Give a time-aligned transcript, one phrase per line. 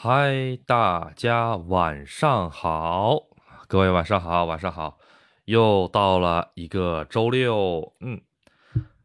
[0.00, 3.18] 嗨，大家晚上好，
[3.66, 4.96] 各位晚上好，晚上好，
[5.46, 8.20] 又到了一个周六，嗯，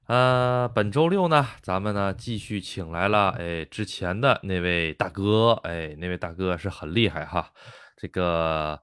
[0.06, 7.50] 呃，本周六呢，咱们呢继续请来了，哎，之前的那位大哥，哎，那位大哥是很厉害哈，
[7.98, 8.80] 这个，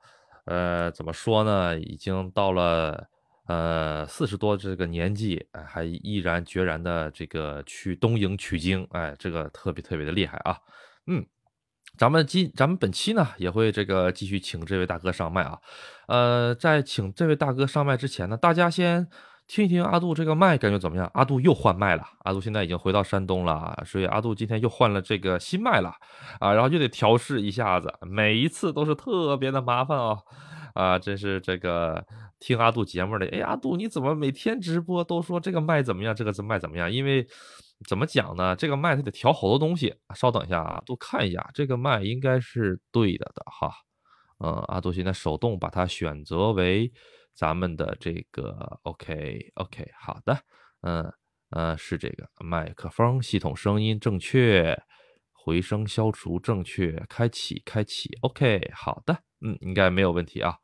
[0.47, 3.07] 呃，怎么说呢，已经到了，
[3.47, 10.59] 呃，四十多这个年纪，还毅然决然的这个去东瀛取经，哎，这个特别特别的厉害啊，
[11.07, 11.25] 嗯。
[11.99, 15.59] 咱们今咱们本期呢也会这个继续请这位大哥上麦啊，
[16.09, 19.07] 呃，在请这位大哥上麦之前呢，大家先
[19.47, 21.11] 听一听阿杜这个麦感觉怎么样？
[21.13, 25.93] 阿杜又换麦了，阿杜现在已经回到山东了，所以阿杜今天又换了这个新麦了
[26.39, 30.17] 啊，然后就得调试一下子，每一次都是特别的麻烦啊，
[30.75, 32.03] 啊，真是这个
[32.39, 36.91] 听阿杜节目的，哎，阿杜你怎么每天直播都说这个麦怎么样，这个麦怎么样？
[36.91, 37.27] 因为。
[37.89, 38.55] 怎么讲呢？
[38.57, 39.95] 这个麦它得调好多东西。
[40.15, 43.73] 稍等一下啊，都看一下，这个麦应该是对的的哈。
[44.39, 46.93] 嗯，阿杜现在手动把它选择为
[47.35, 50.39] 咱们的这个 OK OK 好的，
[50.83, 51.13] 嗯
[51.51, 54.83] 嗯是这个麦克风系统声音正确，
[55.33, 60.57] 回声消除正确，开启开启 OK 好的，嗯应该没有问题啊。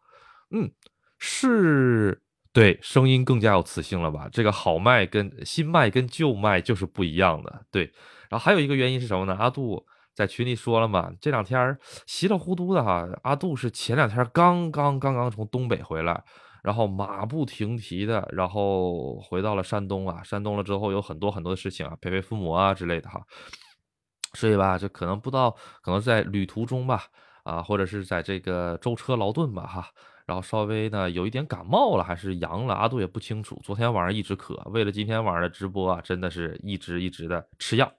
[0.51, 0.71] 嗯
[1.19, 2.23] 是。
[2.57, 4.31] 对，声音更加有磁性了吧？
[4.33, 7.67] 这个好麦跟新麦跟旧麦就是不一样的。
[7.71, 7.83] 对，
[8.31, 9.37] 然后还有一个原因是什么呢？
[9.39, 13.07] 阿杜在群里说了嘛，这两天稀里糊涂的哈。
[13.25, 16.25] 阿杜是前两天刚刚刚刚从东北回来，
[16.63, 20.23] 然后马不停蹄的，然后回到了山东啊。
[20.23, 23.21] 山东了之后有很多很多的事情啊，陪陪父母啊之类的哈。
[24.33, 27.05] 所以吧，这可能不知道，可能在旅途中吧，
[27.45, 29.91] 啊，或者是在这个舟车劳顿吧，哈。
[30.27, 33.61] 然后稍微呢有一点感冒了，还是阳了，阿杜也不清楚。
[33.65, 37.91] 昨天晚上一直咳，为了今天晚上的直播啊，真的是一直一直的吃药，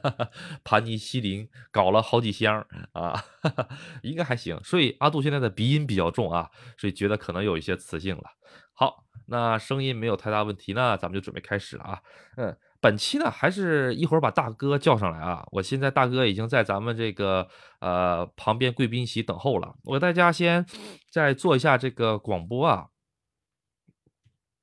[0.64, 3.22] 盘尼西林搞了好几箱啊，
[4.02, 4.58] 应该还行。
[4.62, 8.24] 所以阿杜现在的鼻音比较重啊，所以觉得可能有一些磁性了。
[8.72, 12.00] 好，那声音没有太大问题呢，咱们就准备开始了啊，
[12.36, 12.56] 嗯。
[12.84, 15.42] 本期呢，还是一会儿把大哥叫上来啊！
[15.52, 17.48] 我现在大哥已经在咱们这个
[17.80, 19.74] 呃旁边贵宾席等候了。
[19.84, 20.66] 我给大家先
[21.10, 22.88] 再做一下这个广播啊，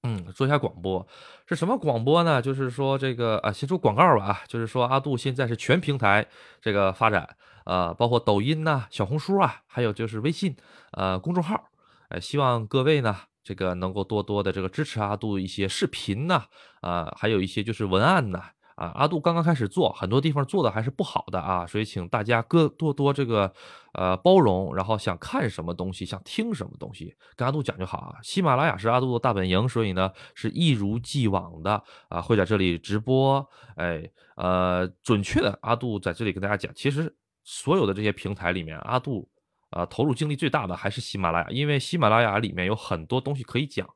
[0.04, 1.08] 嗯，做一下广播
[1.48, 2.40] 是什么广播呢？
[2.44, 6.28] 就是说这个啊，先做广告吧啊，就是说阿杜现在是全平台
[6.62, 7.28] 这个发展，
[7.66, 10.56] 呃，包括抖音呐、小红书啊，还有就是微信
[10.92, 11.72] 呃公众号，
[12.10, 13.31] 呃，希望各位呢。
[13.44, 16.44] 这个能够多多的这个支持阿杜一些视频呐，
[16.82, 18.40] 啊，还有一些就是文案呐，
[18.76, 23.52] 啊，阿杜刚刚开始做，很多地方做的还是不好的啊，所以请大家多多多这个
[23.94, 28.20] 呃包容，然后想看什么东西，想听什么东西，跟阿杜讲就好啊。
[28.22, 39.28] 喜马拉雅是阿杜的大本营，所以呢是一如既往的啊会在这里直播，哎，呃，准确的阿杜在这里跟大家讲，其实所有的这些平台里面，阿杜。
[39.72, 43.88] 啊，投入精力最大的还是喜马拉雅，因为喜马拉雅里面有很多东西可以讲。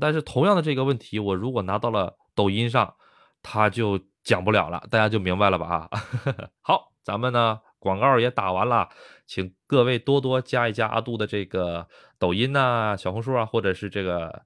[0.00, 2.94] 但是同样的这个问题，我如果拿到了抖音上，
[3.42, 5.88] 他就讲不了了，大家就明白了吧？
[5.90, 5.90] 啊，
[6.62, 8.88] 好，咱们呢广告也打完了，
[9.26, 11.88] 请各位多多加一加阿杜的这个
[12.18, 14.42] 抖音呐、小红书啊，或者是这个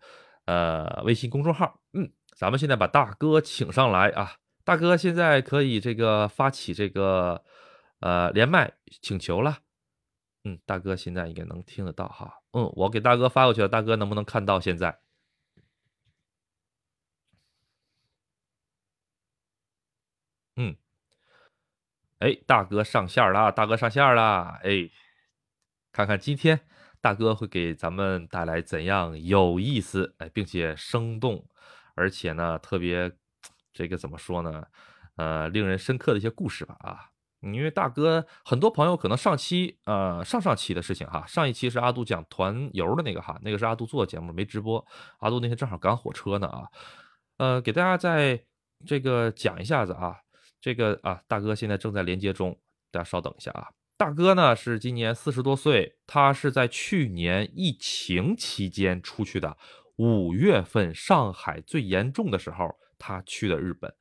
[0.47, 1.80] 呃微信公众号。
[1.92, 4.32] 嗯，咱们现在把大哥请上来啊，
[4.64, 7.42] 大哥现在可以这个发起这个
[8.00, 9.58] 呃连麦请求了。
[10.45, 12.43] 嗯，大哥现在应该能听得到哈。
[12.53, 14.59] 嗯，我给大哥发过去了，大哥能不能看到？
[14.61, 15.01] 现在？
[20.56, 20.77] 嗯，
[22.19, 24.91] 哎，大哥上线了，大哥上线了，哎，
[25.93, 26.61] 看看今天
[27.01, 31.49] 大哥会给咱们带来怎样有意思哎，并且生动，
[31.95, 33.11] 而且呢特别
[33.72, 34.67] 这个怎么说呢？
[35.17, 37.09] 呃，令人深刻的一些故事吧啊。
[37.41, 44.84] 因为大哥，很多朋友可能上期呃上上期的事情哈，上一期是阿杜讲团游的那个哈，那个是阿杜做的节目没直播，
[45.21, 46.69] 阿杜那天正好赶火车呢啊，
[47.39, 48.45] 呃给大家再
[48.84, 50.17] 这个讲一下子啊，
[50.61, 52.59] 这个啊大哥现在正在连接中，
[52.91, 59.57] 大家稍等一下啊，大哥呢是今年四十多岁，他是在去年疫情期间出去的，
[59.97, 63.95] 五月份上海最严重的时候，他去的日本。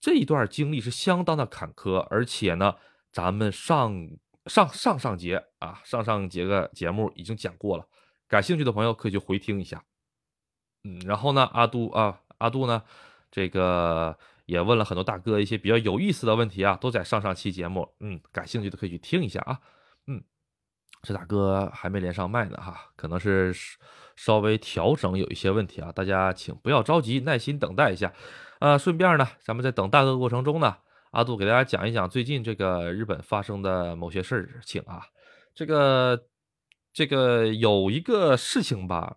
[0.00, 2.74] 这一段经历是相当的坎坷，而且呢，
[3.12, 4.08] 咱们上
[4.46, 7.86] 上上上节啊，上上节个节目已经讲过了，
[8.26, 9.84] 感兴趣的朋友可以去回听一下。
[10.84, 12.82] 嗯，然后呢，阿杜啊，阿杜呢，
[13.30, 19.60] 这个也问了很多大哥一些比较有意思的问题啊，都在上上期节目，嗯，感兴趣的可以去听一下啊。
[20.06, 20.24] 嗯，
[21.02, 23.54] 这大哥还没连上麦呢哈，可能是
[24.16, 28.10] 稍微调整有一些问题啊，大家请不要着急，耐心等待一下。
[28.60, 30.76] 呃，顺便呢，咱们在等大哥过程中呢，
[31.12, 35.02] 阿杜给大家讲一讲最近这个日本发生的某些事情啊。
[35.54, 36.26] 这个
[36.92, 39.16] 这个有一个事情吧，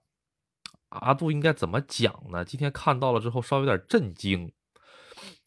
[0.89, 2.45] 阿杜应该怎么讲呢？
[2.45, 4.49] 今天看到了之后稍微有点震惊，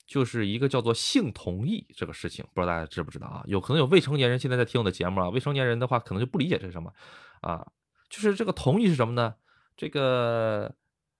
[0.06, 3.42] 就是一个叫做性同意这个事情，不知道大家知不知道啊？
[3.46, 6.92] 有可能有未成年人现在在听我的节目啊，未成年人的话可能就不理解这是什么
[7.40, 7.66] 啊。
[8.10, 9.34] 就是这个同意是什么呢？
[9.74, 10.74] 这个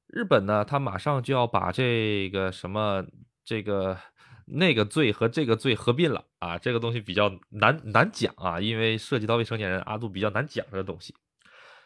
[0.09, 3.05] 日本呢，他马上就要把这个什么
[3.45, 3.99] 这个
[4.47, 11.15] 那个罪和这个罪合并了啊，这个东西比较难难讲啊，因为涉及到未成年人，阿杜比较难讲这个东西。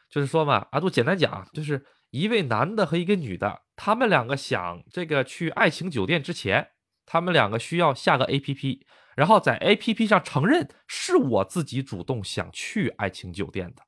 [0.09, 6.71] 就是说嘛，阿杜简单讲，就是一位男的和一个女的，他们两个想这个去爱情酒店之前，
[7.07, 8.87] 他们两个需要下个 A P P，
[9.17, 13.83] 然后在 A P P 上承认是我自己主动想去爱情酒店的。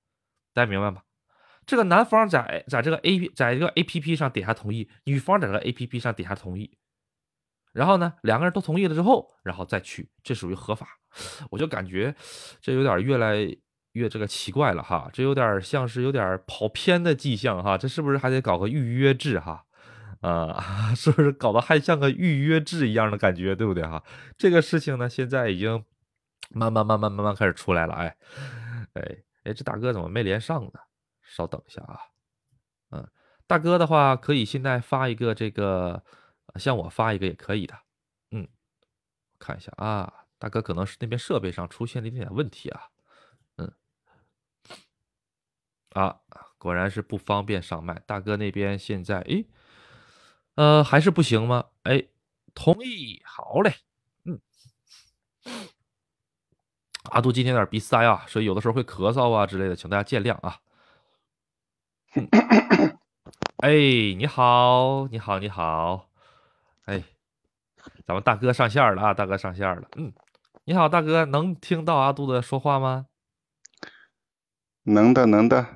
[0.55, 1.03] 大家明白吗？
[1.65, 6.77] 这个男方在在这个 A P 在这个 A P P 上点下同意，女方在这个 A P P 上点下同意，
[7.73, 10.87] 然后呢，两个人都同意了之后，然后再去，这属于合法。
[11.51, 12.15] 我就感觉
[12.61, 13.37] 这有点越来
[13.93, 19.65] 越这个奇怪了哈，这有点像是有点跑偏的迹象哈，这是不是还得搞个预约制哈？
[20.21, 24.03] 啊， 是不是搞得还像个预约制一样的感觉，对不对哈？
[24.37, 25.85] 这个事情呢，现在已经
[26.51, 28.17] 慢慢慢慢慢慢开始出来了，哎
[28.95, 29.17] 哎。
[29.45, 30.71] 哎，这大哥怎么没连上呢？
[31.33, 31.99] 稍等一下啊，
[32.91, 33.11] 嗯，
[33.47, 36.05] 大哥的话可以现在发一个这个，
[36.57, 37.75] 向我发一个也可以的，
[38.33, 38.47] 嗯，
[39.39, 42.91] 看一下啊，大哥可能是那边设备上出现了一点点问题啊，
[43.57, 43.73] 嗯，
[45.95, 46.21] 啊，
[46.59, 49.45] 果然是不方便上麦，大哥那边现在，哎，
[50.57, 51.71] 呃，还是不行吗？
[51.85, 52.09] 哎，
[52.55, 53.75] 同意，好嘞，
[54.25, 54.39] 嗯。
[57.11, 60.61] 阿杜今天有点鼻塞啊，所以有的时候会咳嗽啊之类的，请大家见谅啊。
[63.59, 63.71] 哎，
[64.17, 66.09] 你好，你好，你好，
[66.85, 67.03] 哎，
[68.07, 69.89] 咱们大哥上线了啊，大哥上线了。
[69.97, 70.13] 嗯，
[70.65, 73.07] 你好，大哥，能听到阿杜的说话吗？
[74.85, 75.67] 能的，能的。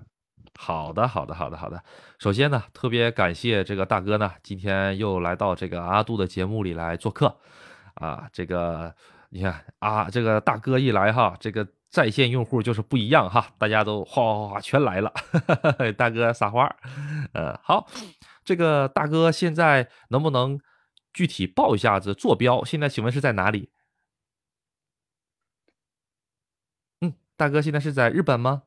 [0.59, 1.83] 好的，好的，好的，好的。
[2.19, 7.39] 首先呢，特别感谢这个大哥呢，今天又来到这个阿杜的节目里来做客
[7.95, 8.95] 啊，这个。
[9.29, 11.67] 你看啊，这个大哥一来哈，这个
[11.97, 15.11] 在线用户就是不一样哈，大家都哗哗哗全来了。
[15.97, 16.77] 大哥撒花，
[17.33, 17.89] 呃，好，
[18.45, 20.61] 这个大哥现在能不能
[21.15, 22.63] 具体报一下子坐标？
[22.67, 23.71] 现在请问是在哪里？
[27.01, 28.65] 嗯，大哥现在是在日本吗？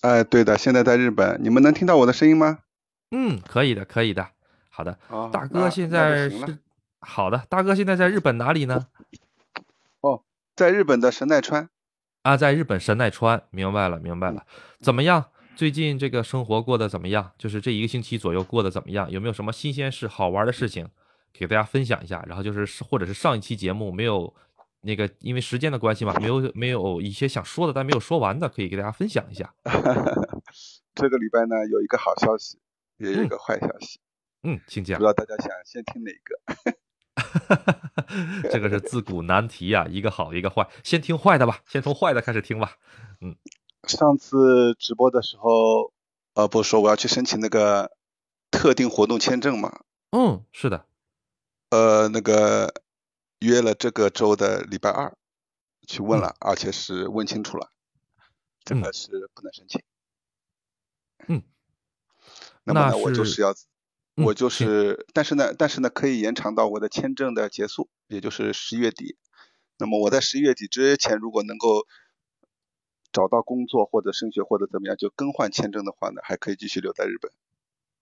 [0.00, 1.40] 哎，对的，现在在日本。
[1.40, 2.58] 你们能听到我的声音吗？
[3.12, 4.30] 嗯，可以的，可以的。
[4.68, 4.98] 好的，
[5.32, 6.58] 大哥现在是。
[6.98, 8.88] 好的，大哥，现在在日本哪里呢？
[10.56, 11.68] 哦，在日本的神奈川。
[12.22, 14.46] 啊，在日本神奈川，明白了，明白了。
[14.80, 15.26] 怎么样？
[15.54, 17.32] 最近这个生活过得怎么样？
[17.36, 19.10] 就是这一个星期左右过得怎么样？
[19.10, 20.88] 有没有什么新鲜事、好玩的事情
[21.32, 22.24] 给大家分享一下？
[22.26, 24.34] 然后就是，或者是上一期节目没有
[24.80, 29.54] 那个，因为时间的关系嘛，没有没有一些想说的但没有说完的，可以给大家分享一下。
[30.94, 32.58] 这个礼拜呢，有一个好消息，
[32.96, 34.00] 也有一个坏消息。
[34.42, 34.98] 嗯，请讲。
[34.98, 36.76] 不知道大家想先听哪个？
[38.52, 42.76] 这个是自古难题呀，一个好一个坏，先听坏的吧，先从坏的开始听吧。
[43.20, 43.36] 嗯，
[43.84, 45.92] 上次直播的时候，
[46.34, 47.96] 呃，不是说我要去申请那个
[48.50, 49.80] 特定活动签证嘛？
[50.10, 50.84] 嗯，是的。
[51.70, 52.82] 呃，那个
[53.40, 55.16] 约了这个周的礼拜二
[55.86, 57.70] 去问了，而且是问清楚了，
[58.62, 59.82] 这个是不能申请。
[61.28, 61.42] 嗯，
[62.64, 63.54] 那么呢，我就是要。
[64.16, 69.16] 我就是，但是呢，但是呢，可以延长到我的签证的结束，也就是十一月底。
[69.78, 71.86] 那么我在十一月底之前，如果能够
[73.12, 77.30] 找到工作或者升学或者怎么样，就更换签证的话呢，还可以继续留在日本。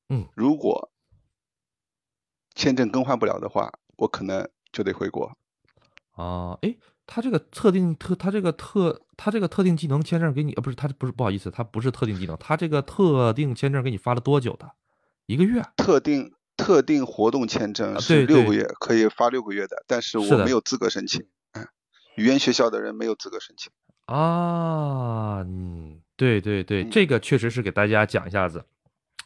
[0.08, 0.92] 嗯，如果
[2.54, 5.36] 签证更换不了的话，我可能就得回国。
[6.12, 14.70] 啊，哎，他这个特定特，他这个特，他这个特定技能签证给你，呃，不是，他不是，不好意思，他不是特定技能，他这个特定签证给你发了多久的？
[15.26, 21.26] 一个月，特定特定活动签证是六个月，可以发六个月的，但是我没有资格申请。
[21.52, 21.66] 嗯，
[22.16, 23.72] 语言学校的人没有资格申请。
[24.06, 28.64] 啊，嗯，对对对，这个确实是给大家讲一下子，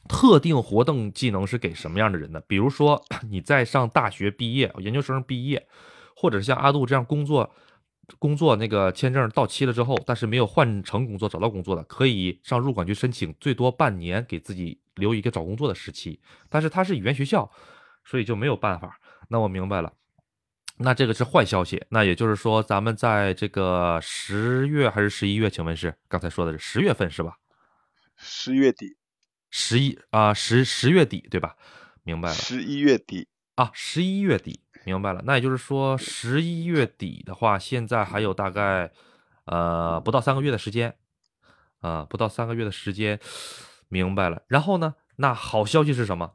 [0.09, 2.40] 特定活动技能是给什么样的人呢？
[2.47, 5.67] 比如说 你在上大学毕业、研究生毕业，
[6.14, 7.52] 或者是像阿杜这样工作。
[8.19, 16.19] 工作那个签证到期了之后，但是没有换成工作找到工作的，可以上入管局申请，最多半年给自己留一个找工作的时期。
[16.49, 17.50] 但是它是语言学校，
[18.05, 18.99] 所以就没有办法。
[19.29, 19.93] 那我明白了，
[20.79, 21.85] 那这个是坏消息。
[21.91, 25.50] 那也就是说，咱们在这个十月还是十一月？
[25.50, 27.37] 请问是刚才说的是十月份是吧？
[28.17, 28.97] 十月底，
[29.50, 31.57] 十一啊十十月底对吧？
[32.03, 32.35] 明白了。
[32.35, 34.62] 十一月底啊，十一月底。
[34.88, 35.21] 明白了。
[35.26, 38.90] 那也就是说，十一月底的话，现在还有大概
[39.45, 40.97] 呃不到三个月的时间
[41.80, 43.21] 啊，不到三个月的时间，
[43.88, 44.42] 明白了。
[44.47, 46.33] 然后呢，那好消息是什么？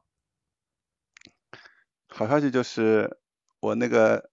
[2.10, 3.18] 好消息就是
[3.60, 4.30] 我那个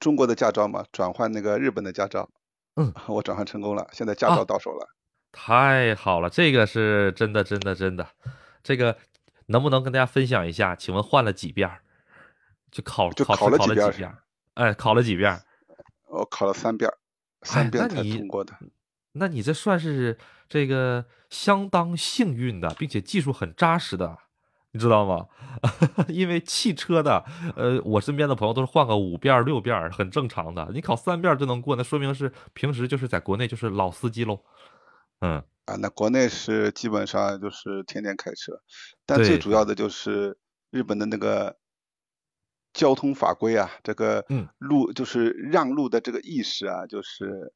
[0.00, 2.30] 中国的驾照嘛，转换那个日本的驾照，
[2.76, 4.88] 嗯， 我转换成功了，现在驾照到手了。
[5.30, 8.08] 太好了，这个是真的，真的，真的。
[8.62, 8.96] 这个
[9.48, 10.74] 能不能跟大家分享一下？
[10.74, 11.70] 请问换了几遍？
[12.70, 14.16] 就考就考了几遍？
[14.54, 15.40] 哎，考了几遍？
[16.06, 16.90] 我考了三遍，
[17.42, 18.54] 三遍才通过的。
[19.12, 20.16] 那你这算是
[20.48, 24.16] 这个相当幸运的，并且技术很扎实的，
[24.72, 25.26] 你知道吗？
[26.08, 27.24] 因为汽车的，
[27.56, 30.68] 呃，我身边的朋友都是换个五遍六遍，很正常的。
[30.72, 34.40] 你考三遍就能过，那说明是平时就是在国内就是老司机喽。
[35.20, 38.62] 嗯啊，那国内是基本上就是天天开车，
[39.04, 40.38] 但最主要的就是
[40.70, 41.56] 日本的那个
[42.78, 44.24] 交通法规啊，这个
[44.58, 47.52] 路就是让路的这个意识啊，就是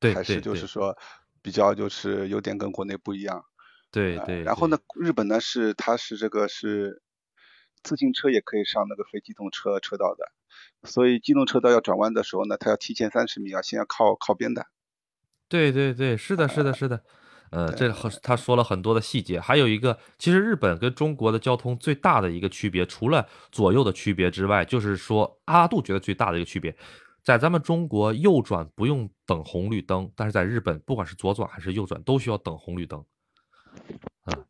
[0.00, 0.96] 对，还是就是说
[1.42, 3.44] 比较就是有点跟国内不一样。
[3.90, 4.42] 对对。
[4.42, 7.02] 然后呢，日本呢是它是这个是
[7.82, 10.32] 自行车也可以上那个非机动车车道的，
[10.88, 14.64] 所以机动车道要转弯的时候呢，它要提前三十米啊，先要靠靠边的。
[15.46, 17.04] 对对对，是的，是的，是的，呃，
[17.76, 26.76] 这和他说了很多的细节，还有一个，其实日本跟中国的交通最大的一个区别，除了左右的区别之外，就是说阿杜觉得最大的一个区别，
[27.24, 33.04] 在咱们中国右转不用等红绿灯，但是在日本不管是左转还是右转都需要等红绿灯，
[34.26, 34.44] 嗯，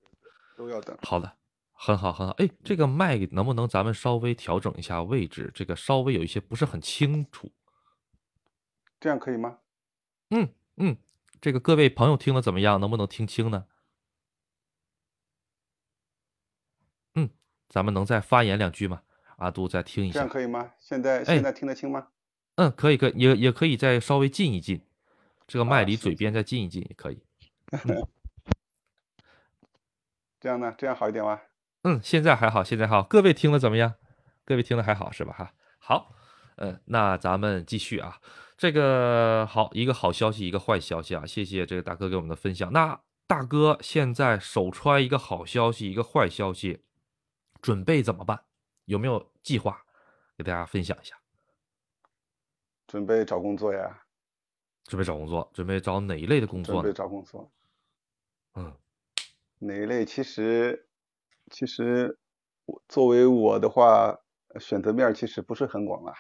[0.57, 0.95] 都要等。
[1.02, 1.33] 好的，
[1.73, 5.50] 很好很好，哎，这个麦能不能咱们稍微调整一下位置？
[5.54, 7.50] 这个稍微有一些不是很清楚，
[9.00, 9.57] 这样可以吗？
[10.30, 10.49] 嗯。
[10.83, 10.97] 嗯，
[11.40, 12.78] 这个各位朋友听的怎么样？
[12.80, 13.64] 能不能听清呢？
[17.14, 17.30] 嗯，
[17.68, 19.02] 咱们能再发言两句吗？
[19.37, 20.73] 阿杜再听一下，这样可以吗？
[20.78, 22.09] 现在现在听得清吗？
[22.56, 24.85] 嗯，可以，可以，也也可以再稍微近一近，
[25.47, 27.25] 这个麦离嘴边再近一近也可以。
[30.38, 30.75] 这样呢？
[30.76, 31.40] 这样好一点吗？
[31.85, 33.02] 嗯，现在还好，现在好。
[33.02, 33.94] 各位听的怎么样？
[34.44, 35.32] 各位听的还好是吧？
[35.32, 36.14] 哈，好，
[36.56, 38.20] 嗯，那咱们继续啊。
[38.61, 41.25] 这个好，一个好消息，一个坏消息啊！
[41.25, 42.71] 谢谢这个大哥给我们的分享。
[42.75, 46.83] 那大哥现在手揣一个好消息，一个坏消息，
[47.62, 48.45] 准备怎么办？
[48.85, 49.83] 有没有计划？
[50.37, 51.19] 给大家分享一下。
[52.87, 54.02] 准备找工作呀。
[54.85, 56.75] 准备找工作，准备找哪一类的工作？
[56.75, 57.50] 准备找工作。
[58.57, 58.76] 嗯，
[59.61, 60.05] 哪一类？
[60.05, 60.87] 其实，
[61.50, 62.19] 其实
[62.67, 64.19] 我作为我的话，
[64.61, 66.12] 选择面其实不是很广啊。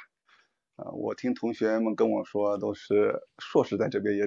[0.80, 4.26] 啊，我听同学们跟我说，都是硕士在这边，也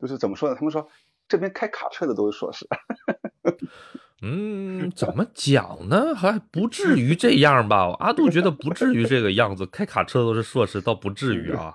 [0.00, 0.56] 就是怎么说呢？
[0.56, 0.88] 他们说
[1.28, 2.66] 这边开卡车的都是硕士。
[4.22, 6.14] 嗯，怎么讲呢？
[6.14, 7.94] 还不至于这样吧？
[8.00, 11.74] 阿杜觉得不至于这个样子，开卡车都是硕士，倒不至于啊。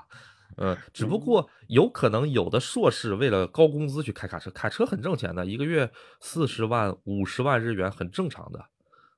[0.58, 8.66] 嗯，只不过有可能有的硕士为了高工资去开卡车，卡车很挣钱的，一个月四十万、五十万日元很正常的。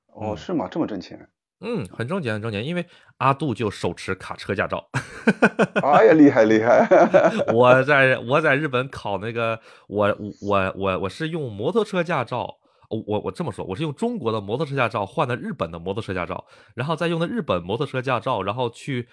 [0.08, 0.68] 哦，是吗？
[0.70, 1.28] 这么挣钱？
[1.62, 2.84] 嗯，很挣钱，很挣钱，因为
[3.18, 4.88] 阿杜就手持卡车驾照。
[5.82, 6.86] 哎呀，厉害厉害！
[7.54, 12.56] 我在我在日本考那个，我我我我是用摩托车驾照，
[12.88, 19.08] 我我这么说，我是用中国的摩托车驾照换的日本的摩托车驾照，然后再用的日本摩托车驾照，然后去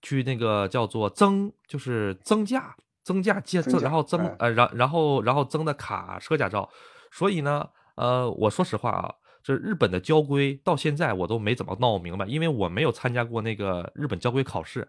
[0.00, 6.68] 去那个叫做增，就是增驾增驾增，然后增呃然然后然后增的卡车驾照。
[7.10, 9.12] 所以呢，呃，我说实话啊。
[9.48, 14.86] 这日本的交规到现在我都没怎么闹明白，因为我没有参加过那个日本交规考试。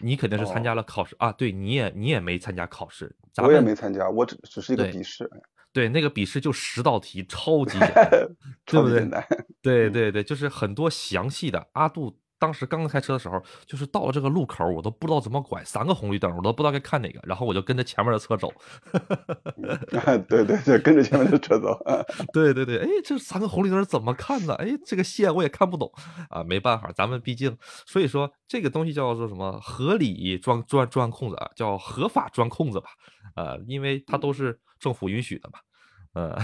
[0.00, 1.30] 你肯定是参加了考试啊？
[1.30, 5.30] 对，你也你也没参加考试，我也没参加，我只只是一个笔试。
[5.72, 8.10] 对，那个笔试就十道题，超级简单，
[8.66, 9.08] 对不对？
[9.62, 12.18] 对对对，就是很多详细的阿杜。
[12.40, 18.52] 当时刚刚开车的时候，就是到了这个路口，我都不知道怎么拐，三个红绿灯，我都不知道该看哪个，然后我就跟着前面的车走。
[20.26, 21.78] 对对对，跟着前面的车走。
[22.32, 24.54] 对对对，哎，这三个红绿灯怎么看呢？
[24.54, 25.92] 哎，这个线我也看不懂
[26.30, 27.56] 啊，没办法，咱们毕竟，
[27.86, 29.60] 所以说这个东西叫做什么？
[29.60, 32.88] 合理钻钻钻空子啊，叫合法钻空子吧？
[33.36, 35.58] 呃，因为它都是政府允许的嘛。
[36.14, 36.34] 呃，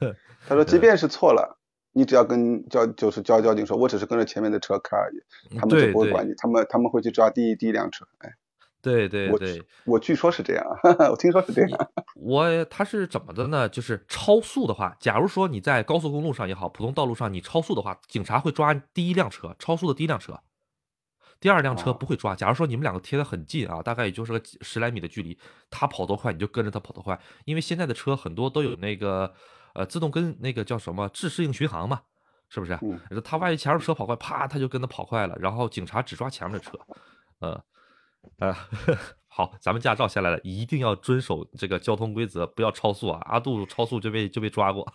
[0.48, 1.58] 他说，即便是错了。
[1.96, 8.04] 你只要跟交就是交交警说，我只是跟着前面的车开而已，他们就不会管你，他们他们会去抓第一第一辆车。
[8.18, 8.34] 哎，
[8.82, 10.66] 对对对，我据说是这样，
[11.08, 11.90] 我听说是这样。
[12.16, 13.68] 我他是怎么的呢？
[13.68, 20.40] 就是超速的话，假如说你在高速公路上也好，普通道路上你超速的话，警察会抓第一辆车，超速的第一辆车，
[21.38, 22.34] 第二辆车不会抓。
[22.34, 25.38] 假如说你们两个贴得很近啊，大概也就是个十来米的距离，
[25.70, 29.32] 他跑多快你就跟着他跑多快，因为现在的车很多都有那个。
[29.74, 32.02] 呃，自动跟那个叫什么自适应巡航嘛，
[32.48, 32.78] 是不是？
[32.82, 36.78] 嗯，他万一前面车跑快，啪，他就跟他跑快了，然后警察只抓前面的车，
[37.40, 37.62] 呃，
[38.38, 38.56] 呃，
[39.26, 43.20] 好，咱们驾照下来了，一定要遵守这个交通规则，不要超速啊！
[43.24, 44.86] 阿杜超速就被就被抓过。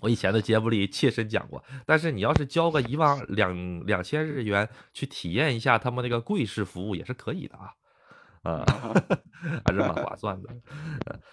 [0.00, 7.72] 我以前的节目里切身讲过，但是你要是交个一万两两千日元去体验一下他们那个贵式服务也是可以的啊，
[8.42, 8.64] 啊，
[9.64, 10.48] 还是蛮划算的。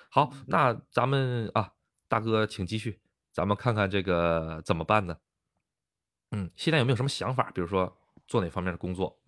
[0.09, 1.73] 好，那咱们啊，
[2.07, 2.99] 大哥请继续，
[3.31, 5.17] 咱们看看这个怎么办呢？
[6.31, 7.51] 嗯，现在有没有什么想法？
[7.51, 7.95] 比如说
[8.27, 9.19] 做哪方面的工作？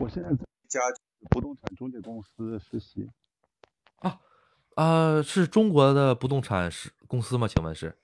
[0.00, 0.80] 我现在在一家
[1.30, 3.08] 不动产中介公司实习。
[3.96, 4.18] 啊，
[4.76, 7.46] 呃，是中国的不动产是公司吗？
[7.46, 7.96] 请问是？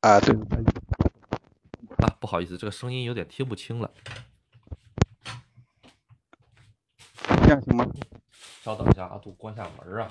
[0.00, 0.34] 啊，对。
[0.34, 3.92] 啊，不好意思，这个声音有点听不清了。
[7.50, 7.84] 这样行吗？
[8.62, 10.08] 稍等一下，阿杜关下门啊。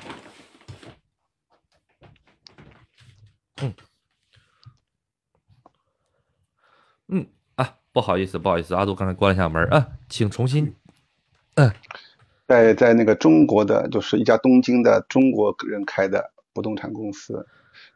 [3.62, 3.74] 嗯。
[7.08, 10.76] 嗯啊，不好意思，不好意思，阿杜刚才关了一下门啊，请重新。
[11.56, 11.74] 嗯，
[12.46, 17.48] 在在那个中国的，就是一家东京的中国人开的不动产公司。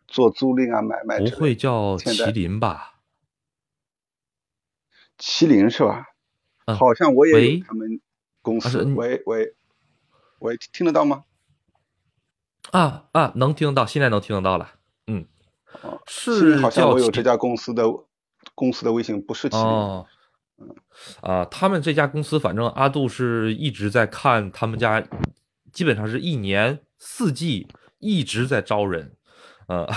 [0.07, 1.19] 做租赁啊，买卖。
[1.19, 2.93] 不会叫麒麟吧？
[5.17, 6.05] 麒麟是吧？
[6.65, 7.99] 好像我也有他们
[8.43, 8.83] 公司。
[8.95, 9.55] 喂喂
[10.37, 11.23] 喂，听得到吗？
[12.69, 14.75] 啊啊，能听到，现在能听得到了。
[15.07, 15.25] 嗯，
[16.05, 17.85] 是好像我有这家公司的
[18.53, 20.05] 公司的微信，不是麒麟。
[20.59, 20.75] 嗯
[21.21, 25.03] 啊，他们这家公司，反正阿杜是一直在看他们家，
[25.73, 29.15] 基本上是一年四季一直在招人。
[29.67, 29.87] 啊，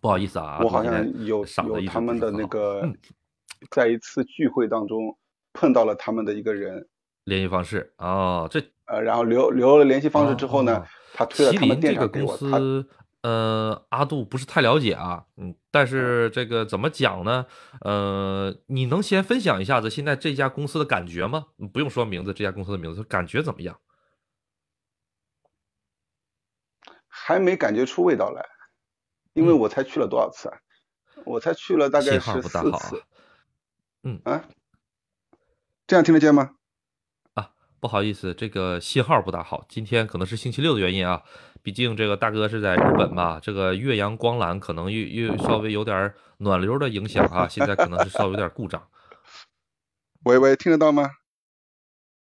[0.00, 2.82] 不好意思啊，我好像有有他们的那个，
[3.70, 5.18] 在一次聚会当中
[5.52, 6.88] 碰到了他们的一个人，
[7.24, 12.38] 联系方式哦，这呃，然后留留了联系方式之后呢，他推了他们店长给我。
[13.22, 17.44] 呃，阿杜不是太了解啊，嗯，但是这个怎么讲呢？
[17.82, 21.48] 呃，你能先分享一下子现在这家公司的感觉吗？
[21.70, 23.78] 不用说名字，这家公司的名字，感觉怎么样？
[27.06, 28.42] 还没感觉出味道来，
[29.34, 30.56] 因为我才去了多少次啊？
[31.26, 33.02] 我才去了大概十四次。
[34.02, 34.44] 嗯啊，
[35.86, 36.52] 这样听得见吗？
[37.34, 39.64] 啊，不好意思，这个信号不大好。
[39.68, 41.22] 今天可能是星期六的原因啊，
[41.62, 48.88] 毕竟这个大哥是在日本嘛，这个岳阳光缆可能又又稍微有点暖流的影响啊，现在可能是稍微有点故障。
[50.24, 51.10] 喂喂，听得到吗？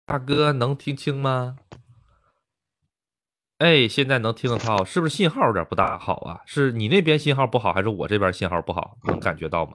[0.05, 1.57] 大哥能听清吗？
[3.59, 6.41] 哎，现在能听得到，是不是信号有点不大好啊？
[6.45, 8.97] 是你那边信号不好，还是我这边信号不好？
[9.03, 9.73] 能感觉到吗？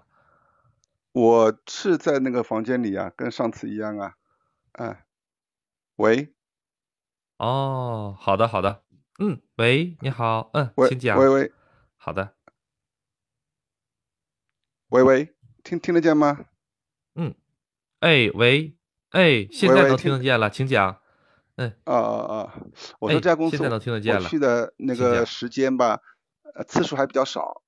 [1.14, 4.14] 我是在那个房间里啊，跟上次一样啊。
[4.72, 5.06] 哎，
[5.94, 6.34] 喂。
[7.38, 8.82] 哦，好的好的，
[9.20, 11.16] 嗯，喂，你好，嗯，请讲。
[11.16, 11.52] 喂喂。
[11.96, 12.34] 好的。
[14.88, 16.46] 喂喂，听听得见吗？
[17.14, 17.32] 嗯。
[18.00, 18.76] 哎喂，
[19.10, 21.00] 哎，现在能听得见了，请讲。
[21.54, 22.54] 嗯啊啊啊！
[22.98, 26.00] 我说这家公司我去的那个时间吧，
[26.56, 27.62] 呃，次数还比较少，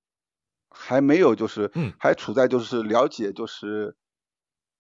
[0.79, 3.97] 还没有就是，还处在就是了解就是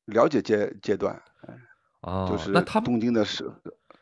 [0.04, 1.22] 了解阶阶段，
[2.00, 3.50] 哦，就是那他东京的市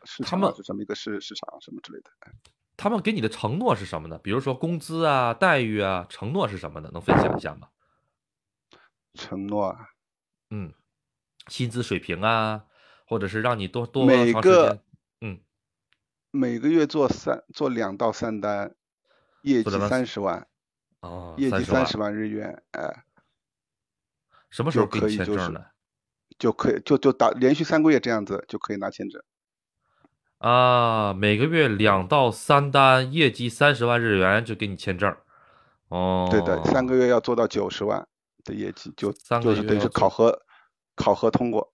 [0.04, 2.10] 市场是什么一个市市场什么之类的，
[2.76, 4.18] 他们给你的承诺是什么呢？
[4.18, 6.90] 比如说工资啊、待遇啊，承诺是什么呢？
[6.92, 7.68] 能分享一下吗？
[9.14, 9.90] 承诺啊，
[10.50, 10.74] 嗯，
[11.46, 12.64] 薪资水平啊，
[13.06, 14.82] 或者是让你多多每个。
[15.20, 15.40] 嗯，
[16.32, 18.74] 每个月做三做两到三单，
[19.42, 20.48] 业绩三十万，
[21.04, 23.04] 哦，业绩三十万日元，哎，
[24.48, 25.60] 什么时候可以签证呢？
[26.38, 29.22] 就可以就就打连续三个月这样子就可以拿签证。
[30.38, 35.14] 啊，每个月两到三单，业绩三十万日元就给你签证。
[35.88, 38.08] 哦，对的，三个月要做到九十万
[38.42, 40.40] 的业绩，就三个月等于是考核
[40.96, 41.73] 考核通过。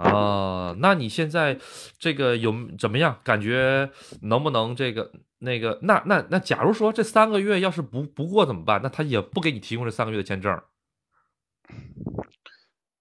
[0.00, 1.58] 啊，那你现在
[1.98, 3.20] 这个有怎么样？
[3.22, 3.90] 感觉
[4.22, 5.78] 能不能这个那个？
[5.82, 8.80] 那那那，假如说这三个月要是不不过怎么办？
[8.82, 10.58] 那他也不给你提供这三个月的签证。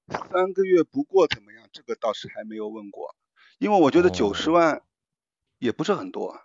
[0.09, 1.65] 三个月不过怎么样？
[1.71, 3.15] 这个倒是还没有问过，
[3.59, 4.81] 因为我觉得九十万
[5.59, 6.41] 也不是很多。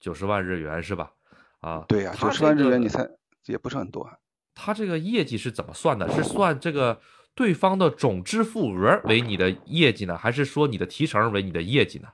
[0.00, 1.12] 九十万日元是吧？
[1.60, 3.08] 啊，对呀，九十万日元你才
[3.46, 4.10] 也不是很多。
[4.56, 6.10] 他这个业绩是怎么算的？
[6.12, 7.00] 是算这个？
[7.34, 12.08] 对方的总支付额为你的业绩呢，还是说你的提成为你的业绩呢？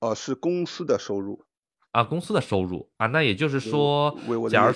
[0.00, 1.44] 哦，是公司的收入
[1.92, 4.18] 啊，公司的收入啊，那也就是说，
[4.50, 4.74] 假如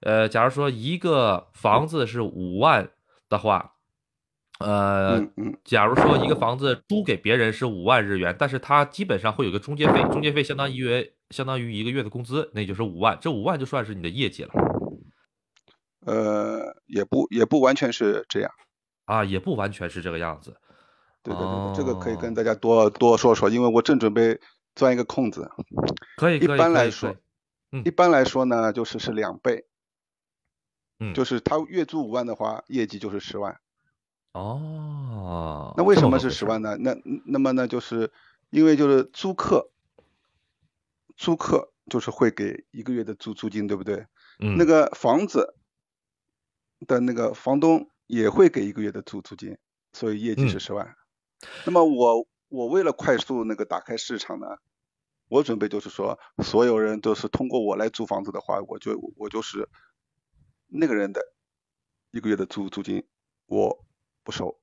[0.00, 2.90] 呃，假如说一个房子是五万
[3.28, 3.74] 的话，
[4.58, 5.22] 呃，
[5.62, 14.50] 假如说一个房子租给别人是五万日元，但是他基本上会有个中介费，中介费相当于相当于一个月的工资，那就是五万，这五万就算是你的业绩了。
[16.04, 18.50] 呃，也不也不完全是这样。
[19.04, 20.56] 啊，也不完全是这个样子。
[21.22, 24.40] 对对对，这个可以跟大家多多说说，因为我正准备
[24.74, 25.50] 钻一个空子。
[26.16, 27.14] 可以，一般来说，
[27.84, 29.66] 一般来说呢，就是是两倍。
[30.98, 31.14] 嗯。
[31.14, 33.60] 就是他月租五万的话，业绩就是十万。
[34.32, 35.74] 哦。
[35.76, 36.76] 那为什么是十万呢？
[36.80, 38.12] 那那么呢，就是
[38.50, 39.70] 因为就是租客，
[41.16, 44.06] 租客就是会给一个月的租租金，对不对？
[44.40, 44.56] 嗯。
[44.58, 45.54] 那个房子
[46.88, 49.56] 的那个房东也会给一个月的租租金，
[49.94, 50.94] 所以业绩是十万。
[51.64, 54.46] 那么我我为了快速那个打开市场呢，
[55.30, 59.66] 我准备就是说，所有人都是通过我来租房子的话，我就我就是
[60.66, 61.22] 那个人的
[62.10, 63.02] 一个月的租租金
[63.46, 63.86] 我
[64.22, 64.60] 不收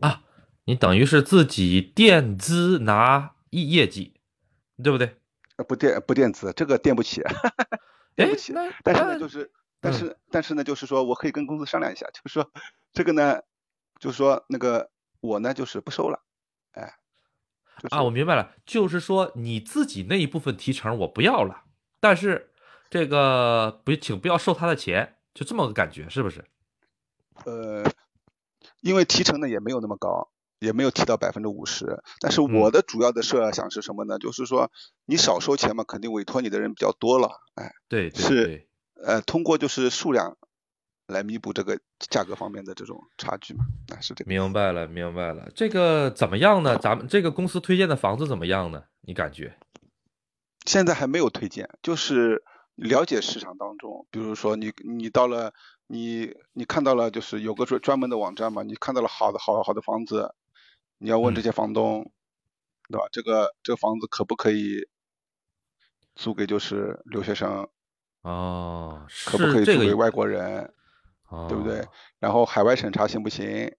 [0.00, 0.24] 啊，
[0.64, 4.18] 你等于是自己垫资拿业业绩，
[4.82, 5.18] 对不对？
[5.56, 7.22] 呃，不垫不垫资，这个垫不起，
[8.16, 8.54] 垫不起。
[8.82, 9.52] 但是呢，就是
[9.90, 12.50] 但是但是呢，就是说我可以跟公司商量一下，就是说
[12.92, 13.40] 这个呢，
[13.98, 14.90] 就是说那个。
[15.20, 16.22] 我呢就是不收了，
[16.72, 16.94] 哎，
[17.90, 21.64] 啊，我明白了，就是说你自己那一部分提成我不要了，
[21.98, 22.52] 但是
[22.90, 26.44] 这个不，请不要收他的钱，就这么个感觉，是不是？
[27.44, 27.82] 呃，
[28.82, 34.18] 因为提成呢也没有那么高，也没有提到百分之五十，但是我的主要的设想是什么呢？
[34.18, 34.70] 就是说
[35.06, 38.68] 你少收钱嘛，肯定委托你的人比较多了，哎，对，是，
[39.04, 40.36] 呃，通过就是数量。
[41.08, 41.78] 来弥补这个
[42.10, 43.64] 价格方面的这种差距嘛？
[43.94, 44.28] 啊，是这个。
[44.28, 45.48] 明白了，明白了。
[45.54, 46.76] 这个怎么样呢？
[46.78, 48.82] 咱们这个公司推荐的房子怎么样呢？
[49.02, 49.56] 你感觉？
[50.64, 52.42] 现在还没有推荐，就是
[52.74, 55.54] 了解市场当中，比如说你你到了
[55.86, 60.34] 你你看到了，就是有个专专门的网站嘛，你看到了好的好好的房子，
[60.98, 62.10] 你要问这些房东，
[62.88, 63.06] 对吧？
[63.12, 64.88] 这个这个房子可不可以
[66.16, 67.68] 租给就是留学生？
[68.26, 70.68] 哦，可不可以作为外国人？
[71.48, 71.84] 对不对？
[72.18, 73.72] 然后海外审查行不行？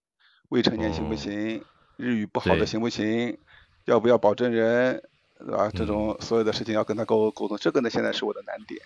[0.48, 1.62] 未成年行不行？
[1.96, 3.36] 日语不好的行不行？
[3.84, 5.02] 要不要保证人？
[5.38, 5.70] 对吧？
[5.74, 8.80] 这种所有的事情要跟他沟沟通，这个呢现在是我的难点。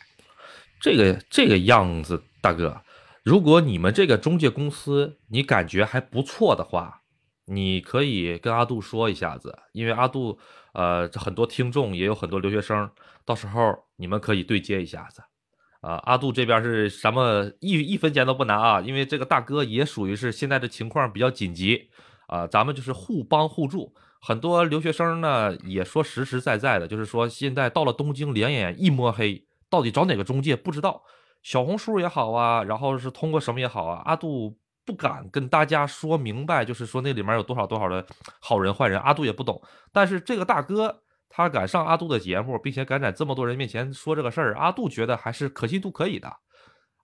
[0.80, 2.82] 这个这个样子，大哥，
[3.22, 7.02] 如果你们这个中介公司你感觉还不错的话，
[7.44, 10.38] 你可以跟阿杜说一下子，因为阿杜
[10.72, 12.90] 呃很多听众也有很多留学生，
[13.24, 15.22] 到时候你们可以对接一下子。
[15.82, 21.90] 啊，阿杜这边是什么一一分钱都不拿啊，因为这个大哥也属于是现在的情况比较紧急
[22.28, 23.92] 啊，咱们就是互帮互助。
[24.20, 31.02] 很多留学生呢也说实实在在的，就是说现在到了东京两眼一摸黑，到底找哪个中介不知道。
[31.42, 38.06] 小红书也好啊，然后是通过什么也好啊，阿杜不敢跟大家说明白，就是说那里面有多少多少的
[38.38, 39.60] 好人坏人，阿杜也不懂。
[39.92, 41.01] 但是这个大哥。
[41.34, 46.30] 他敢上阿杜的节目，并且敢在这么多人面前说这个事儿，阿杜觉得还是可信度可以的，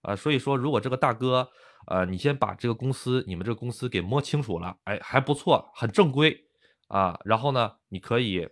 [0.03, 1.49] 呃，所以说如果这个大哥，
[1.87, 6.39] 呃，你先把这个公司，你们这个公司给摸清楚了，哎，还不错，很正规
[6.89, 8.47] 啊，然后呢，你可以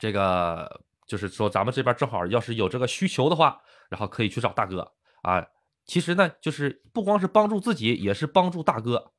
[0.00, 4.92] 这个就是说咱们这边正好要是有这个需求的话，然后可以去找大哥
[5.22, 5.46] 啊，
[5.84, 9.12] 其实呢，就是不光是帮助自己，也是帮助大哥。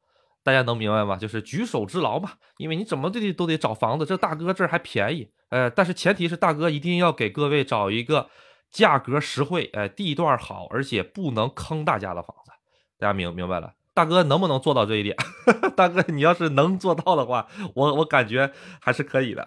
[0.44, 1.18] 大家能明白吗？
[1.18, 8.30] 就是举手之劳嘛，因为你怎么都得都得找房子，这大哥这儿还便宜，呃，但是前提是大哥一定要给各位找一个
[8.72, 12.52] 价格实惠，哎，地段好，而且不能坑大家的房子。
[12.98, 13.74] 大家明明白了？
[13.94, 15.16] 大哥能不能做到这一点？
[15.76, 19.46] 大哥，你要是能做到的话，我我感觉还是可以的。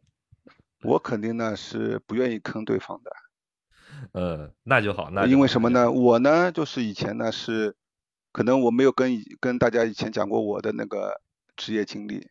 [0.82, 3.10] 我肯定呢是不愿意坑对方的。
[4.12, 5.90] 呃，那就好，那因为什么呢？
[5.90, 7.76] 我呢就是以前呢是。
[8.32, 11.22] 可能我没有跟跟大家以前讲过我的那个
[11.56, 12.28] 职业经历，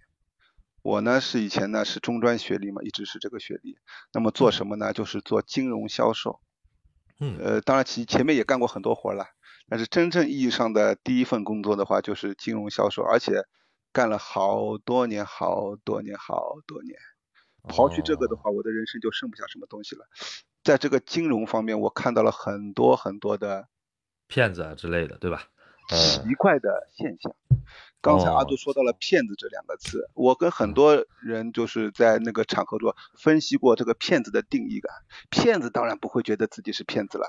[0.85, 3.79] 我呢是以前呢是中专学历嘛，一直是这个学历。
[4.13, 4.93] 那么做什么呢？
[4.93, 6.39] 就是做金融销售。
[7.19, 7.39] 嗯。
[7.39, 9.25] 呃，当然其前面也干过很多活了，
[9.67, 13.45] 但是真正意义上的第一份工作的话就是金融销售，而且
[13.91, 16.95] 干了好多年，好多年，好多年。
[17.63, 20.05] 刨去这个的话，我的人生就剩不下什么东西了。
[20.63, 23.69] 在这个金融方面，我看到了很多很多的
[24.27, 25.47] 骗子啊之类的，对吧？
[25.89, 27.35] 奇怪的现象。
[28.05, 34.93] 刚才阿杜说到了“骗子”这两个词，我跟很多人就是在那个场合中分析过这个骗子的定义感。
[35.31, 37.25] 骗子当然不会觉得自己是骗子了，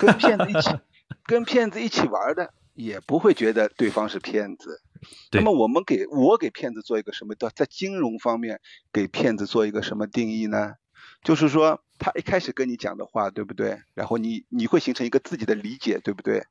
[0.00, 0.70] 跟骗子一起
[1.24, 4.82] 跟骗子一起玩的也不会觉得对方是骗子。
[5.30, 8.60] 那么我们给我给骗子做一个什么的，在金融方面
[8.92, 10.74] 给骗子做一个什么定义呢？
[11.22, 13.82] 就是说他一开始跟你讲的话，对不对？
[13.94, 16.44] 然后你你会形成一个自己的理解，对不对？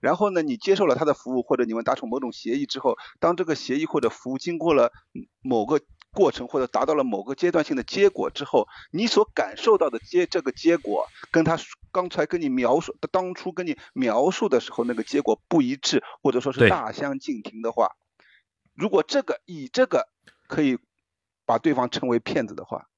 [0.00, 4.92] 然后呢，你接受了他的服务，或者你们达成某种协议之后，当这个协议或者服务经过了
[5.40, 5.80] 某个
[6.12, 11.58] 过程或者达到了某个阶段性的结果之后，你所感受到的结这个结果，跟他
[11.92, 17.96] 刚才跟你描述当初跟你描述的时候那个结果不一致，或者说是大相径庭的话，
[18.74, 20.08] 如果这个以这个
[20.48, 20.78] 可以
[21.44, 22.88] 把对方称为骗子的话，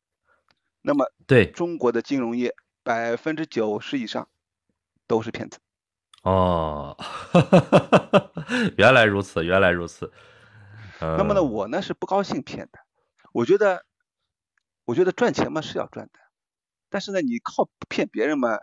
[0.83, 4.29] 那么对中国的金融业百分之九十以上
[5.07, 5.59] 都是骗子。
[6.23, 6.97] 哦，
[8.77, 10.13] 原来如此，原来如此。
[11.01, 12.79] 那么呢，我呢是不高兴骗的。
[13.33, 13.85] 我觉得，
[14.85, 16.21] 我觉得赚钱嘛是要赚的，
[16.91, 18.59] 但是呢，你靠骗别人嘛，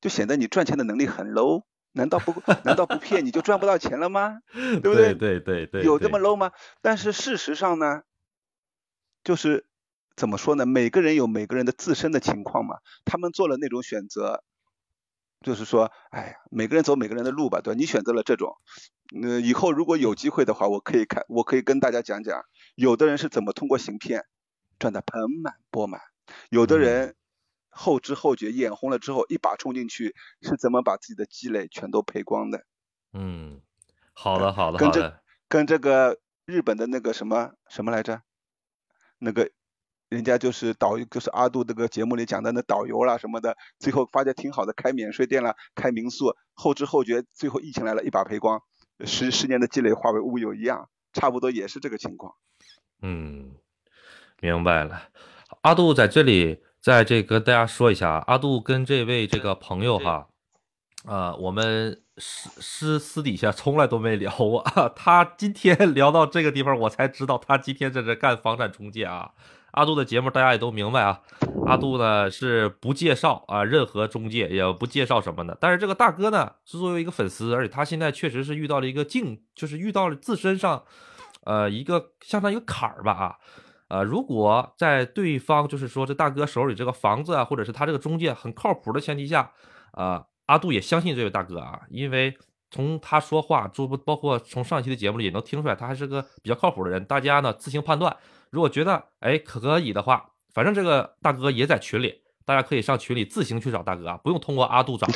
[0.00, 1.64] 就显得你赚钱的能力很 low。
[1.92, 2.32] 难道不
[2.64, 4.42] 难道不骗你就赚不到钱了吗？
[4.52, 5.12] 对不对？
[5.18, 6.52] 对对对，有这么 low 吗？
[6.80, 8.02] 但是事实上呢，
[9.24, 9.66] 就是
[10.14, 10.64] 怎么说呢？
[10.66, 14.44] 每个人有每个人的自身的情况嘛，他们做了那种选择。
[15.40, 17.78] 就是说，哎呀，每个人走每个人的路吧，对吧？
[17.78, 18.58] 你选择了这种，
[19.10, 24.26] 那以后如果有机会的话，我可以看，我可以跟大家讲讲，有的人是怎么通过行骗
[24.78, 26.02] 赚得盆满钵满，
[26.50, 27.16] 有的人
[27.70, 32.66] 后知后觉，眼红了之后一把冲进去，是怎么把自己的积累全都赔光的？
[33.14, 33.62] 嗯，
[34.12, 38.20] 好的，好的，跟这跟这个日本的那个什么什么来着，
[39.18, 39.50] 那个。
[40.10, 48.60] 人家就是导游，就是阿杜这个节目里讲的那导游啦什么的，最后发觉挺好的，开免税店了，开民宿，后知后觉，最后疫情来了，一把赔光，
[49.04, 52.34] 十十年的积累化为乌有一样，差不多也是这个情况。
[53.02, 53.52] 嗯，
[54.40, 55.04] 明白了。
[55.62, 60.28] 阿杜在这里，在这跟大家说一下，阿杜跟这位这个朋友哈，
[61.04, 64.64] 啊，我们私私私底下从来都没聊过，
[64.96, 69.30] 他今天 聊到这个地方，我才知道他今天在这干房产中介啊。
[69.72, 71.20] 阿杜的节目大家也都明白啊，
[71.66, 75.56] 阿杜呢是不介绍啊任何中介，也不介绍什么的。
[75.60, 80.82] 但是这个大哥呢是作为一个粉丝，而且他现在确实是遇到了一个境，就是遇到了自身上，
[81.44, 83.36] 呃一个相当于一个坎儿吧啊，
[83.88, 89.52] 呃如果在对方就是说这大哥手里这个房子啊，或者是他这个中介很靠谱的前提下，
[89.92, 92.36] 啊阿杜也相信这位大哥啊，因为
[92.72, 97.04] 从他说话，包包括从上一期的节目里也能听出来，他还是个比较靠谱的人。
[97.04, 98.16] 大家呢自行判断。
[98.50, 105.06] 如果觉得哎可以的话，反正这个大哥也在群里，大家可以上群里自行去找大哥啊，不用通过阿杜找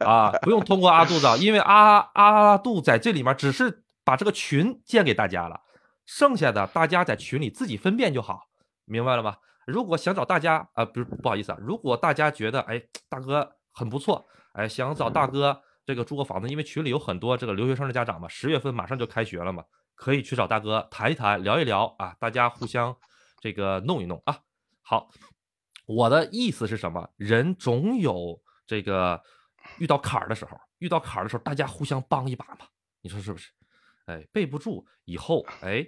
[0.00, 5.60] 啊， 啊不用通过阿杜找，因为阿阿杜在这里面只是把这个群建给大家了，
[6.06, 8.48] 剩下的大家在群里自己分辨就好，
[8.84, 9.36] 明白了吗？
[9.66, 19.64] 如果想找大家啊，不是不好意思啊，如果大家觉得哎大哥很不错，哎想找大哥这个租个房子，因为群里有很多这个留学生的家长嘛，十月份马上就开学了嘛。
[20.00, 22.96] 可以去找大哥谈一谈，聊一聊啊，大家互相
[23.38, 24.38] 这个弄一弄啊。
[24.80, 25.10] 好，
[25.84, 27.10] 我的意思是什么？
[27.18, 29.22] 人总有这个
[29.76, 32.60] 遇到坎儿的时候，遇到坎儿的时候，大家互相帮一把嘛。
[33.02, 33.50] 你说是不是？
[34.06, 35.86] 哎，备不住，以后哎，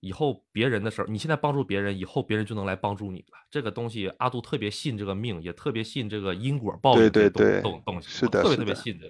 [0.00, 3.46] 以后别人的时候，你现在帮助别人，以后别人就能来帮助你了。
[3.50, 9.06] 这个东西，阿杜特别信这个命，也特别信这个因果报应这东东东西，是的，特别特别信这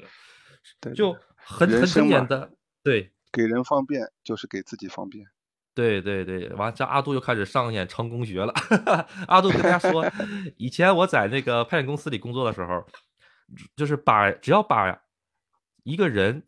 [0.91, 3.13] 个，就很很简单，对。
[3.33, 5.27] 给人方便就是给自己方便，
[5.75, 8.53] 对对对，完这阿杜又开始上演成功学了。
[9.29, 10.05] 阿杜跟大家说，
[10.59, 12.85] 以前我在那个派遣公司里工作的时候，
[13.77, 15.03] 就是把只要把
[15.85, 16.45] 一个人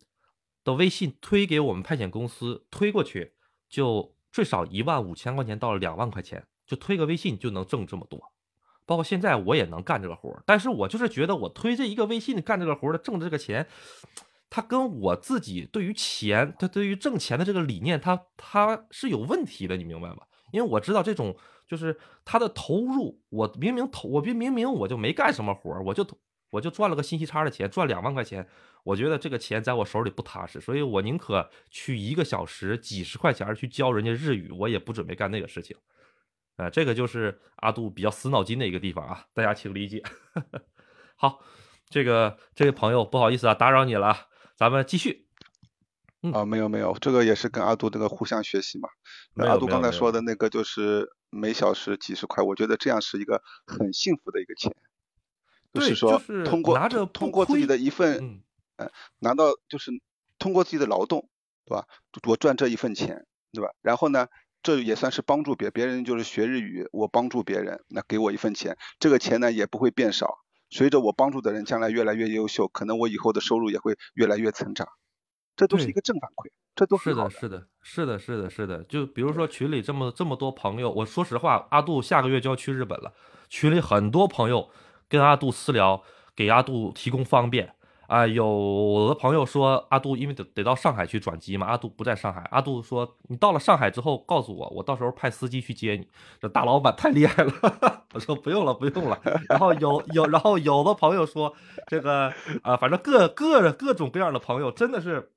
[0.64, 3.32] 的微信推给我们派遣公司推过去，
[3.68, 8.32] 就最少一万五千块钱到两万块钱，就推个微信就能挣这么多。
[8.84, 13.66] 包括现在我也能干这个活但是我就是觉得我推这一个微信干这个活的挣这个钱。
[14.54, 20.18] 他跟我自己对于钱，他对于挣钱的这个理念，他他是有问题的，你明白吗？
[20.52, 21.34] 因为我知道这种
[21.66, 26.06] 就是他的投入，我明明投，我明明明我就没干什么活儿我就
[26.50, 28.46] 我就赚了个信息差的钱，赚两万块钱，
[28.84, 35.74] 我觉得这个钱在我手里不踏实，所以我宁可去一个小时几十块钱去教人家日语，我也不准备干那个事情。
[36.58, 40.02] 呃，这个就是阿杜比较死脑筋的一个地方啊，大家请理解。
[41.16, 41.40] 好，
[41.88, 44.28] 这个这位朋友不好意思啊，打扰你了。
[44.62, 45.26] 咱们继续。
[46.32, 48.88] 啊，没有没有，这个也是跟阿杜这个互相学习嘛。
[49.44, 54.72] 阿杜刚才说的那个就是每小时几十块，我觉得这样是一个很幸福的一个钱。
[55.72, 56.78] 就是说通过
[57.12, 58.40] 通过自己的一份，
[58.76, 59.90] 嗯，拿到就是
[60.38, 61.28] 通过自己的劳动，
[61.64, 61.88] 对吧？
[62.28, 63.72] 我赚这一份钱，对吧？
[63.82, 64.28] 然后呢，
[64.62, 70.41] 这也算是帮助别别人，就是学日语，我帮助别人，那给我一份钱，这个钱呢也不会变少。
[70.72, 74.88] 随着我帮助的人将来越来越优秀，可能我以后的收入也会越来越成长，
[75.54, 78.82] 这都是一个正反馈，这都是的，是的，是的，是的，是的。
[78.84, 83.12] 就比如说群里这么这么多朋友，我说实话，阿杜下个月就要去日本了，
[83.50, 84.70] 群里很多朋友
[85.10, 86.02] 跟阿杜私聊，
[86.34, 87.74] 给阿杜提供方便
[88.12, 92.46] 啊，有的朋友说阿杜因为得得到上海去转机嘛，阿杜不在上海。
[92.50, 96.06] 阿杜说你到了上海之后告诉我，我到时候派司机去接你。
[96.38, 97.52] 这大老板太厉害了，
[98.12, 99.18] 我说不用了不用了。
[99.48, 101.54] 然后有有然后有的朋友说
[101.86, 102.30] 这个
[102.62, 105.30] 啊，反正各各各种各样的朋友真的是。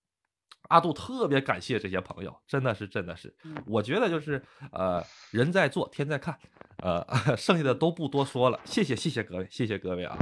[0.67, 3.31] 阿杜特别感谢这些朋友，真的是，真的是，
[3.67, 6.35] 我觉得就是呃，人在做，天在看，
[6.77, 7.05] 呃，
[7.37, 10.17] 剩下的都不多说了，谢谢，谢谢各位，谢谢各位啊，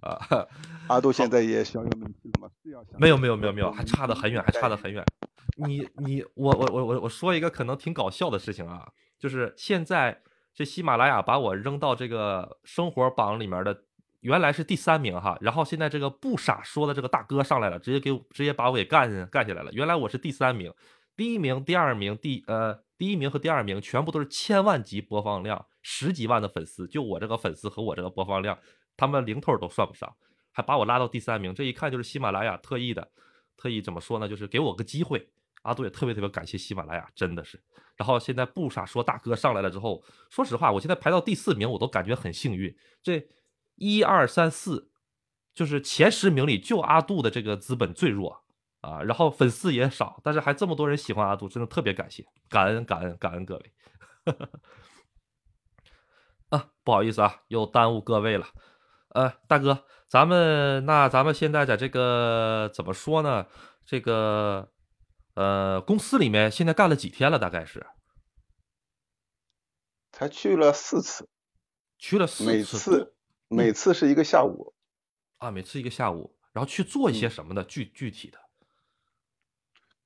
[0.00, 0.46] 啊，
[0.88, 2.50] 阿杜现在也小有名气了吗？
[2.98, 5.04] 没有，没有，没有，没有，还差得很远，还差得很远。
[5.56, 10.22] 你你我我我我我说一个可能挺搞笑的事情啊，就是现在
[10.54, 13.82] 这喜马拉雅把我扔到这个生活榜里面的。
[14.22, 19.70] 原来是第三名哈，然后现在这个不傻说的这个大哥上来了，直接给直接把我给干干下来了。
[19.72, 20.72] 原来我是第三名，
[21.14, 28.58] 第一名、第二名、第呃第一名和第二名全部都是千万级播放量，十几万的粉丝，就我这个粉丝和我这个播放量，
[28.96, 30.16] 他们零头都算不上，
[30.52, 33.10] 还把我拉到第三名，这一看就是喜马拉雅特意的，
[33.56, 34.28] 特意怎么说呢？
[34.28, 35.28] 就是给我个机会。
[35.62, 37.62] 阿杜也特别特别感谢喜马拉雅，真的是。
[37.96, 42.76] 然后现在不傻说大哥上来了之后，说实话，我现在排到第四名，我都感觉很幸运。
[43.02, 43.28] 这。
[43.78, 44.90] 一二三四，
[45.54, 48.42] 就是前十名里就阿杜的这个资本最弱
[48.80, 53.72] 啊，然后粉丝也少，但是还这么多人喜欢阿杜，真的特别感谢，感恩感恩感恩各位。
[56.48, 58.46] 啊，不好意思啊，又耽误各位了。
[59.16, 63.46] 呃，大哥，咱们那咱们现在在这个怎么说呢？
[63.86, 64.70] 这个
[65.34, 67.38] 呃，公司里面现在干了几天了？
[67.38, 67.86] 大概是？
[70.12, 71.28] 才去了四次，
[71.98, 72.50] 去了四次。
[72.50, 73.12] 每次。
[73.48, 74.74] 每次是一个下午，
[75.38, 78.38] 啊，每次一个下午，然后去做一些什么的具具体的，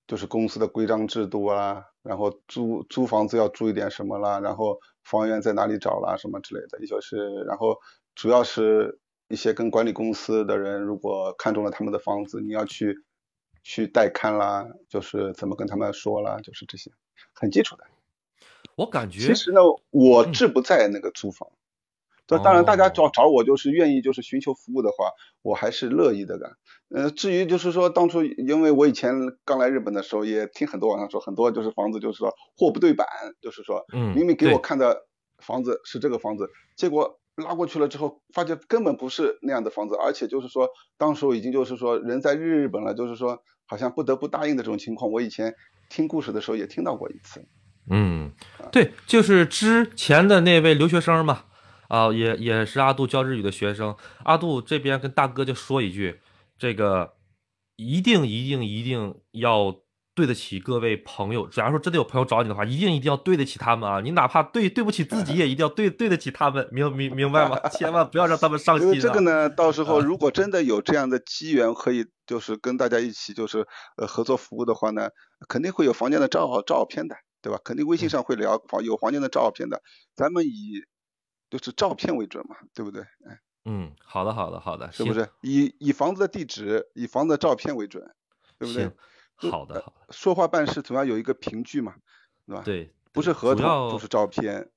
[0.07, 7.81] 就是公司的规章制度啊，然后租租房子要注意点什么啦，然后房源在哪里找啦，什么之类的，也就是，然后
[8.15, 13.03] 主要是一些跟管理公司的人，如果看中了他们的房子，你要去
[13.63, 16.91] 去带看啦，就是怎么跟他们说啦，就是这些
[17.33, 17.85] 很基础的。
[18.77, 21.49] 我感觉其实呢，我志不在那个租房。
[22.45, 25.11] 当然，大家找找我就是愿意就是寻求服务的话，
[25.43, 26.57] 我还是乐意的干。
[26.89, 29.13] 呃，至于就是说当初，因为我以前
[29.45, 33.05] 刚来日本的时候，也听很多网上说，很多就是房子就是说货不对版，
[33.41, 45.55] 就是说，明明给我看的房子是这个房子，结果拉过去了之后，发觉根本不是那样的房子，而且就是说，当时已经就是说人在日本了，就是说好像不得不答应的这种情况，我以前
[45.89, 47.47] 听故事的时候也听到过一次。
[47.91, 48.33] 嗯，
[48.71, 51.45] 对，就是之前的那位留学生嘛。
[51.89, 53.97] 啊，也也是阿杜教日语的学生。
[54.23, 56.21] 阿杜这边跟大哥就说一句，
[56.57, 57.15] 这个
[57.75, 59.75] 一定一定一定要
[60.21, 61.49] 对得起各位朋友。
[61.49, 64.01] 假如说真的有朋友找你的话，一定一定要对得起他们啊！
[64.03, 67.59] 你哪怕对对不起自己，也一定要对对得起他们，明明明白吗？
[67.73, 69.01] 千万不要让他们伤心。
[69.01, 75.09] 这个呢，到时候如果真的有这样的机缘，可以就是跟大家一起就是呃合作服务的话呢，
[75.49, 77.59] 肯定会有房间的照照片的，对吧？
[77.65, 79.81] 肯定微信上会聊房有房间的照片的，
[80.15, 80.85] 咱们以。
[81.51, 83.03] 就是照片为准嘛，对不对？
[83.03, 85.29] 哎，嗯，好的，好的，好的，是不是？
[85.43, 88.09] 以以房子的地址，以房子的照片为准，
[88.57, 88.89] 对不对？
[89.49, 90.13] 好的，好的。
[90.13, 91.95] 说话办事总要有一个凭据嘛，
[92.47, 92.63] 对吧？
[92.65, 94.69] 对，不是合同就是照片。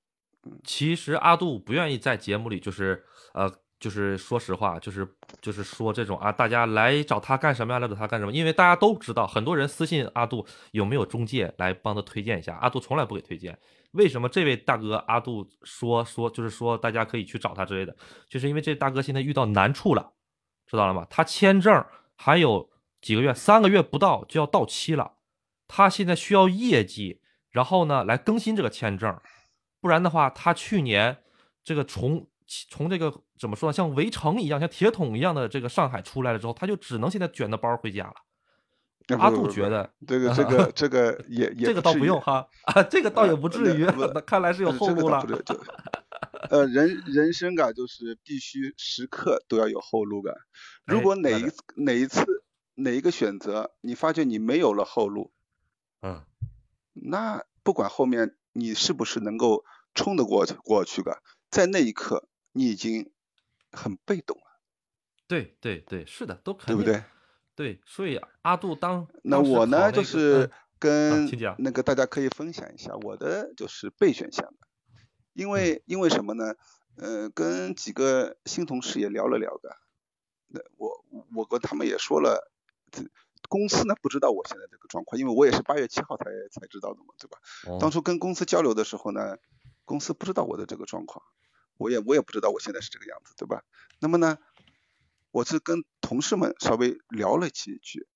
[0.43, 3.51] 嗯，其实阿杜不愿意在节目里，就是呃。
[3.79, 5.05] 就是说实话，就是
[5.41, 7.79] 就是说这种啊，大家来找他干什么呀？
[7.79, 8.31] 来找他干什么？
[8.31, 13.59] 因为大家都知道，很多人私信阿杜有没有中介来帮他推荐一下，阿杜从来不给推荐。
[13.91, 17.93] 为什么这位大哥阿杜说说就是说大家可以去找他之类的？
[18.29, 20.13] 就是因为这大哥现在遇到难处了，
[20.65, 21.05] 知道了吗？
[21.09, 22.69] 他签证还有
[23.03, 25.17] 几个月，三个月不到就要到期了，
[25.67, 29.15] 他现在需要业绩，然后呢来更新这个签证，
[29.79, 31.17] 不然的话，他去年
[31.63, 32.27] 这个从。
[32.69, 39.17] 从这个怎么说呢，像围城一样，像铁桶一样的这个上海出来了之后，他就只能现在卷着包回家了。
[39.17, 45.25] 阿杜觉得这个这个这个 也也这个倒不用哈啊，这个倒也不至于，那看来是有后路了。
[46.51, 50.35] 呃，人人生啊，就是必须时刻都要有后路感。
[50.85, 51.45] 如果哪一
[51.77, 52.42] 哪一次
[52.75, 55.31] 哪一个选择，你发觉你没有了后路，
[56.01, 56.25] 嗯，
[56.93, 62.27] 那不管后面你是不是能够冲得过去过去的，在那一刻。
[62.55, 63.11] 你已经
[63.71, 64.59] 很被动了，
[65.27, 67.03] 对对对，是的，都对不对？
[67.55, 74.67] 对，所以阿杜当那我呢，就是跟那个大家可以分享一下我的就是备选项的，
[75.33, 76.53] 因为因为什么呢？
[76.95, 79.75] 呃，跟几个新同事也聊了聊的，
[80.49, 81.03] 那我
[81.35, 82.52] 我跟他们也说了，
[83.49, 87.37] 公司呢不知道我现在这个状况，因为我也是八月七号才才知道的嘛，对吧？
[87.79, 89.37] 当初跟公司交流的时候呢，
[89.85, 91.23] 公司不知道我的这个状况。
[91.77, 93.63] 我也我也不知道我现在是这个样子，对吧？
[93.99, 94.37] 那么呢，
[95.31, 98.07] 我是跟同事们稍微聊了几句，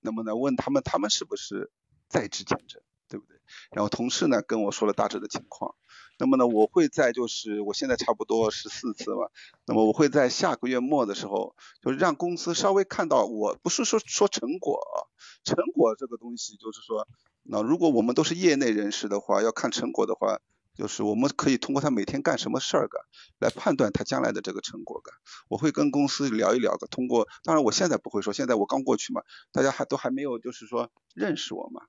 [0.00, 1.72] 那么呢，问他们他们是不是
[2.08, 3.40] 在职签证，对不对？
[3.70, 5.74] 然后同事呢跟我说了大致的情况。
[6.18, 9.28] 那么呢，我会在就是我现在差不多十四次嘛，
[9.66, 14.96] 那么我会在下个月末的时候，就让公司稍微看到，我不是说说成果啊，
[15.44, 17.06] 成果这个东西就是说，
[17.42, 20.40] 那如果我们都是业内人士的话，要看成果的话，
[20.74, 23.00] 就是我们可以通过他每天干什么事儿干
[23.38, 25.14] 来判断他将来的这个成果干。
[25.48, 31.82] 我会跟公司聊一聊的，通过，当然我现在不会说，现在我刚过去嘛，大家还都还没有就是说认识我嘛。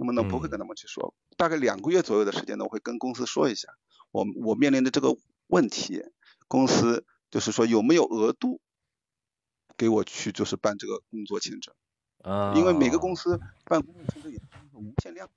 [0.00, 3.68] 那么呢，不会跟他们去说，大概两个月左右的时间呢，我会跟公司说一下，
[4.12, 5.14] 我我面临的这个
[5.48, 6.02] 问题，
[6.48, 8.62] 公司就是说有没有额度
[9.76, 11.74] 给我去就是办这个工作签证，
[12.22, 15.28] 啊，因为每个公司办工作签证也是无限量，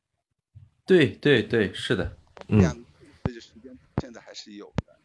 [0.85, 2.59] 对对对，是的，嗯。
[2.59, 4.97] 两个月时间现在还是有的，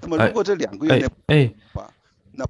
[0.00, 1.52] 那么如果这两个月内哎，
[2.34, 2.46] 那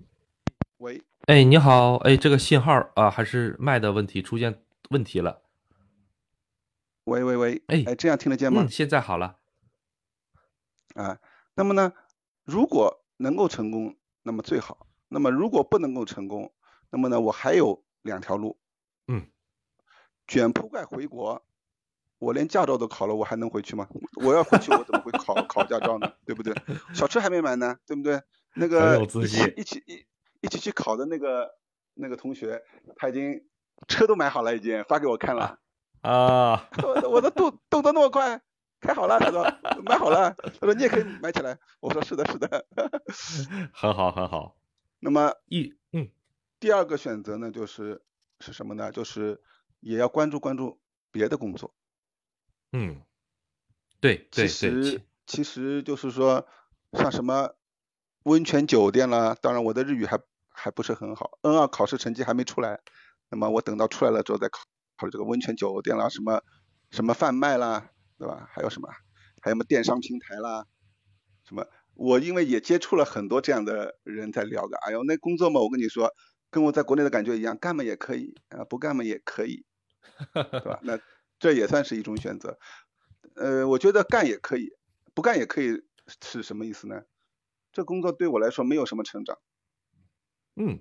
[0.76, 5.40] 喂，哎你好，哎这个信号啊还是麦的问题出现问题了。
[7.10, 8.68] 喂喂喂，哎哎，这样听得见吗？
[8.70, 9.40] 现在好了。
[10.94, 11.18] 啊，
[11.56, 11.92] 那么呢，
[12.44, 16.54] 如果能够成功，那么最好；那么如果不能够成功，
[16.90, 18.60] 那么呢，我还有两条路。
[19.08, 19.26] 嗯。
[20.28, 21.44] 卷铺盖回国，
[22.20, 23.88] 我连驾照都考了，我还能回去吗？
[24.24, 26.12] 我要回去，我怎么会考 考驾照呢？
[26.24, 26.54] 对不对？
[26.94, 28.22] 小车还没买呢，对不对？
[28.54, 30.06] 那个一起一起一
[30.42, 31.50] 一起去考的那个
[31.94, 32.62] 那个同学，
[32.94, 33.44] 他已经
[33.88, 35.42] 车都买好了，已经发给我看了。
[35.44, 35.58] 啊，
[36.82, 38.40] 我我的动动作那么快，
[38.80, 39.44] 开好了，他说
[39.84, 42.66] 买好了，他说你也可以买起来，我说是的，是的，
[43.74, 44.56] 很好很好。
[44.98, 46.08] 那么一嗯，
[46.58, 48.02] 第二个选择呢，就是
[48.38, 48.92] 是什么呢？
[48.92, 49.42] 就是
[49.80, 50.80] 也要关注关注
[51.10, 51.74] 别的工作。
[52.72, 53.02] 嗯，
[54.00, 54.48] 对对对。
[54.48, 56.46] 其实其实就是说，
[56.92, 57.54] 像什么
[58.24, 62.80] 温泉酒店啦，当然我的日语还还不是很好，N 二考试成绩还没出来，
[63.28, 64.60] 那么我等到出来了之后再考。
[65.00, 66.42] 考虑这个温泉酒店啦，什么
[66.90, 68.46] 什么贩卖啦，对吧？
[68.52, 68.90] 还有什么？
[69.40, 70.66] 还有什么电商平台啦？
[71.48, 71.66] 什么？
[71.94, 74.76] 我因为也接触了很多这样的人在聊的。
[74.82, 76.12] 哎呦，那工作嘛，我跟你说，
[76.50, 79.64] 跟我在国内的感觉一样，干嘛也可以啊，不干嘛也可以，
[80.34, 80.80] 对吧？
[80.82, 80.98] 那
[81.38, 82.58] 这也算是一种选择。
[83.36, 84.70] 呃，我觉得干也可以，
[85.14, 85.82] 不干也可以，
[86.22, 87.04] 是什么意思呢？
[87.72, 89.38] 这工作对我来说没有什么成长。
[90.56, 90.80] 嗯，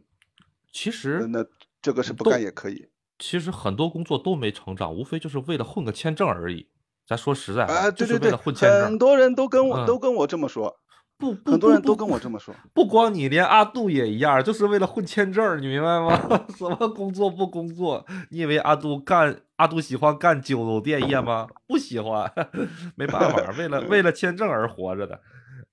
[0.73, 1.45] 其实那
[1.81, 2.89] 这个是不干也可以。
[3.19, 6.67] 其实很多工作都没成长，无非就是为了混个签证而已。
[7.05, 10.79] 咱说实在啊，对对对，很多人都跟我都跟我这么说，
[11.17, 12.53] 不，很多人都跟我这么说。
[12.73, 16.45] 不光你，连阿杜也一样，就是为了混签证，你明白吗？
[16.55, 18.05] 什么工作不工作？
[18.29, 21.47] 你以为阿杜干阿杜喜欢干酒店业吗？
[21.67, 22.31] 不喜欢，
[22.95, 25.19] 没办法，为了为了签证而活着的。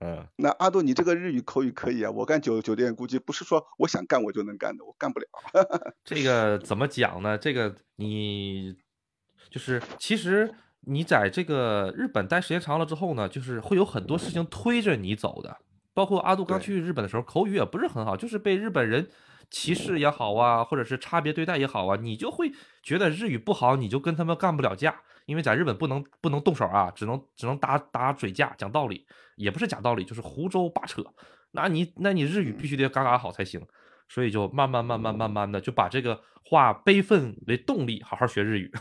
[0.01, 2.11] 嗯，那阿杜，你这个日语口语可以啊。
[2.11, 5.27] 我干酒酒店，估计不是说我想干我就能干的，我干不了。
[6.05, 7.39] 这个怎么讲呢？
[7.39, 8.77] 这个你
[9.49, 15.57] 就是其实你在这个日本待时间长了之后呢，就是会有很多事情推着你走的。
[15.95, 19.09] 包括阿杜刚去日本的时候，口语也不是很好，就是被日本人
[19.51, 25.01] 歧视也好啊，或者是差别对待也好啊，你就会觉得日语不好，你就跟他们干不了架。
[25.27, 29.05] 因为在日本不能不能动手啊，只能只能打打嘴架，讲道理
[29.37, 31.05] 也不是讲道理，就是胡诌八扯。
[31.51, 33.67] 那你那你日语必须得嘎嘎好才行，
[34.09, 38.73] 所以就慢慢慢慢慢慢的就把这个化悲愤为动力，好好学日语。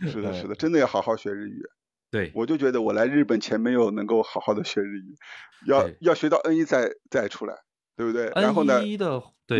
[0.06, 1.62] 是的，是的，真的要好好学日语。
[2.10, 5.16] 对，我就觉得我来日本前没有能够好好的学日语，
[5.66, 7.54] 要要学到 N 一再再出来，
[7.96, 8.30] 对不对？
[8.34, 8.82] 然后呢，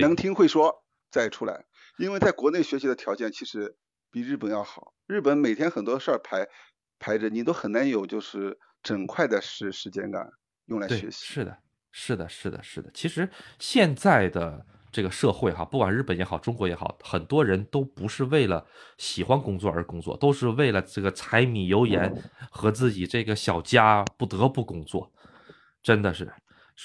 [0.01, 1.65] 能听会说再出来，
[1.99, 3.77] 因为在国内学习的条件其实。
[4.15, 6.47] 比日本要好，日本每天很多事儿排
[7.01, 10.25] 排着，你都很难有就是整块的时时间感
[10.67, 11.25] 用来学习。
[11.27, 11.59] 是的，
[11.91, 12.89] 是的，是的，是的。
[12.95, 18.65] 其实现在的这个社会哈，不管日本也好，中国也好，很多人都不是为了
[18.99, 22.15] 喜欢工作而工作，都是为了这个柴米油盐
[22.53, 25.13] 和自己这个小家不得不工作。
[25.83, 26.33] 真的是，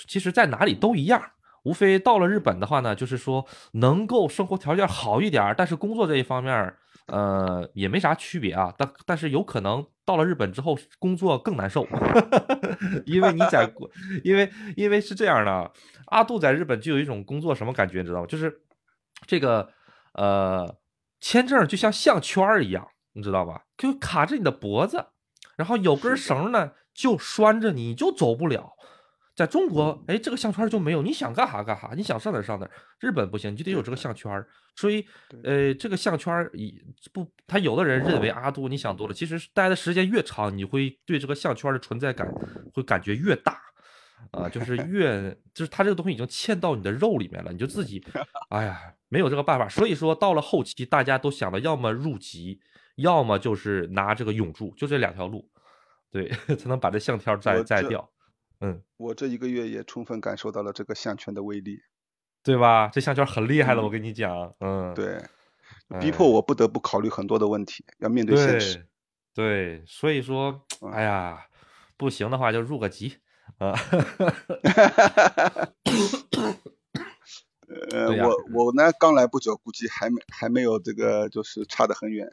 [0.07, 1.21] 其实在哪里都一样，
[1.61, 6.73] 无非到了日本的话呢，就是说能够生活条件好一点，但是工作这一方面。
[7.11, 11.87] 呃，也没啥区别啊，但但是有可能到了日本之后工作更难受，
[13.05, 13.89] 因为你在国，
[14.23, 15.71] 因为因为是这样的，
[16.07, 18.25] 阿杜在日本就有一种工作什么感觉，你知道吗？
[18.27, 18.61] 就是
[19.27, 19.69] 这个
[20.13, 20.75] 呃
[21.19, 23.63] 签证就像项圈一样，你知道吧？
[23.77, 25.05] 就卡着你的脖子，
[25.57, 28.73] 然后有根绳呢就拴着你，就走不了。
[29.39, 32.69] 在中国，哎，这个项圈就没有，你想干啥干啥，你想上哪上哪。
[32.99, 34.29] 日本不行，你就得有这个项圈。
[34.75, 35.05] 所以，
[35.45, 36.77] 呃，这个项圈以
[37.13, 42.29] 不，他有的人认为阿杜你想多了，其实待的时间越长，你会对这个项圈的存在感
[42.73, 43.61] 会感觉越大。
[44.31, 48.03] 啊，就是 越就是它这个东西已经嵌到你的肉里面了，你就自己，
[48.51, 48.77] 哎呀，
[49.07, 49.69] 没有这个办法。
[49.69, 52.59] 所以说到了后期，大家都想的要么入籍，
[52.97, 55.49] 要么就是拿这个永驻，就这两条路，
[56.11, 56.27] 对，
[56.59, 58.09] 才能把这项圈摘摘掉。
[58.61, 61.81] 嗯，我这一个月也充分感受到了这个项圈的威力，
[62.43, 62.89] 对吧？
[62.91, 65.21] 这项圈很厉害了，我跟你讲，嗯，对，
[65.99, 68.85] 逼迫我不得不考虑很多的问题，要面对现实。
[69.33, 71.45] 对，所以说，哎呀，
[71.95, 73.17] 不行的话就入个籍
[73.59, 73.73] 啊。
[77.91, 82.27] 呃，我我呢刚来不久，估计还没还没有这个，就是差得很远。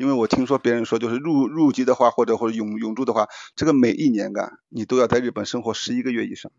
[0.00, 6.50] 因为我听说别人说，就是入入籍的话，或者或者永永住的话，这个每一年啊，你都要在日本生活十一个月以上。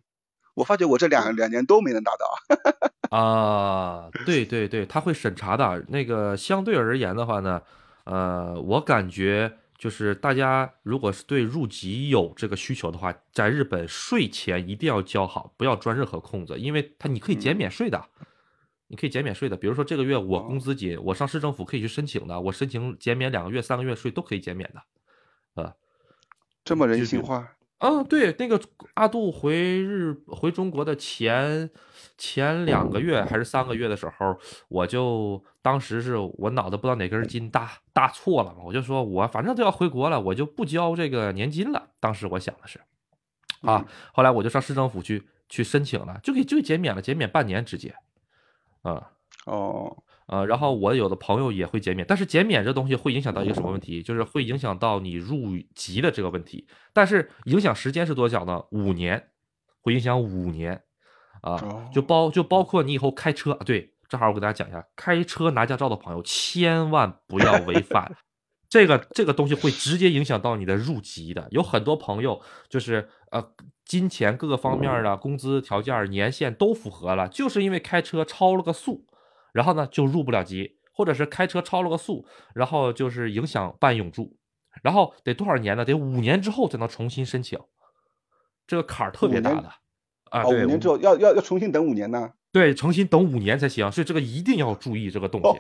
[0.54, 3.10] 我发觉我这两两年都没能达到。
[3.18, 5.84] 啊，对对对，他会审查的。
[5.88, 7.60] 那个相对而言的话呢，
[8.04, 18.06] 呃，我感觉就是大家如果是对入籍有这个需求的话，在日本税前一定要交好，不要钻任何空子，因为他你可以减免税的。
[18.92, 25.74] 你可以减免税的，比如说这个月我工资紧，我上市政府可以去申请的，我申请减免两个月、三个月税都可以减免的，啊，
[26.66, 27.56] 这么人性化？
[27.78, 28.62] 嗯，对，那个
[28.96, 31.70] 阿杜回日回中国的前
[32.18, 34.38] 前两个月还是三个月的时候，
[34.68, 41.88] 我就当时是我脑子不知道哪根筋搭搭错了嘛，我就说我反正都要回国了，我就不交这个年金了。
[42.02, 42.82] 当时我想的是，
[43.62, 47.96] 啊，后来我就上市政府去去申请了，就给就减免了，减免半年直接。
[48.82, 49.12] 啊
[49.46, 54.02] 哦呃，然后我有的朋友也会减免，但是减免这东西会影响到一个什么问题？
[54.02, 56.68] 就是会影响到你入籍的这个问题。
[56.94, 58.64] 但是影响时间是多久呢？
[58.72, 59.30] 五年，
[59.82, 60.84] 会影响五年
[61.42, 63.54] 啊，就包就包括你以后开车。
[63.66, 68.16] 对，正好我给大家讲一下，开车拿驾照的朋友千万不要违反
[68.72, 71.48] 这个这个东西，会直接影响到你的入籍的。
[71.52, 73.54] 有很多朋友就是呃。
[73.84, 79.06] 金钱各个方面的工资条件、年限都符合了，就是因为开车超了个速，
[79.52, 84.38] 然后呢就入不了籍，或者是开车超了个速，然后就是影响办永住，
[84.82, 85.84] 然后得多少年呢？
[85.84, 87.60] 得五年之后才能重新申请，
[88.66, 89.70] 这个坎儿特别大的
[90.30, 90.48] 啊！
[90.48, 92.32] 五年之后要要要重新等五年呢？
[92.54, 95.60] 对，重新等五年才行，所以这个一定要注意这个东西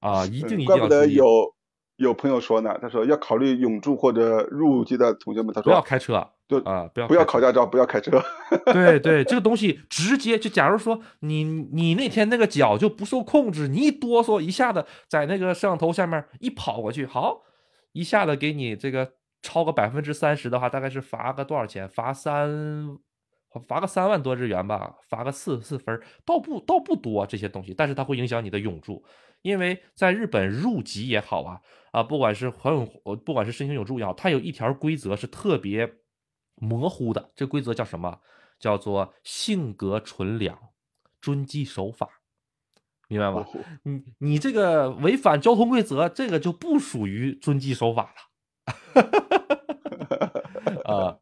[0.00, 0.78] 啊，一定一定要注意。
[0.78, 1.53] 怪不得有
[1.96, 6.30] 有朋友说呢，他说要考虑永住或者入籍的同学们，他说不要开车。
[6.46, 8.22] 就啊，不要不要考驾照，不要开车。
[8.66, 17.40] 对对，这个东西直接就，假如说你你那天那个脚就不受控制，你一哆嗦一下子在那个摄像头下面一跑过去，好，
[17.92, 21.88] 一下子给你这个超个百分之三十的话，大概是罚个多少钱？
[21.88, 22.98] 罚三
[23.66, 29.02] 罚个三万多日元吧，罚个四四分，倒不倒不多这些东西，但是它会影响你的永住，
[29.40, 31.58] 因为在日本入籍也好啊
[31.94, 32.86] 啊，不管是还永
[33.24, 35.94] 不管是申请有助也好，它有一条规则是特别。
[36.56, 38.20] 模糊的这规则叫什么？
[38.60, 40.56] 叫做性格纯良，
[41.20, 42.08] 遵纪守法，
[43.08, 43.44] 明白吗？
[43.82, 49.02] 你你这个违反交通规则，这个就不属于遵纪守法了。
[50.86, 51.18] 啊，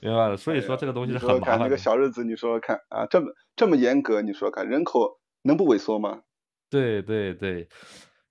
[0.00, 0.36] 明白了。
[0.36, 1.58] 所以说这个东西是很麻烦。
[1.58, 3.26] 那个小日子，你说说看啊，这么
[3.56, 6.22] 这么严格，你说看，人口能不萎缩吗？
[6.70, 7.68] 对对对。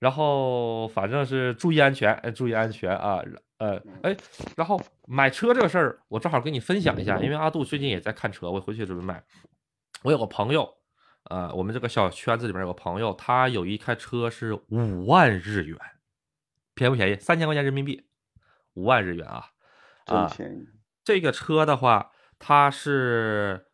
[0.02, 3.22] 然后反正是注意安全，注意安全啊。
[3.58, 4.16] 呃，哎，
[4.56, 9.22] 然后买车这个事儿，我正好跟你分享一下，因为阿杜最近也在看车，我回去准备买。
[10.02, 10.68] 我有个朋友，
[11.30, 15.78] 呃，我们这个小圈子里面有个朋友，他有一台车是五万日元，
[16.74, 17.14] 便宜不便宜？
[17.20, 18.04] 三千块钱人民币，
[18.74, 19.50] 五万日元啊，
[20.04, 20.66] 真便宜。
[21.04, 23.68] 这个车的话，它是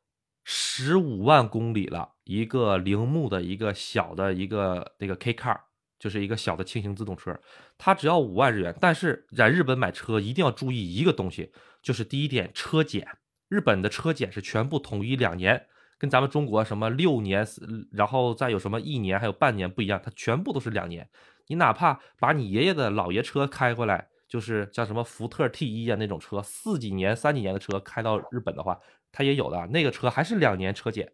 [0.44, 5.60] 十五万公里了，一个铃木的一个小的一个那个 K car。
[5.98, 7.36] 就是一个小的轻型自动车，
[7.76, 8.74] 它只要五万日元。
[8.80, 13.08] 但是在日本买车一定要注意一个东西，就是第一点车检。
[13.48, 15.66] 日本的车检是全部统一两年，
[15.98, 17.46] 跟咱们中国什么六年，
[17.90, 21.08] 然后再有什么一年还有半年不一样，它全部都是两年。
[21.48, 28.78] 你哪怕把你爷爷的老爷车开过来，就是像什么福特 T 一啊那种车，四几年、三几年的车开到日本的话，
[29.10, 31.12] 它也有的那个车还是两年车检。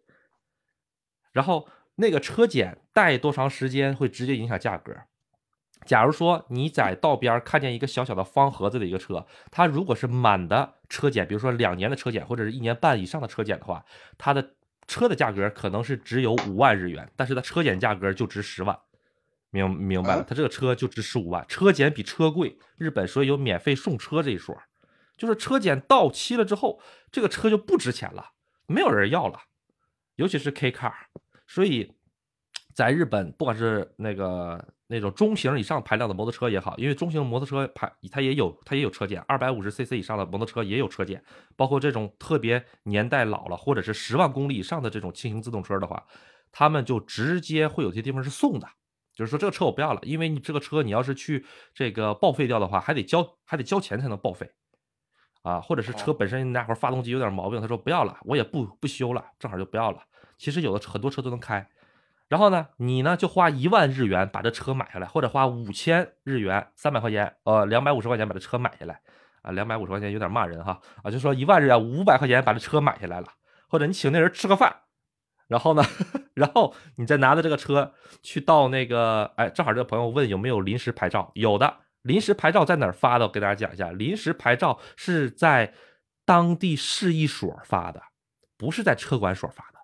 [1.31, 1.67] 然后。
[1.95, 4.93] 那个车检带多长时间会直接影响价格。
[5.85, 13.85] 假如说你在道边看见一个小小的方盒子的一个车，它如果是满的车检，比如说两年的车检或者是一年半以上的车检的话，
[14.17, 14.55] 它的
[14.87, 18.79] 车的价格可能是只有五万日元，但是它车检价格就值十万，
[19.51, 20.23] 明明白了？
[20.27, 22.57] 它这个车就值十五万，车检比车贵。
[22.77, 24.57] 日本所以有免费送车这一说，
[25.15, 26.81] 就是车检到期了之后，
[27.11, 28.31] 这个车就不值钱了，
[28.65, 29.41] 没有人要了，
[30.15, 30.93] 尤其是 K car。
[31.47, 31.93] 所以，
[32.73, 41.23] 在日本，不管是那个那种中型以上排量的摩托车也好，因为中型摩托车排它也有它也有车检，二百五十 cc 以上的摩托车也有车检，
[41.55, 46.05] 包括这种特别年代老了或者是十万公里以上的这种轻型自动车的话，
[46.51, 48.67] 他们就直接会有些地方是送的，
[49.13, 54.51] 就是说这个车我不要了，因为你这个车你要是去这个报废掉的话，还得交还得交钱才能报废，
[55.43, 60.01] 啊，或者是车本身那会儿发动机有点毛病，他说不要了，我也不不修了，正好就不要了。
[60.37, 61.67] 其实有的很多车都能开。
[62.27, 68.99] 然后呢，你呢就花一万日元把这车买下来，或者花五千日元三百块钱，呃，两百五十块钱把这车买下来，
[69.43, 73.27] 啊，两百五十块钱有点骂人哈，啊，就说一万日元五百块钱把这车买下来了，
[73.69, 74.75] 或者你请那人吃个饭，
[75.47, 75.83] 然后呢，
[76.33, 83.27] 然后你再拿着这个车去到那个，哎，正好这个朋友问有没有临时牌照，有的，临时牌照在哪儿发的？
[83.27, 85.75] 我给大家讲一下，临时牌照是在
[86.25, 88.01] 当地市一所发的，
[88.57, 89.74] 不是在车管所发的。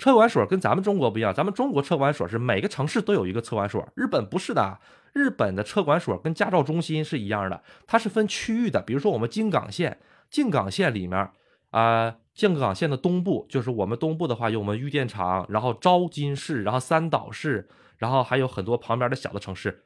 [0.00, 4.78] 车管所跟咱们中国不一样，咱们中国车管所是每个城市都有一个车管所，日本不是的，
[5.12, 8.80] 日本的车管所跟驾照中心是一样的，它是分区域的。
[8.80, 11.30] 比如说我们京港线，京港线里面
[11.68, 19.84] 啊，京港线的东部就是我们东部的话，有我们玉电厂，然后昭金市，然后三岛市，然后还有很多旁边的小的城市，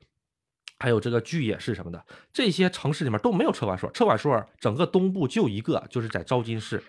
[0.79, 6.81] 还有这个巨野市什么的，这些城市里面都没有车管所，车管所整个东部就一个，就是在昭金市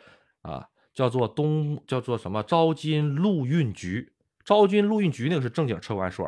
[0.43, 0.67] 啊。
[0.95, 6.25] 叫做东叫做什么招金陆运局，招金陆运局那个是正经车管所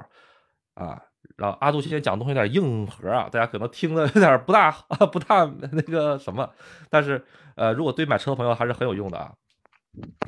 [0.76, 1.02] 啊。
[1.36, 4.72] 然后阿杜今天讲东西有点硬核啊，大家可能听的有点不大
[5.12, 6.50] 不大那个什么，
[6.90, 7.24] 但是
[7.56, 9.34] 呃，如果对买车的朋友还是很有用的啊。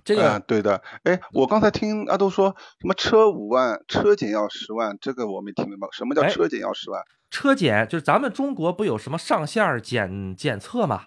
[0.04, 7.04] 这个对的，哎，我刚才听阿杜说什么车五万，车检要十万，这个我没听明白，什么叫车检要十万？
[7.30, 11.04] 车检就是咱们中国不有什么上线检检测嘛？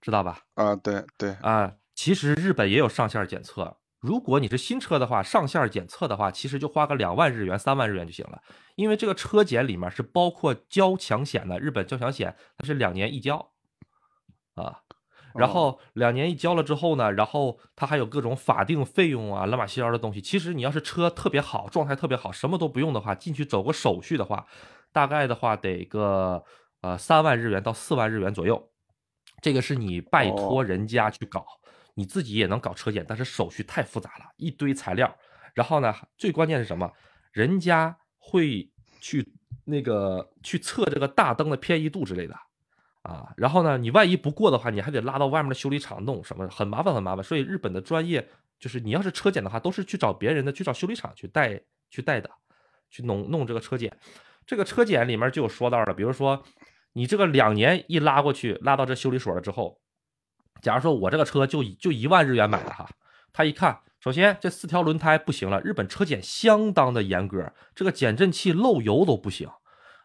[0.00, 0.40] 知道吧？
[0.54, 1.72] 啊，对对啊。
[1.98, 8.40] 其实日本也有上线检测，如果你是新车的话，上线检测的话，其实就花个两万日元、三万日元就行了。
[8.76, 13.50] 因为这个车检里面是包括交强险的，日本交强险它是两年一交
[14.54, 14.82] 啊，
[15.34, 20.20] 然后两年一交了之后呢，然后它还有各种法定费用啊、乱码七糟的东西。
[20.20, 24.46] 其实你要是车特别好，状态特别好，什么都不用的话，进去走个手续的话，
[24.92, 26.44] 大概的话得个
[26.82, 28.70] 呃三万日元到四万日元左右。
[29.42, 31.44] 这个是你拜托人家去搞。
[31.98, 35.12] 你自己也能搞车检，但是手续太复杂了，一堆材料。
[35.52, 36.88] 然后呢，最关键是什么？
[37.32, 38.70] 人家会
[39.00, 39.34] 去
[39.64, 42.36] 那个去测这个大灯的偏移度之类的
[43.02, 43.34] 啊。
[43.36, 47.24] 然后呢，你万一不过的话，你还得拉到外面的修理厂弄什么，很麻烦，很麻烦。
[47.24, 48.28] 所以日本的专业
[48.60, 52.30] 就是，你要是车检的话，都是去找别人的，去找修理厂去带去带的，
[52.88, 53.92] 去弄弄这个车检。
[54.46, 56.44] 这个车检里面就有说到的，比如说
[56.92, 59.80] 你这个两年一拉过去，拉到这修理所了之后。
[60.60, 62.88] 假如说我这个车就就一万日元买的哈，
[63.32, 69.48] 他一看，首先这四条轮胎不行了，日本车检相当的严格，这个减震器漏油都不行。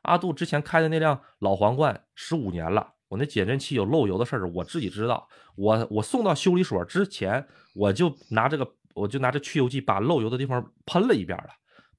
[0.03, 5.27] 阿杜之前开的那辆老皇冠十五年了，我那减震器有漏油的事儿，我自己知道。
[5.55, 11.49] 我我送到修理所之前，我就拿这个我就拿这去油剂把漏油的地方喷了一遍了，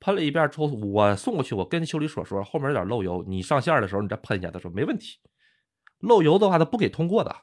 [0.01, 4.51] 喷了一遍之后，我送过去，我跟修理所说后面有点漏油，你上线的时候你再喷一下。
[4.51, 5.19] 他说没问题，
[6.01, 7.35] 漏油的话他不给通过的。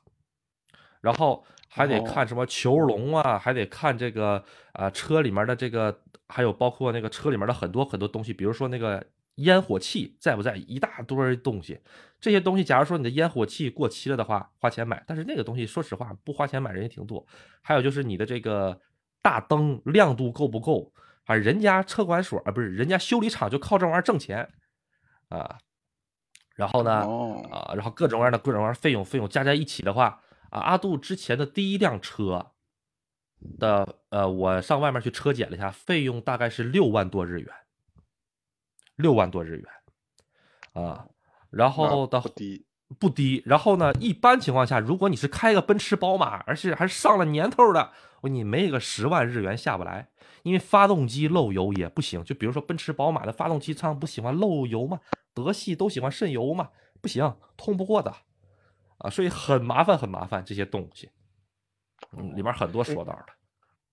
[1.02, 4.44] 然后还得看什么囚笼啊，还得看这个
[4.74, 9.04] 啊车里面的这个，还有包括那个车里面的很多很多东西，比如说那个
[9.36, 11.80] 烟火气在不在，一大堆东西。
[12.20, 15.04] 这些东西，假如说你的烟火气过期了的话，花钱买。
[15.08, 17.26] 但是那个东西，说实话不花钱买人也挺多。
[17.64, 18.80] 还有就是你的这个
[19.24, 20.94] 大灯亮度够不够？
[21.26, 24.48] 啊，人家车管所啊，不是人家修理厂就靠这玩意儿挣钱
[25.30, 25.58] 啊。
[26.56, 26.92] 然后呢，
[27.50, 30.22] 啊，然后各种各样的各种各样的费用费用加在一起的话。
[30.52, 32.52] 啊，阿杜之前的第一辆车
[33.58, 37.50] 的，呃，我上外面去车检了一下，费用大概是六万多日元，
[38.98, 41.08] 六万多日元，啊，
[41.50, 42.66] 然后的不低
[43.00, 43.42] 不低。
[43.46, 47.92] 然后呢，一般情况下，如果你是开个奔驰、宝马，而且还是上了年头的，
[48.24, 50.10] 你没个十万日元下不来，
[50.44, 52.22] 因为发动机漏油也不行。
[52.26, 55.00] 就比如说奔驰、宝马的发动机舱不喜欢漏油嘛？
[55.34, 56.70] 德系都喜欢渗油嘛？
[57.00, 58.14] 不行，通不过的。
[59.02, 61.10] 啊，所以很麻烦，很麻烦这些东西，
[62.18, 63.26] 嗯，里面很多说道的。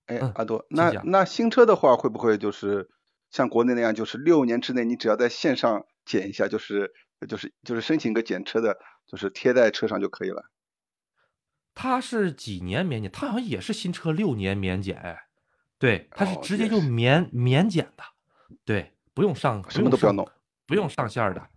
[0.07, 2.91] 哎，阿多，那那新车的话，会不会就是
[3.31, 6.93] 像国内那样，就是六年之内你只要在线上检一下，就是
[7.29, 10.51] 就是就是申请个检车的，就是贴在车上就可以了？
[11.75, 13.11] 它是几年免检？
[13.11, 15.27] 它好像也是新车六年免检，哎，
[15.79, 18.05] 对，它是直接就免免检的，
[18.65, 20.29] 对，不用上什么都不要弄，
[20.67, 21.49] 不用上线的。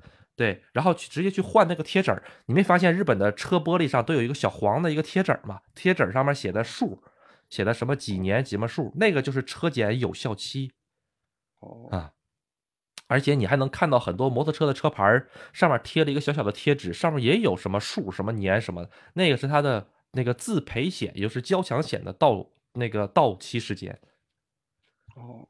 [0.42, 5.62] 对，然后去直接去换那个贴纸儿，你没发现日本的车玻璃上都有一个小黄的一个贴纸儿吗？
[5.76, 7.04] 贴纸上面写的数，
[7.48, 10.72] 写的什么几年几么数，那个就是车检有效期。
[11.60, 12.14] 哦啊，
[13.06, 15.24] 而且你还能看到很多摩托车的车牌
[15.54, 24.02] 上面贴了一个小小的贴纸，上面也有什么数、什么年什么，那个是它的那个自赔险，也就是交强险的到那个到期时间。
[25.16, 25.46] 哦，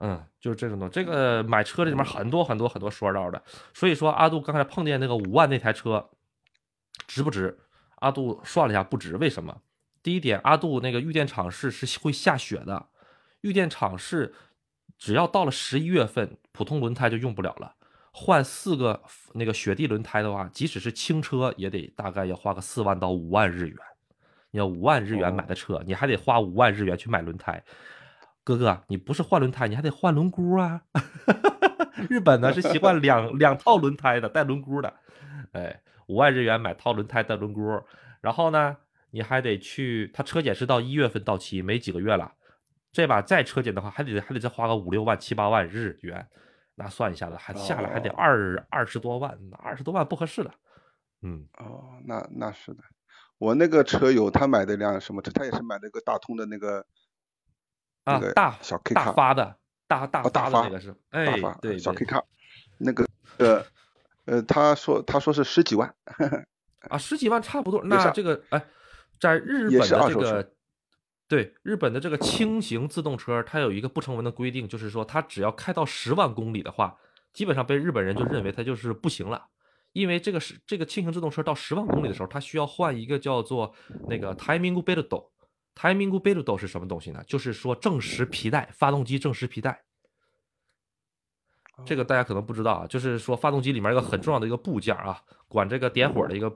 [0.00, 0.92] 嗯，就是这种东西。
[0.92, 3.42] 这个买车这里面很多很多很多说道的，
[3.72, 6.10] 所以说阿杜刚才碰见那个五万那台车，
[7.06, 7.58] 值不值？
[7.96, 9.16] 阿杜算了一下，不值。
[9.16, 9.60] 为什么？
[10.02, 12.86] 第一点，阿杜那个玉电厂是是会下雪的，
[13.42, 14.34] 玉电厂是
[14.98, 17.74] 只要到了十一月份，普通轮胎就用不了了，
[18.10, 19.02] 换四个
[19.34, 23.76] 那个雪地轮胎的话，即使是轻车也得大概要花个四万到五万日元。
[24.52, 27.62] 你要五万日元买的车，你还得花五万日元去买轮胎。
[28.42, 30.82] 哥哥，你不是换轮胎，你还得换轮毂啊！
[32.08, 34.92] 日本呢是习惯两两套轮胎的，带轮毂的。
[35.52, 37.84] 哎，五万日元买套轮胎带轮毂，
[38.22, 38.76] 然后呢，
[39.10, 42.32] 你还得去，他车检是到一月份到期，没几个月了。
[42.90, 46.26] 这把再车检的话，还得还得再花个五六万七八万日元，
[46.76, 50.50] 那算一下子还下来还得二二十多万，二十多万不合适的。
[51.22, 52.82] 嗯，哦，那那是的。
[53.38, 55.30] 我那个车友他买的辆什么车？
[55.30, 56.84] 他也是买了个大通的那个。
[58.04, 62.22] 啊，大小 K 大发的，大大发的那个是，哎，对，小 K 卡，
[62.78, 63.64] 那个呃
[64.24, 65.94] 呃，他说他说是十几万，
[66.88, 67.82] 啊，十几万差不多。
[67.84, 68.64] 那这个哎，
[69.18, 70.52] 在日本的这个，
[71.28, 76.96] 对，日本的这个轻型自动车，它有一个不成文的规定，就是说它只要开到十万公里的话，
[77.32, 79.46] 基本上被日本人就认为它就是不行了，
[79.92, 83.74] 因为这个是这个轻型自动车到十万公里的时候，它需要换一个叫做
[84.08, 85.28] 那个 timing belt。
[85.80, 87.24] Timing belt 是什么东西呢？
[87.26, 89.82] 就是说正时皮带，发动机正时皮带。
[91.86, 95.18] 这个大家可能不知道啊，就是说发动机里面一个很重要的一个部件啊，
[95.48, 96.54] 管这个点火的一个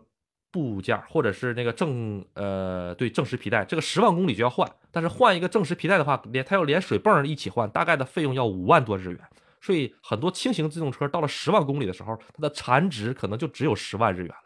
[0.51, 4.71] 部件，或者是那个正呃对正时皮带，这个十万公里就要换。
[4.91, 9.21] 但是换一个正时皮带的话，连它要连水泵一起换，大概的费用要五万多日元。
[9.63, 14.44] 所以很多轻型自动车到了十万公里的时候，它的残值可能就只有十万日元了。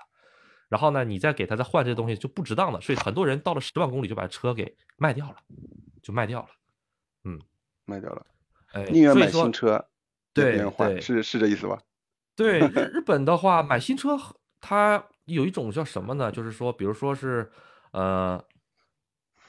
[0.68, 5.36] 然后呢，你再给他再换这些东西就不值当了，所以很多人到了十万公里就把车给卖掉了，
[6.02, 6.48] 就卖掉了，
[7.24, 7.40] 嗯，
[7.86, 8.26] 卖掉了，
[8.72, 9.88] 哎，宁愿买新车，
[10.34, 11.80] 对对，是是这意思吧？
[12.36, 14.16] 对，日本的话买新车，
[14.60, 16.30] 它有一种叫什么呢？
[16.30, 17.50] 就是说，比如说是，
[17.92, 18.44] 呃，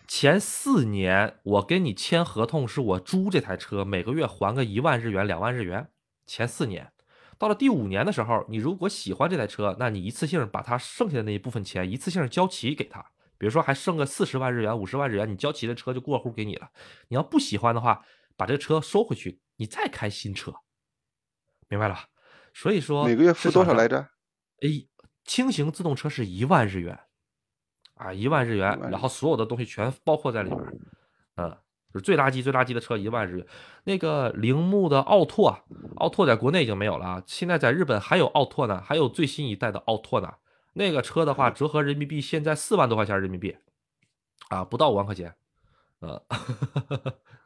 [0.07, 5.89] 前四年我跟你签合同，是我租这台车，每个月还个一万日元、两万日元，
[6.26, 6.91] 前四年。
[7.40, 13.00] 到了第五年的时候，你如果喜欢这台车，那你一次性把它剩下的那一部分钱一次性交齐给他，
[13.38, 16.70] 比如说还剩个四十万日元、五十万日元，你交齐的车就过户给你了。
[17.08, 20.54] 你要不喜欢的话，把这个车收回去，你再开新车，
[21.70, 22.10] 明白了吧？
[22.54, 23.98] 所以说每个月付多少来着？
[24.60, 24.68] 哎，
[25.24, 27.00] 轻型自动车是一万日元
[27.96, 30.62] 啊，一万日元，然后所有的东西全包括在里边，
[31.36, 31.58] 嗯。
[31.94, 33.48] 就是最垃圾、最垃圾的车，一万日元。
[33.86, 35.64] 那个铃木的奥拓，
[35.96, 37.24] 奥拓在国内已经没有了啊。
[37.26, 40.36] 现在在日本还有奥拓呢，还有最新一代的奥拓呢。
[40.74, 43.58] 那个车的话，折合人民币现在四万多块钱人民币，
[44.50, 45.34] 啊，不到五万块钱。
[46.00, 46.24] 呃，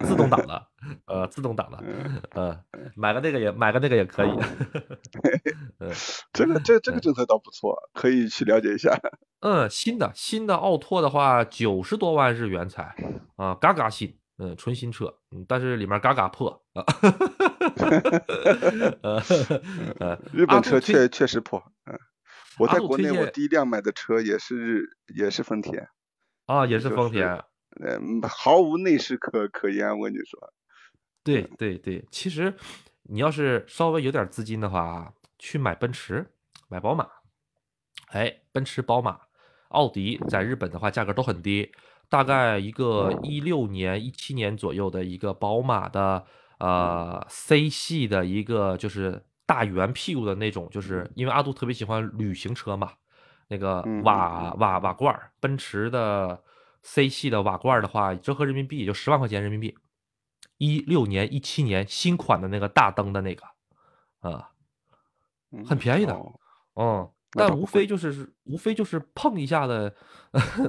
[0.00, 0.66] 自动挡的，
[1.06, 1.82] 呃，自动挡的，
[2.30, 2.64] 呃，
[2.94, 4.30] 买个那个也买个那个也可以。
[5.78, 5.90] 嗯，
[6.32, 8.98] 这个这这个政策倒不错，可以去了解一下。
[9.40, 12.94] 嗯，新的新的奥拓的话，九十多万日元才
[13.36, 16.84] 啊，嘎嘎新，嗯，纯新车，嗯，但是里面嘎嘎破啊。
[19.02, 21.98] 呃，日本车确确实破，嗯，
[22.58, 25.88] 我在国内我第一辆买的车也是也是丰田，
[26.46, 27.44] 啊，也是丰田，
[27.80, 30.52] 嗯，毫无内饰可可言，我跟你说。
[31.22, 32.54] 对对对，其实
[33.04, 36.26] 你要是稍微有点资金的话，去买奔驰，
[36.68, 37.08] 买宝马，
[38.08, 39.20] 哎，奔驰、宝马。
[39.70, 41.72] 奥迪在日本的话，价格都很低，
[42.08, 46.24] 大概一个一六年、一七年左右的一个宝马的
[46.60, 52.92] 呃 C 系的一个就是大圆屁股的那种，就是因为阿杜特别喜欢旅行车嘛，
[53.48, 56.40] 那个瓦瓦瓦罐，奔驰的
[56.86, 59.76] C 系的瓦罐的话，折合人民币也就十万块钱人民币，
[60.56, 63.42] 一六年、一七年新款的那个大灯的那个，
[64.20, 64.50] 啊，
[65.66, 66.16] 很便宜的，
[66.76, 67.10] 嗯。
[67.32, 69.94] 但无非就是无非就是碰一下子，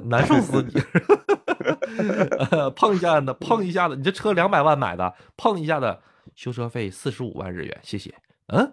[0.05, 0.73] 难受死你！
[2.75, 5.97] 碰一下子，碰一下子，你这车两百万买的，碰一下子，
[6.35, 8.13] 修车费四十五万日元，谢谢。
[8.47, 8.69] 嗯，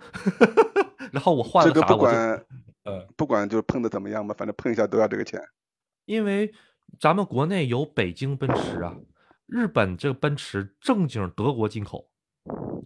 [1.13, 1.87] 然后我换了啥？
[1.87, 2.45] 不管，
[2.83, 5.41] 呃，不管就是碰的怎么样吧，反正碰一下都要这个钱。
[6.07, 6.53] 因为
[6.99, 8.97] 咱们国内有北京奔驰啊，
[9.47, 12.11] 日本这个奔驰正经德国进口，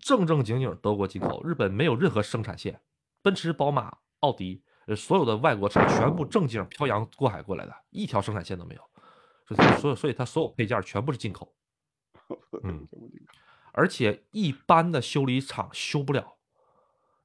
[0.01, 2.81] 正正经经德国进口，日本没有任何生产线，
[3.23, 4.63] 奔驰、宝马、奥迪。
[4.87, 8.81] 呃所有的外国车全部正经漂洋过海过来的，一条生产线都没有，
[9.47, 11.55] 所以所以所以它所有配件全部是进口。
[12.65, 12.89] 嗯，
[13.73, 16.39] 而且一般的修理厂修不了，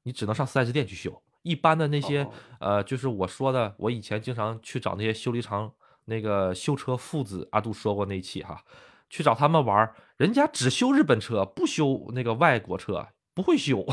[0.04, 1.24] 你只能上 4S 店去修。
[1.42, 2.28] 一般的那些
[2.60, 5.74] 呃，就是我说的，我以前经常去找那些修理厂
[6.06, 8.64] 那个修车父子，阿杜说过那期哈，
[9.10, 13.86] 去找他们玩，人家只修日本车，不修那个外国车，不会修。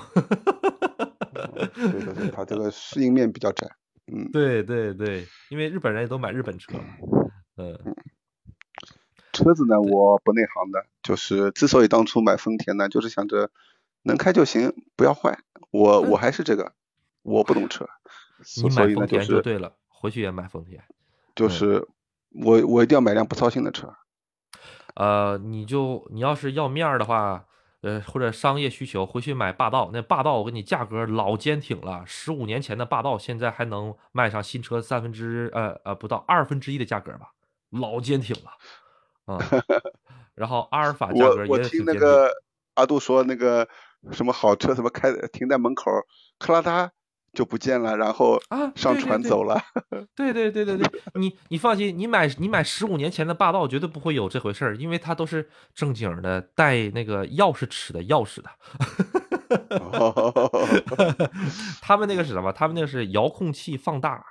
[1.75, 3.67] 对对对，他这个适应面比较窄。
[4.13, 6.73] 嗯，对对对，因为日本人也都买日本车。
[7.57, 7.79] 嗯。
[9.33, 13.51] 车子呢，我不内行的，就是之所以当初买丰田呢，就是想着
[14.03, 15.39] 能开就行，不要坏。
[15.71, 16.73] 我我还是这个，
[17.23, 17.89] 我不懂车，
[18.57, 20.83] 你买丰田就对了，回去也买丰田。
[21.37, 21.87] 就是
[22.31, 23.93] 我我一定要买辆不操心的车。
[24.95, 27.45] 呃，你就你要是要面儿的话，
[27.83, 29.91] 呃或者商业需求，回去买霸道。
[29.93, 37.31] 那霸道我跟你价格老坚挺了，十五年前的霸道现在还能卖上新车三分之呃呃不到二分之一的价格吧，
[37.71, 38.51] 老坚挺了。
[39.27, 39.39] 啊，
[40.35, 42.31] 然后阿尔法价格也我听那个
[42.75, 43.67] 阿杜说，那个
[44.11, 45.91] 什么好车，什么开停在门口，
[46.39, 46.91] 克拉达
[47.33, 49.61] 就不见了，然后啊上船走了。
[50.17, 58.51] 对对对对对，你你放心，你买你买十五年前的霸道绝对不会有这回事儿，因为它都是正经的带那个钥匙齿的钥匙的。
[61.81, 62.53] 他们那个是什么？
[62.53, 64.25] 他们那个是遥控器放大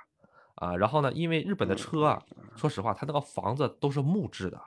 [0.56, 0.76] 啊。
[0.76, 2.22] 然后呢，因为日本的车啊，
[2.56, 4.60] 说实话，它那个房子都是木质的。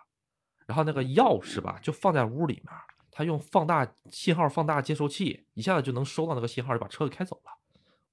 [0.65, 2.73] 然后那个钥匙吧，就放在屋里面，
[3.11, 7.51] 他用放大信号放大接收器，一下子就能收到那个信号，就把车给开走了，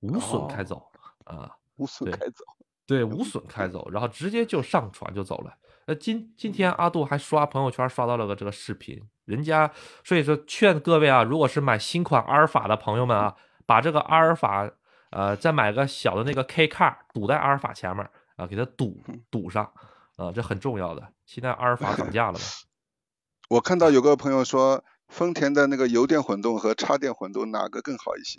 [0.00, 0.90] 无损开走
[1.24, 2.44] 啊，无损开走，
[2.86, 5.56] 对， 无损开走，然后直接就上船就走了。
[5.86, 9.70] 那今今天阿杜还刷朋友圈刷到了个这个视频，人家
[10.04, 13.34] 所以说劝各位啊，如果是买新款阿尔法的朋友们啊，
[13.66, 14.70] 把这个阿尔法
[15.10, 19.72] 呃再买个小的那个 K car 堵在阿尔法前面啊，给它堵堵上。
[20.16, 21.14] 啊，这很重要的。
[21.24, 22.44] 现在阿尔法涨价了吗？
[23.48, 28.38] 我看到有个朋友说，丰田的那个油电混动和插电混动哪个更好一些？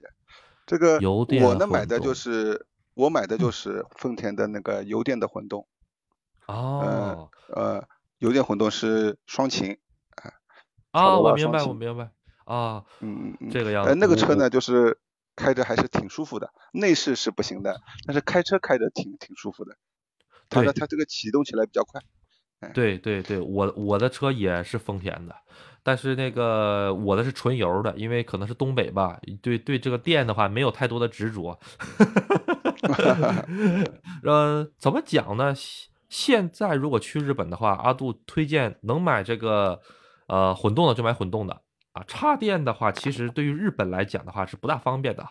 [0.72, 5.68] 这个油我呢买的就是我买的就是丰田的那个油电的混动。
[6.48, 7.30] 哦。
[7.50, 7.86] 呃，
[8.20, 9.78] 油电混动是双擎。
[10.92, 12.12] 啊，我明白，我明白。
[12.46, 12.86] 啊。
[13.02, 13.50] 嗯嗯嗯。
[13.50, 13.94] 这个样子。
[13.96, 14.98] 那个车呢，就是
[15.36, 19.76] 开着还是挺舒服的，内饰是不行的，但是开车开着挺挺舒服的。
[20.48, 22.02] 它的它这个启动起来比较快，
[22.74, 25.36] 对对对，我我的车也是丰田的，
[25.84, 31.60] 但是那个我的是纯油的，因为可能是东北吧，对对这个电的话没有太多的执着。
[34.24, 35.54] 呃，怎么讲呢？
[36.10, 39.80] 现在如果去日本的话，阿杜推荐能买这个
[40.28, 41.62] 呃混动的就买混动的
[41.94, 45.28] 啊，插电的话其实对于日本来讲的话是不大方便的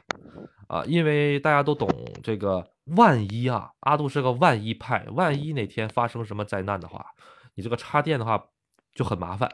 [0.68, 1.88] 啊，因为大家都懂
[2.22, 2.66] 这个。
[2.96, 7.06] 万一啊，阿杜是个万一派，万一哪天发生什么灾难的话，
[7.54, 8.46] 你这个插电的话
[8.92, 9.48] 就很麻烦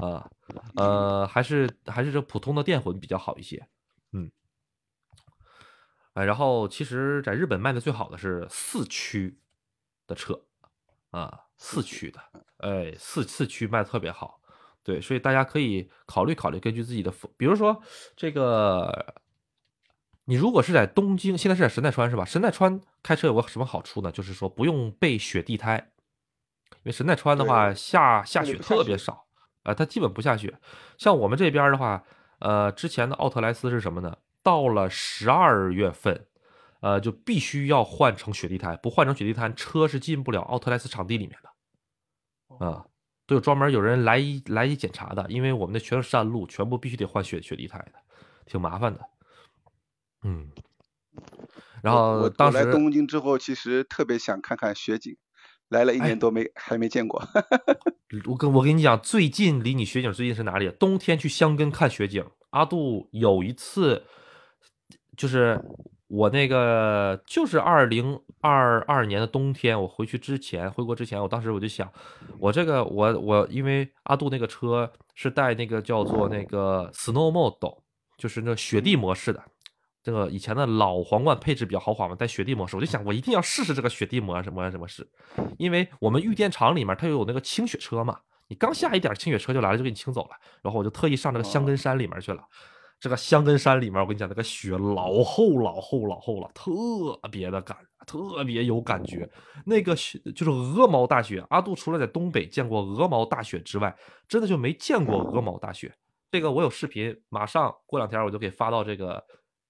[0.00, 0.28] 啊。
[0.76, 3.68] 呃，还是还是这普通的电混比较好一些。
[4.12, 4.30] 嗯，
[6.14, 9.38] 哎，然后其实在日本卖的最好的是四驱
[10.06, 10.44] 的车
[11.10, 12.20] 啊，四驱的，
[12.58, 14.40] 哎，四四驱卖的特别好。
[14.82, 17.82] 对，所以大家可以考虑考虑，根据自己的，比如说
[18.16, 19.14] 这个。
[20.26, 22.24] 你如果是在东京，现在是在神奈川是吧？
[22.24, 24.12] 神奈川开车有个什么好处呢？
[24.12, 25.90] 就是说不用备雪地胎，
[26.70, 29.26] 因为神奈川的话下下雪特别少，
[29.62, 30.58] 啊，它基本不下雪。
[30.98, 32.02] 像我们这边的话，
[32.38, 34.16] 呃，之前的奥特莱斯是什么呢？
[34.42, 36.26] 到了十二月份，
[36.80, 42.86] 呃，就必须要换成雪地胎，不换成雪地胎，车是进不了奥特莱斯场地里面的，啊，
[43.26, 47.92] 都有专门有人来来一检查的，因为我们的全是山路，全部必须得换雪雪地胎的，
[48.46, 49.00] 挺麻烦的。
[50.22, 50.50] 嗯，
[51.82, 55.16] 然后我我来东京之后，其实特别想看看雪景，
[55.70, 57.20] 来了一年多没还没见过。
[58.28, 60.68] 我跟我跟你讲，最近离你雪景最近是哪里？
[60.78, 62.24] 冬天去箱根看雪景。
[62.50, 64.02] 阿杜有一次，
[65.16, 65.60] 就是
[66.08, 71.88] 我那个就是二零二二年的冬天，我回去之前回国之前，我当时我就想，
[72.40, 77.78] 我这个我我因为阿杜那个车是带那个叫做那个 Snow Mode，
[78.18, 79.40] 就是那雪地模式的。
[80.02, 85.06] 这个以前的老皇冠配置比较豪华嘛，带雪地模式，我就想我一定要试试这个雪地模什么什么式，
[85.58, 90.30] 因为我们御电厂里面它有那个清雪车嘛，你刚下一点清雪车就来了，就给你清走了。
[90.62, 92.42] 然后我就特意上这个香根山里面去了，
[92.98, 96.72] 这个香根山里面我跟你讲，那个雪老厚老厚老厚了，特
[97.30, 97.76] 别的感，
[98.06, 99.28] 特别有感觉。
[99.66, 103.94] 那个雪就是鹅毛大雪，阿杜除了在东北见过鹅毛大雪之外，
[104.26, 105.94] 真的就没见过鹅毛大雪。
[106.30, 109.22] 这个我有视频，马上过两天我就给发到这个。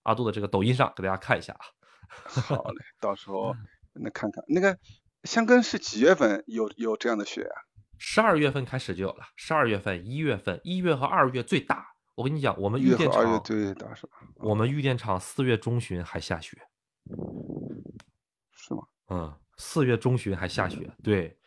[0.03, 1.65] 阿杜的这个抖音上给大家看一下啊，
[2.57, 3.55] 好嘞，到时候
[3.95, 4.79] 那看看那个
[5.25, 7.57] 香根是几月份有有这样的雪啊？
[7.99, 11.87] 十二月份开始就有了，十二月份、一月份，一月和二月最大。
[12.17, 14.13] 我跟你讲，我们玉电厂最大是吧？
[14.37, 16.59] 我们玉电厂四月中旬还下雪，
[18.53, 18.83] 是吗？
[19.09, 20.91] 嗯，四月中旬还下雪。
[21.03, 21.39] 对，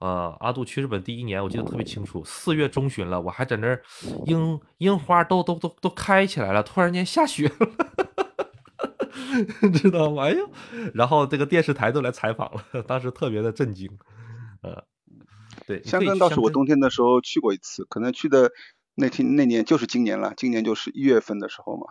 [0.00, 3.82] 呃，阿杜去日本第一年，我记得特别清楚，四月中旬了，我还在那儿，
[4.26, 7.68] 樱樱花都都都都开起来了，突然间下雪了，
[9.72, 10.24] 知道吗？
[10.24, 10.50] 哎呦，
[10.94, 13.90] 然后这个电视台都来采访了，当时特别的震惊。
[14.62, 14.84] 呃，
[15.66, 18.50] 对，香根倒是我冬天的时候去过一次，可能去的。
[18.96, 21.86] 那天那年就是今年了，今年就是一月份的时候嘛。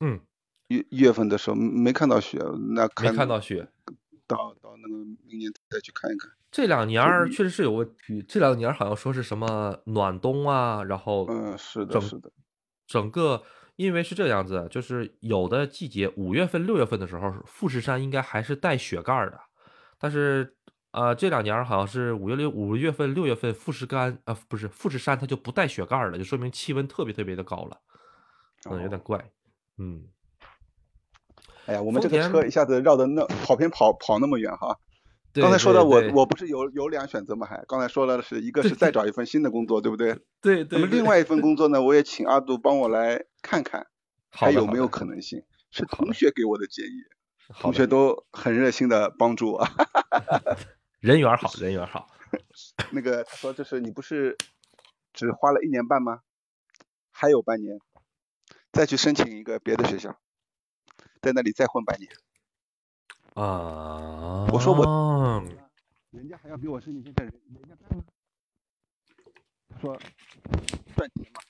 [0.00, 0.20] 嗯，
[0.68, 2.38] 一一月份的时候没看到雪，
[2.74, 3.68] 那没看到雪，
[4.26, 4.94] 到到那个
[5.26, 6.30] 明年再去看一看。
[6.50, 12.30] 这两年确实是有问题，这两年好像说是什么暖冬啊，然后嗯是的，是的，
[12.86, 13.42] 整个
[13.76, 19.40] 因为是这样子，就是有的季节五月份、六月份的时候，富士山应该还是带雪盖的，
[19.98, 20.56] 但是。
[20.92, 27.80] 呃，这两年好像是五月六五月份六月份富士干啊，不是富士山，它就不带雪盖了，就说明气温特别特别的高了，
[28.68, 29.30] 嗯，有点怪，
[29.78, 30.02] 嗯。
[31.66, 34.76] 哎呀，我们这个车一下子绕的那跑偏跑跑那么远哈。
[35.34, 37.46] 刚才说的我我不是有有两选择吗？
[37.46, 40.18] 还刚才说了是一个是再找一份新的工作，对不对？
[40.42, 40.78] 对对。
[40.78, 43.86] 那么另外一份工作呢，我也请阿杜帮我来看看，
[44.32, 45.42] 还有没有可能性？
[45.70, 47.04] 是同学给我的建议，
[47.60, 49.68] 同学都很热心的帮助我。
[50.98, 52.08] 人缘好，人缘好。
[52.90, 54.36] 那个他说，就是你不是
[55.12, 56.20] 只花了一年半吗？
[57.12, 57.78] 还有半年，
[58.72, 60.18] 再去申请一个别的学校，
[61.22, 62.10] 在那里再混半年。
[63.34, 64.46] 啊！
[64.52, 65.42] 我说我，
[66.10, 68.04] 人家还要比我申请，现在人人家干了。
[69.80, 69.96] 说
[70.96, 71.40] 赚钱嘛。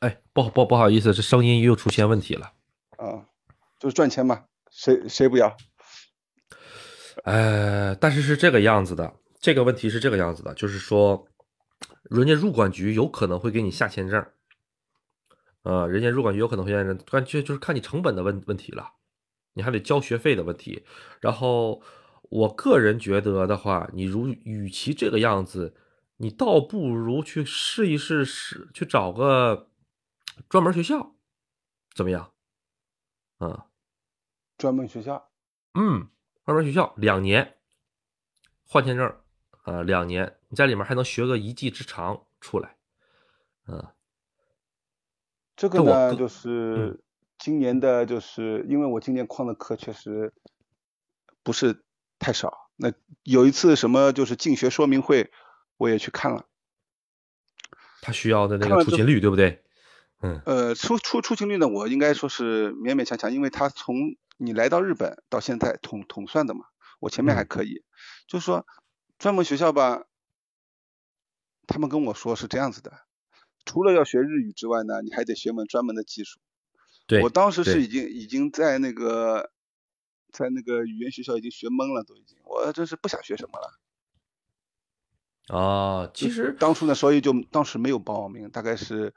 [0.00, 2.52] 哎，不不不好意思，这声音又出现问题了。
[2.98, 3.26] 啊，
[3.78, 5.56] 就是赚钱嘛，谁谁不要？
[7.24, 11.26] 呃，但是是这个样子的，这个问题是这个样子的，就是说，
[12.10, 14.26] 人家入管局有可能会给你下签证，
[15.62, 18.92] 呃，人家入管局有可能会下签证，关键就是看你成本的问问题了，
[19.54, 20.84] 你还得交学费的问题。
[21.20, 21.82] 然后，
[22.30, 25.74] 我个人觉得的话，你如与其这个样子，
[26.18, 29.70] 你倒不如去试一试，试去找个
[30.48, 31.16] 专门学校，
[31.94, 32.32] 怎么样？
[33.40, 33.62] 嗯，
[34.58, 35.30] 专门学校，
[35.74, 36.08] 嗯。
[36.46, 37.56] 专门学校两年
[38.68, 39.16] 换签证，
[39.64, 42.76] 呃，两年你在里面还能学个一技之长出来，
[43.66, 43.82] 嗯，
[45.56, 47.02] 这个呢就是
[47.38, 50.32] 今年的，就是因为我今年旷的课确实
[51.42, 51.84] 不是
[52.18, 52.70] 太少。
[52.76, 55.30] 那有一次什么就是进学说明会，
[55.76, 56.46] 我也去看了，
[58.00, 59.62] 他需要的那个出勤率对不对？
[60.22, 63.94] 嗯，呃，出出出勤率呢，我应该说是勉勉强强，因为他从
[64.38, 66.64] 你来到日本到现在统统算的嘛，
[66.98, 67.84] 我前面还可以，
[68.26, 68.66] 就是说
[69.18, 70.04] 专门学校吧，
[71.66, 72.92] 他们跟我说是这样子的，
[73.66, 76.40] 除了要学日语之外呢，你还得学门专门的技术。
[77.06, 79.50] 对，我当时是已经已经在那个
[80.32, 83.78] 在那个语言学校已经学懵了，都已经，我真是不想学什么了。
[85.56, 89.14] 啊，其实当初呢，所以就当时没有报名，大概是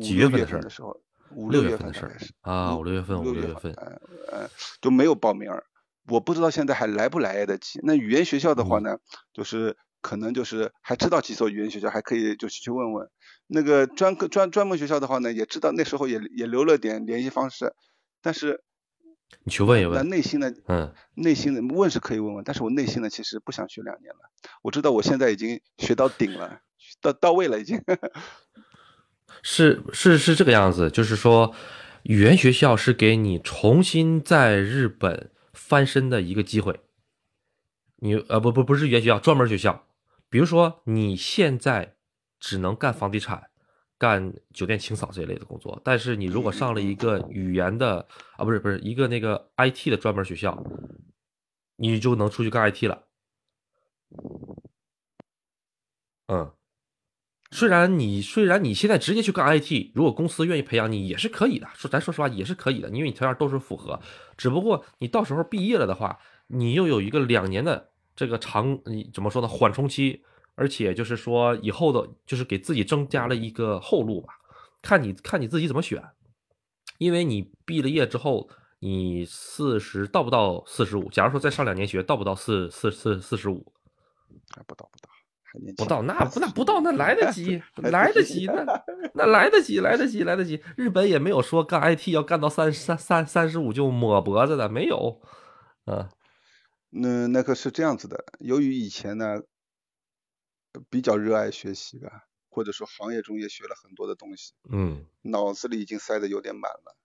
[0.00, 1.00] 几月份的时候。
[1.32, 4.00] 五六月份的事儿啊，五六月份，五六月份，嗯
[4.32, 4.50] 嗯，
[4.80, 5.48] 就没有报名，
[6.08, 7.78] 我不知道现在还来不来得及。
[7.84, 8.98] 那语言学校的话呢，
[9.32, 13.08] 就是可能就是还知道几所语言学校，还可以就去问问。
[13.46, 17.74] 那个专科专专门学校的话呢，也知道那时候也也留了点联系方式，
[18.22, 18.62] 但是
[19.44, 19.94] 你去问一问。
[19.94, 20.52] 那内心呢？
[20.66, 24.20] 嗯，内心的问是可以问问，但是我内心呢，其实不想学两年了。
[24.62, 26.60] 我知道我现在已经学到顶了，
[27.00, 27.82] 到到位了已经。
[29.42, 31.54] 是是是这个样子，就是说，
[32.02, 36.80] 语言学校是给你重新在日本翻身的一个机会。
[37.96, 39.86] 你呃不不不是语言学校，专门学校。
[40.30, 41.96] 比如说你现在
[42.38, 43.50] 只能干房地产、
[43.98, 50.64] 干酒店清扫这一类的工作，但是你如果上了一个语言的啊不是不是一个那个 IT 的专门学校，
[51.76, 53.08] 你就能出去干 IT 了。
[56.28, 56.52] 嗯。
[57.52, 61.66] 虽然你虽然你现在直接去干 IT，如果公司愿意培养你也是可以的。
[61.74, 64.00] 说咱说实话也是可以的，因为你条件都是符合。
[64.36, 67.90] 只不过你到时候毕业了的话，你又有一个两年的
[68.20, 69.48] 这个长，你怎么说呢？
[69.48, 70.22] 缓冲期，
[70.54, 74.34] 而且就是说以后的，就是给自己增加了一个后路吧。
[74.82, 76.04] 看你看你自己怎么选，
[76.98, 78.46] 因为你毕了业之后，
[78.80, 81.08] 你四十到不到四十五？
[81.08, 83.72] 假如说再上两年学，到不到四四四四十五？
[84.54, 85.08] 还不到不到。
[85.78, 95.22] 不到那不那不到那来得及 来得及那 那来得及来得及来得及日本也没有说干 IT 要干到三三三三十五就抹脖子的没有，
[96.92, 99.42] 嗯，那那个是这样子的，由于以前呢，
[100.88, 106.96] 比较热爱学习吧，或者说行业中也学了很多的东西，嗯，脑子里已经塞得有点满了。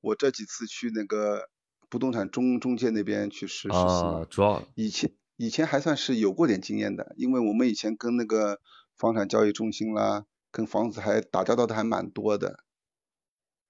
[0.00, 1.48] 我这几次去那个
[1.88, 8.60] 不动产中中介那边去实实习，啊，主要以前以前还算是有过点经验的，因为我们以前跟那个
[8.94, 12.64] 房产交易中心啦，跟房子还打交道的还蛮多的。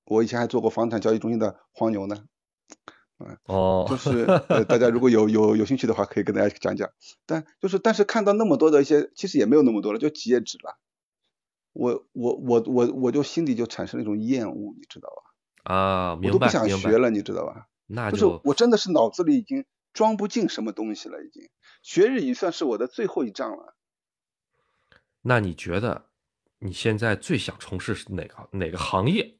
[0.06, 2.26] 我以前还做过房产交易中心的黄牛呢。
[3.44, 6.90] 哦，就是 呃，大家如果有有有兴趣的话，可以跟大家讲讲。
[7.26, 10.78] 但就是但是看到那么多的一些，其实也没有那么多了，就几页纸了。
[11.72, 15.08] 我我我我我就心里就产生了一种厌恶，你知道
[15.64, 15.74] 吧？
[15.74, 17.68] 啊，我都不想学了，你知道吧？
[17.86, 21.48] 那就是我真的是脑子里已经装不进什么东西了，已经
[21.82, 23.76] 学日语算是我的最后一仗了。
[25.22, 26.06] 那你觉得
[26.58, 29.36] 你现在最想从事哪个哪个行业？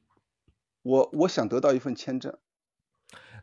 [0.81, 2.37] 我我想得到一份签证。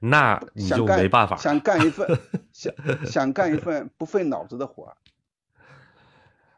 [0.05, 2.19] 那你就没办法，想干一份
[2.53, 2.75] 想
[3.07, 4.97] 想干一份不费脑子的活儿。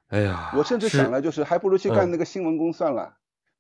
[0.09, 3.17] 哎呀，我甚至想了，就是还不如去干那个新闻工算了，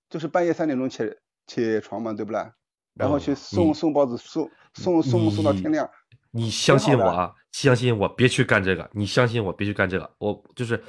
[0.09, 1.17] 就是半夜三点钟起
[1.47, 2.53] 起床嘛，对不啦？
[2.95, 5.91] 然后去送送报纸，送送送送到天亮。
[6.31, 8.89] 你相信我啊，相信我，别去干这个。
[8.93, 10.15] 你相信我，别去干这个。
[10.19, 10.83] 我就是，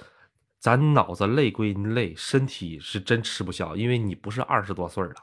[0.59, 5.15] 咱脑子累归累，身体是真吃不消，因为你不是二十多岁了。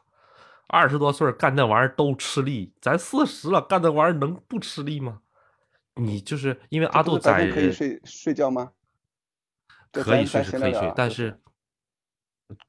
[0.69, 5.21] 二十多岁干那玩意儿都吃力，咱四十了干那玩意儿能不吃力吗？
[5.97, 8.73] 你就是因为阿杜在可以睡睡觉吗？
[9.91, 11.39] 可以睡是可以睡，但是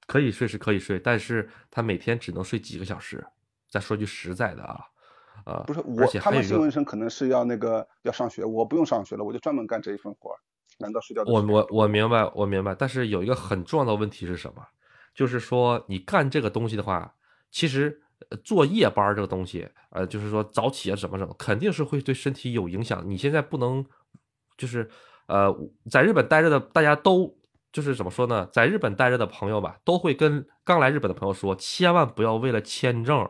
[0.06, 3.26] 可以睡是可以睡，但是他每天只能睡几个小时。
[3.70, 4.82] 再说句实在的啊，
[5.46, 10.36] 呃，不是我，他们新闻生可能是要那个要上学，我不用上学了，我就专门干这一份活
[10.80, 11.24] 难道睡觉？
[11.26, 14.62] 我我我明白，我明白，但是有一个很重要的问题是什么？
[15.16, 17.16] 就是说你干这个东西的话。
[17.54, 18.02] 其实
[18.44, 23.08] 做夜班这个东西，呃，就是说早起啊，怎么怎么，肯定是会对身体有影响。
[23.08, 23.86] 你现在不能，
[24.58, 24.90] 就是
[25.28, 25.56] 呃，
[25.88, 27.38] 在日本待着的大家都
[27.72, 28.50] 就是怎么说呢？
[28.52, 33.30] 在日本待着的朋友吧，都会跟刚来日本的朋友说，千万不要为了签证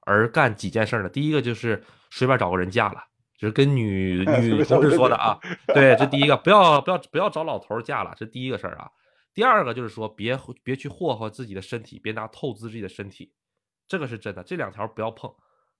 [0.00, 1.08] 而干几件事呢。
[1.08, 3.00] 第一个就是随便找个人嫁了，
[3.38, 5.38] 就是跟女 女同事说的啊。
[5.72, 8.90] 对，这第一个，不要不要不要找老头嫁了，这第一个事儿啊。
[9.32, 13.30] 第二个就是说，别别去霍霍自己的身体，别拿透支自己的身体。
[13.90, 15.34] 这个是真的，这两条不要碰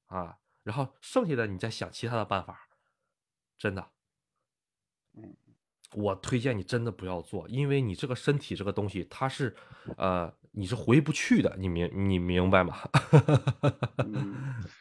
[0.06, 2.68] 啊，然后剩下的你再想其他的办法，
[3.56, 3.86] 真的，
[5.14, 5.36] 嗯，
[5.94, 9.54] 我推荐你真的不要做，因为你这个身体这个东西，它是，
[9.96, 12.78] 呃，你是回不去的，你明你明白吗？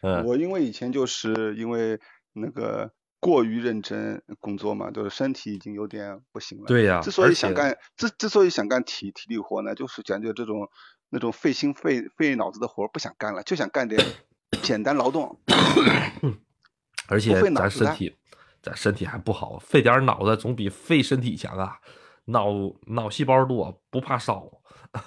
[0.02, 2.02] 嗯，我因为以前就是因为
[2.34, 6.66] 那个过于认真工作嘛，就是身体已经有点不行了。
[6.66, 10.68] 对呀，之所以想干之之所以想干体体力活呢，就是讲究这种。
[11.10, 14.00] 那种费心费费脑子的活不想干了，就想干点
[14.62, 15.40] 简单劳动。
[17.08, 18.16] 而且咱身体，
[18.62, 21.80] 咱身体还不好，费点脑子总比费身体强啊！
[22.26, 22.48] 脑
[22.86, 24.52] 脑细胞多，不怕烧。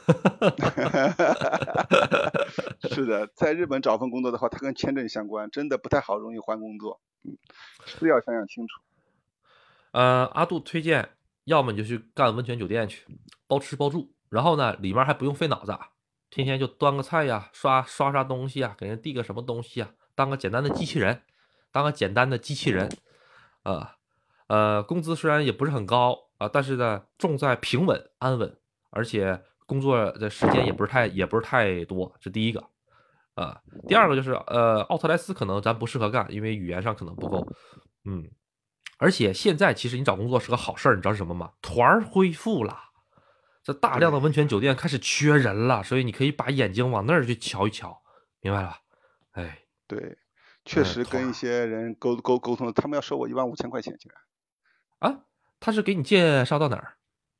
[2.91, 7.01] 是的，在日本找份工作的话，它跟签证相关，真的不太好，容易换工作。
[7.23, 7.39] 嗯，
[7.85, 8.81] 是要想想清楚。
[9.93, 11.11] 呃，阿杜推荐，
[11.45, 13.07] 要么你就去干温泉酒店去，
[13.47, 15.79] 包吃包住，然后呢，里面还不用费脑子。
[16.33, 21.20] 天天就端个菜呀，刷刷刷东西啊，给人递个什么东西啊，当个简单的机器人，
[21.70, 22.89] 当个简单的机器人，
[23.64, 23.97] 啊，
[24.47, 28.57] 呃，工资虽然也不是很高啊，但是呢，重在平稳安稳，
[28.89, 32.64] 而且工作的时间也不是太也不是太多，这第一个，
[33.35, 37.47] 啊，第二个就是呃，奥特莱斯可能咱不适合干，因为语言上可能不够，
[38.07, 38.30] 嗯，
[38.97, 41.51] 而且现在其实你找工作是个好事儿，你知道是什么吗？
[41.61, 42.91] 团恢复了。
[43.63, 48.03] 这大量的温泉酒店开始缺人了，所以你可以把眼睛往那儿去瞧一瞧，
[48.41, 48.79] 明白了吧？
[49.33, 50.19] 哎，对，
[50.65, 55.24] 确实跟一些人沟沟沟通，他们要收我一万五千块钱，竟然啊？
[55.61, 56.95] 他是给你介绍到哪儿？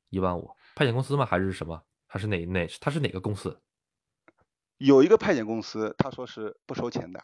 [0.09, 0.49] 一万五？
[0.75, 1.25] 派遣公司吗？
[1.25, 1.83] 还是什么？
[2.07, 2.67] 还是哪哪？
[2.79, 3.59] 他是哪个公司？
[4.77, 7.21] 有一个派遣公司，他说是不收钱的，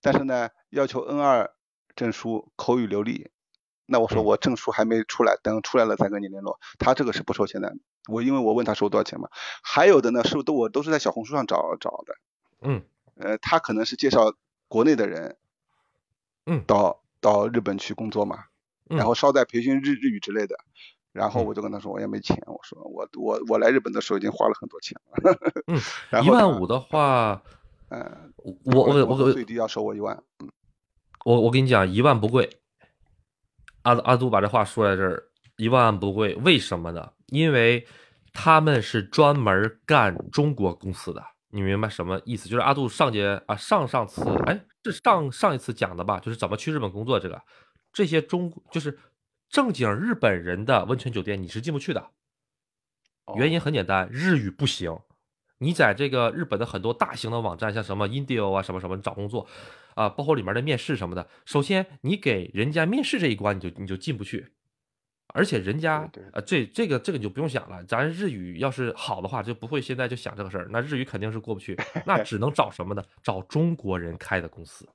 [0.00, 1.52] 但是呢，要求 N 二
[1.96, 3.30] 证书，口语流利。
[3.86, 6.60] 那我说我证书还没出来，等出来了再跟你联络。
[6.78, 7.74] 他这个是不收钱的。
[8.10, 9.28] 我因为我问他收多少钱嘛，
[9.62, 12.14] 还有的呢是都我都是在小红书上找找的，
[12.62, 12.82] 嗯，
[13.16, 14.34] 呃，他可能是介绍
[14.68, 15.36] 国内的人，
[16.46, 18.44] 嗯，到到日本去工作嘛，
[18.86, 20.56] 然后捎带培训日日语之类的，
[21.12, 25.78] 然后我就跟他说我也没钱，我说我我我来日本的时候已经花了很多钱了，嗯，
[26.24, 27.42] 一万五的话，
[27.88, 28.32] 嗯，
[28.64, 30.50] 我我我最低要收我一万，嗯，
[31.24, 32.60] 我我跟你讲一万不贵，
[33.82, 35.29] 阿阿杜把这话说在这儿，
[35.60, 37.12] 一万不贵，为什么呢？
[37.26, 37.86] 因为
[38.32, 42.48] 他们是专门干中国公司的，你明白什么意思？
[42.48, 46.18] 就是阿杜上节啊，上上次哎，是上上一次讲的吧？
[46.18, 47.42] 就是怎么去日本工作这个，
[47.92, 48.98] 这些中就是
[49.50, 52.08] 正经日本人的温泉酒店你是进不去的，
[53.36, 54.98] 原因很简单，日语不行。
[55.58, 59.46] 你在这个日本的很多大型的网站，像什么 Indio 啊，什么什么找工作，
[59.94, 64.54] 啊，包括里面的面试什么的，首先你给人家面试这一关，你就你就进不去。
[65.32, 70.68] 而且人家，呃，这这个这个你就不用想了，咱日语要是好的话，就不会现在就想这个事儿。
[70.70, 71.76] 那日语肯定是过不去，
[72.06, 73.02] 那只能找什么呢？
[73.22, 74.88] 找中国人开的公司。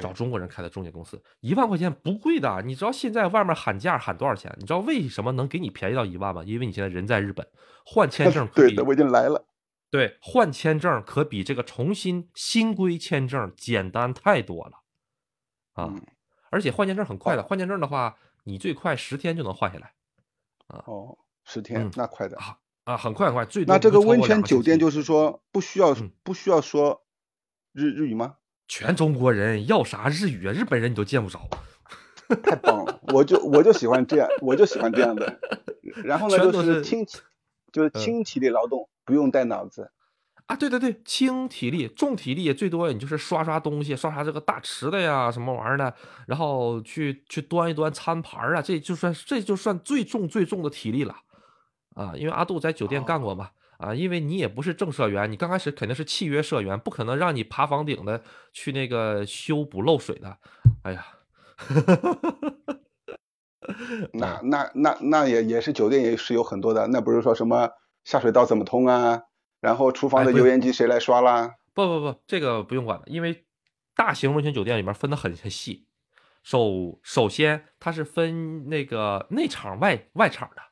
[0.00, 2.62] 找中国人开的中介公司，一万块钱不贵的。
[2.64, 4.54] 你知道现在外面喊价喊多少钱？
[4.56, 6.44] 你知道为什么能给你便宜到一万吗？
[6.44, 7.44] 因为你现在人在日本，
[7.84, 9.44] 换签证 对的，我已经来了。
[9.90, 14.84] 对，换签证可比这个重新新规签证简单太多了
[15.72, 15.92] 啊！
[16.52, 19.92] 而且换签证很快的，换签证的话，你最快十天就能换下来
[20.66, 20.82] 啊。
[20.86, 23.44] 哦，十天那快的啊啊，很快很快。
[23.44, 27.02] 最多那这个温泉酒店就是说不需要不需要说
[27.72, 28.36] 日日语吗？
[28.66, 30.52] 全中国人要啥日语啊？
[30.52, 31.40] 日本人你都见不着，
[32.42, 33.00] 太棒了！
[33.12, 35.40] 我就我就喜欢这样，我就喜欢这样的。
[36.04, 37.04] 然后呢，就是轻，
[37.72, 39.90] 就是轻体力劳动，不用带脑子
[40.50, 40.56] 啊。
[40.56, 45.94] 对对对，轻体力，重体力最多你就是刷刷东西，刷刷这个大池子呀，什么玩意儿的，
[46.26, 51.14] 然后去去端一端餐盘啊，这就算这就算最重最重的体力了
[51.94, 52.12] 啊。
[52.16, 53.50] 因为阿杜在酒店干过嘛。
[53.80, 58.22] 啊，因为你也不是正社员，你刚开始肯定是契约社员，不可能让你爬房顶的
[58.52, 60.36] 去那个修补漏水的。
[60.82, 61.06] 哎呀，
[64.12, 67.70] 那那那那也也是酒店也是有很多的，那不是说什么
[68.04, 69.22] 下水道怎么通啊，
[69.60, 71.56] 然后厨房的油烟机谁来刷啦？
[71.74, 73.44] 不不不，这个不用管了，因为
[73.94, 75.86] 大型温泉酒店里面分的很很细。
[76.42, 80.62] 首首先它是分那个内场外外场的。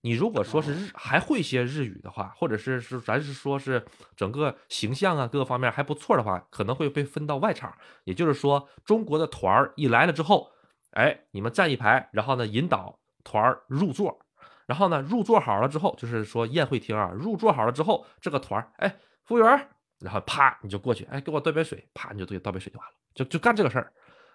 [0.00, 3.84] 你如果说是日还会些日语的话，或者是是咱是说是
[4.16, 7.76] 整个形象啊各个方面还不错的话，可能会被分到外场。
[8.04, 10.52] 也就是说，中国的团儿一来了之后，
[10.92, 14.20] 哎，你们站一排，然后呢引导团儿入座，
[14.66, 19.68] 然后呢入座好了之后，就是说宴会厅啊，入座好了之后，这个团儿，哎，服务员，
[20.00, 23.92] 然后啪你就过去，哎，给我倒杯水，啪你就对倒杯水就完了，就就干这个事儿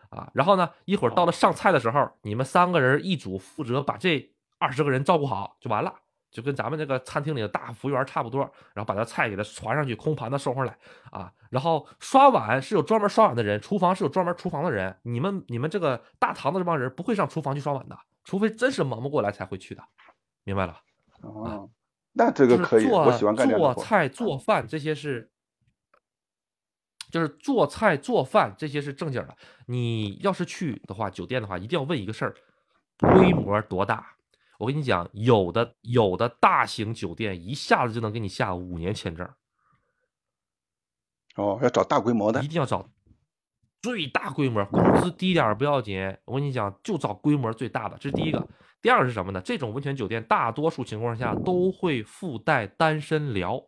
[0.09, 0.29] 啊。
[0.33, 4.31] 然后呢一会儿到了上菜的时候，你们三个人一组负责把这。
[4.63, 5.91] 二十个人照顾好就完了，
[6.29, 8.41] 就跟咱们这个餐厅里的大服务员差不多。
[8.75, 10.77] 然后把这菜给他传上去，空盘子收上来
[11.09, 11.33] 啊。
[11.49, 14.95] 然后刷碗是有专门刷碗的人，厨房是有专门厨房的人。
[15.01, 19.81] 你们你们这个大堂的这帮人不会上厨房去刷碗的，除非真是忙不过来才会去的，
[20.43, 20.77] 明白了？
[21.21, 21.69] 哦，
[22.13, 25.31] 那这个可以，我喜欢干做菜做饭这些是，
[27.11, 29.37] 就是做菜做饭这些是正经的。
[29.67, 32.35] 你要是去的话，酒店的话一定要问一个事儿：
[32.97, 34.15] 规模多大？
[34.57, 39.27] 我跟你讲，有的有的大型酒店一下子就能给你下五年签证。
[41.35, 42.89] 哦，要找大规模的，一定要找
[43.81, 46.17] 最大规模，工资低点不要紧。
[46.25, 48.47] 我跟你讲，就找规模最大的，这是第一个。
[48.81, 49.41] 第二个是什么呢？
[49.41, 53.61] 这种温泉酒店大多数情况下都会附带单身寮。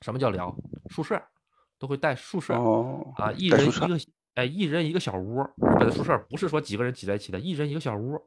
[0.00, 0.56] 什么叫寮？
[0.90, 1.20] 宿舍
[1.78, 2.54] 都会带宿舍
[3.16, 3.98] 啊，一人一个，
[4.34, 5.42] 哎，一人一个小屋。
[5.42, 8.20] 日本的宿舍不是说几个人挤在一起的，一人一个小屋，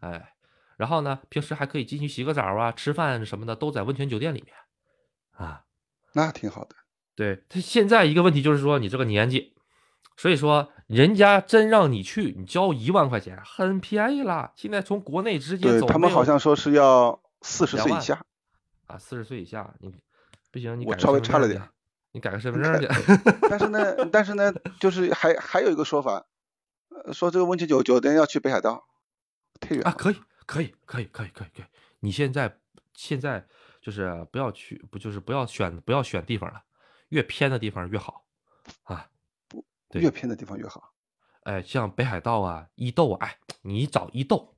[0.00, 0.32] 哎。
[0.76, 4.54] 然后呢，平时还可以进去洗个澡啊，吃饭什么的都在温泉酒店里面，
[5.32, 5.64] 啊，
[6.12, 6.76] 那挺好的。
[7.14, 9.55] 对他现在一个问题就是说你这个年纪，
[10.16, 14.52] 所以说人家真让你去，你交一万块钱很便宜了。
[14.56, 18.24] 现在从国内直接走，他们好像说是要四十岁以下，
[18.86, 19.94] 啊，四十岁以下你
[20.50, 21.62] 不行，你我稍微差了点，
[22.12, 22.88] 你改个身份证去。
[23.48, 26.24] 但是呢，但是呢，就是还还有一个说法，
[27.12, 28.86] 说这个温泉酒酒店要去北海道，
[29.60, 30.16] 太远啊，可以。
[30.46, 31.64] 可以，可以，可以，可以，可以。
[31.98, 32.58] 你现在
[32.94, 33.44] 现在
[33.82, 36.62] 就是不要去，不就是不要选，不要选地方了，
[37.08, 38.25] 越偏的地方越好
[39.92, 40.82] 越偏的地方越好。
[41.44, 44.54] 哎，像北海道啊，伊豆啊，哎，你找伊豆，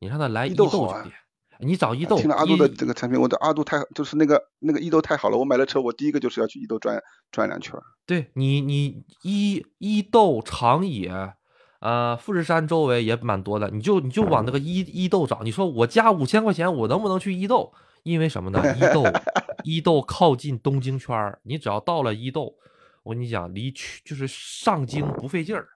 [0.00, 1.12] 你让他来伊豆酒店，
[1.60, 2.16] 你找伊豆。
[2.18, 5.38] 听了阿杜的这个产品，我的阿杜太就是那个那个伊豆太好了。
[5.38, 7.00] 我买了车，我第一个就是要去伊豆转
[7.30, 7.78] 转两圈。
[8.04, 11.34] 对你，你伊伊豆长野。
[11.78, 15.42] 呃，富士山周围也蛮多的，你就你就往那个伊伊豆找。
[15.42, 17.72] 你说我加五千块钱，我能不能去伊豆？
[18.04, 18.62] 因为什么呢？
[18.76, 19.04] 伊豆
[19.64, 22.54] 伊豆靠近东京圈儿，你只要到了伊豆，
[23.02, 25.68] 我跟你讲，离去就是上京不费劲儿。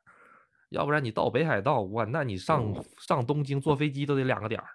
[0.70, 4.66] 要不然你到北海道，哇，那你上上东京坐飞机都得两个点儿，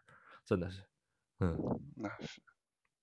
[0.46, 0.82] 真的是。
[1.40, 1.58] 嗯，
[1.98, 2.42] 那是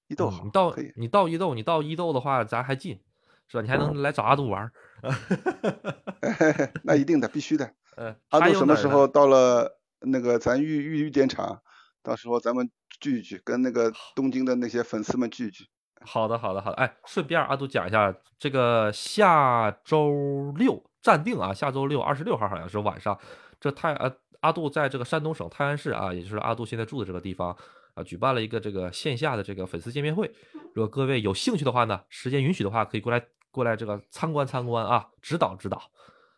[0.06, 0.42] 伊豆好。
[0.44, 2.98] 你到你到伊豆，你到伊豆的话，咱还近，
[3.46, 3.62] 是吧？
[3.62, 4.72] 你还能来找阿杜玩儿。
[6.82, 7.74] 那一定的，必须的。
[7.96, 11.60] 嗯阿杜什么时候到了那个咱玉玉玉电厂，
[12.02, 12.70] 到时候咱们
[13.00, 15.68] 聚一聚，跟那个东京的那些粉丝们聚一聚。
[16.00, 16.76] 好的，好的，好的。
[16.76, 23.18] 哎，顺便阿杜讲一下，这个下周六暂定啊，下周六二十六号好像是晚上，
[23.60, 27.56] 这泰呃阿杜在这个山东省泰安市啊，也就是阿杜现在住的这个地方，
[27.94, 30.30] 啊，举办了一个这个线下的这个粉丝见面会。
[30.74, 35.90] 如果各位有兴趣的话呢，时间允许的话，可以过来过来这个参观参观啊，指导指导。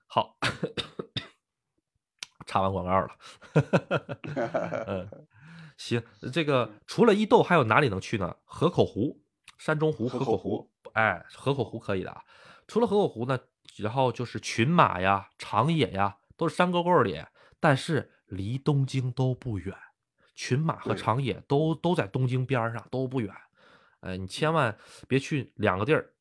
[0.07, 0.37] 好，
[2.47, 3.09] 插完广告了。
[4.89, 5.09] 嗯，
[5.77, 8.35] 行，这个除了伊豆，还有哪里能去呢？
[8.45, 9.20] 河口湖、
[9.61, 10.70] 山中湖、河口湖。
[10.95, 12.24] 哎，河口湖可以的啊。
[12.66, 13.39] 除了河口湖呢，
[13.77, 17.23] 然后就是群马呀、长野呀，都是山沟沟里，
[17.61, 19.77] 但是离东京都不远。
[20.35, 23.31] 群马和长野都都在东京边上，都不远。
[24.01, 26.15] 呃，你千万别去两个地儿。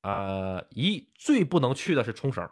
[0.00, 2.48] 呃，一最不能去的是冲绳。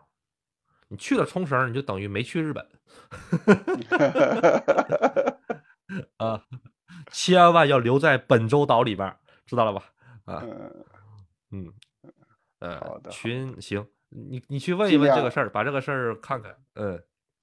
[0.88, 2.68] 你去了冲绳，你就等于没去日本。
[6.18, 6.44] 啊，
[7.10, 9.16] 千万要留在本州岛里边，
[9.46, 9.92] 知道了吧？
[10.24, 10.42] 啊，
[11.50, 11.72] 嗯，
[12.58, 16.56] 呃，群行，你你去问一问这个事儿，把这个事儿看看。
[16.74, 17.02] 嗯，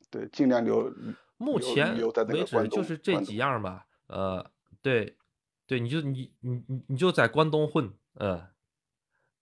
[0.10, 0.94] 对，尽量留。
[1.38, 1.98] 目前
[2.30, 3.86] 为止就是这几样吧。
[4.08, 4.52] 呃，
[4.82, 5.18] 对，
[5.66, 7.94] 对，你就你你你你就在关东混。
[8.16, 8.48] 嗯，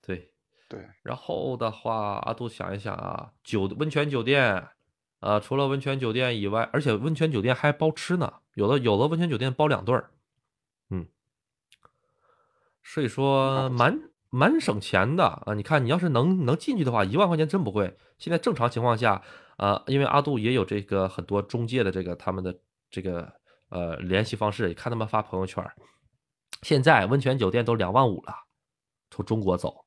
[0.02, 0.34] 对。
[0.70, 4.68] 对，然后的话，阿杜想一想啊，酒温泉酒店，
[5.20, 10.19] 呃，除了温泉酒店以外，而且温泉酒店还包吃呢，有的有的温泉酒店包两顿儿，嗯，
[12.92, 14.00] 所以说蛮
[14.32, 15.54] 蛮省钱的啊。
[15.54, 17.96] 你看，你要是能能进去的话，一万块钱真不贵。
[18.18, 19.22] 现在正常情况下，
[19.58, 22.60] 呃，因为阿杜也有这个很多中介的这个他们的
[22.90, 23.32] 这个
[23.70, 25.64] 呃联系方式，也看他们发朋友圈，
[26.64, 28.34] 现在温泉酒店都两万五了，
[29.12, 29.86] 从中国走。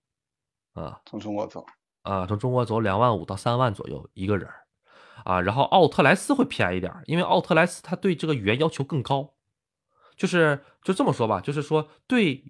[0.75, 1.67] 啊，从中国走
[2.03, 4.49] 啊，从中国走两万五到三万左右一个人
[5.25, 9.35] 啊，然后奥特莱斯会便宜点，因为奥特莱斯它对这个语言要求更高，
[10.17, 12.43] 就是就这么说吧，就是说对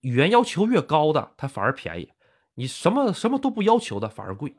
[0.00, 2.10] 语言要求越高的，它反而便宜，
[2.54, 4.54] 你什么什么都不要求的反而贵，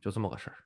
[0.00, 0.56] 就这么个事儿。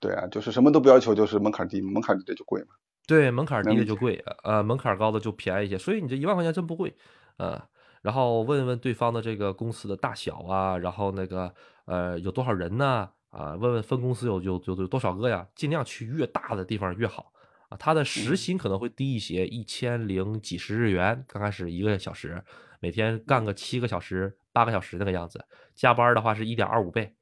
[0.00, 2.68] 对啊，就是什么都不要求，就是门槛低，门槛低的就贵嘛。
[3.06, 6.94] 对，门槛低的就贵，呃，门槛高的就便宜一些，所以你这一万块钱真不贵，
[7.38, 7.62] 呃。
[8.02, 11.54] 然后问问对方的这个公司的大小啊，然后那个
[11.86, 13.08] 呃有多少人呢？
[13.30, 15.48] 啊，问问分公司有有有有多少个呀？
[15.54, 17.32] 尽量去越大的地方越好
[17.70, 17.76] 啊。
[17.78, 22.44] 他的时薪可能会低一些，一千零几十日元，刚开始一个小时，
[22.84, 25.42] 每天干个七个小时、八个小时那个样子。
[25.74, 27.16] 加班的话是一点二五倍。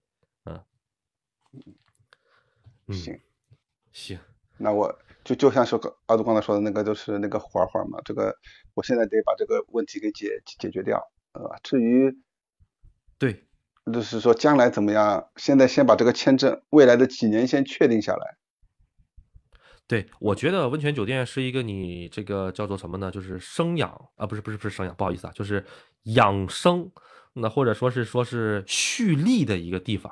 [0.44, 0.60] 嗯，
[2.89, 3.20] 嗯行
[3.93, 4.18] 行，
[4.59, 8.36] 那我就就像说阿杜刚才说的那个，就是那个环环嘛，这个。
[8.74, 10.98] 我现在得把这个问题给解解决掉，
[11.34, 12.12] 呃，至于，
[13.16, 13.44] 对，
[13.93, 18.36] 就是说将来怎么样，现在先把这个签证未来的几年先确定下来。
[19.93, 23.10] 对，我觉得温泉酒店是一个你这个叫做什么呢？
[23.10, 25.62] 就是生养啊，不是不是不是生养，不好意思啊，就是
[26.05, 26.90] 养生，
[27.35, 30.10] 那或者说是说是蓄力的一个地方。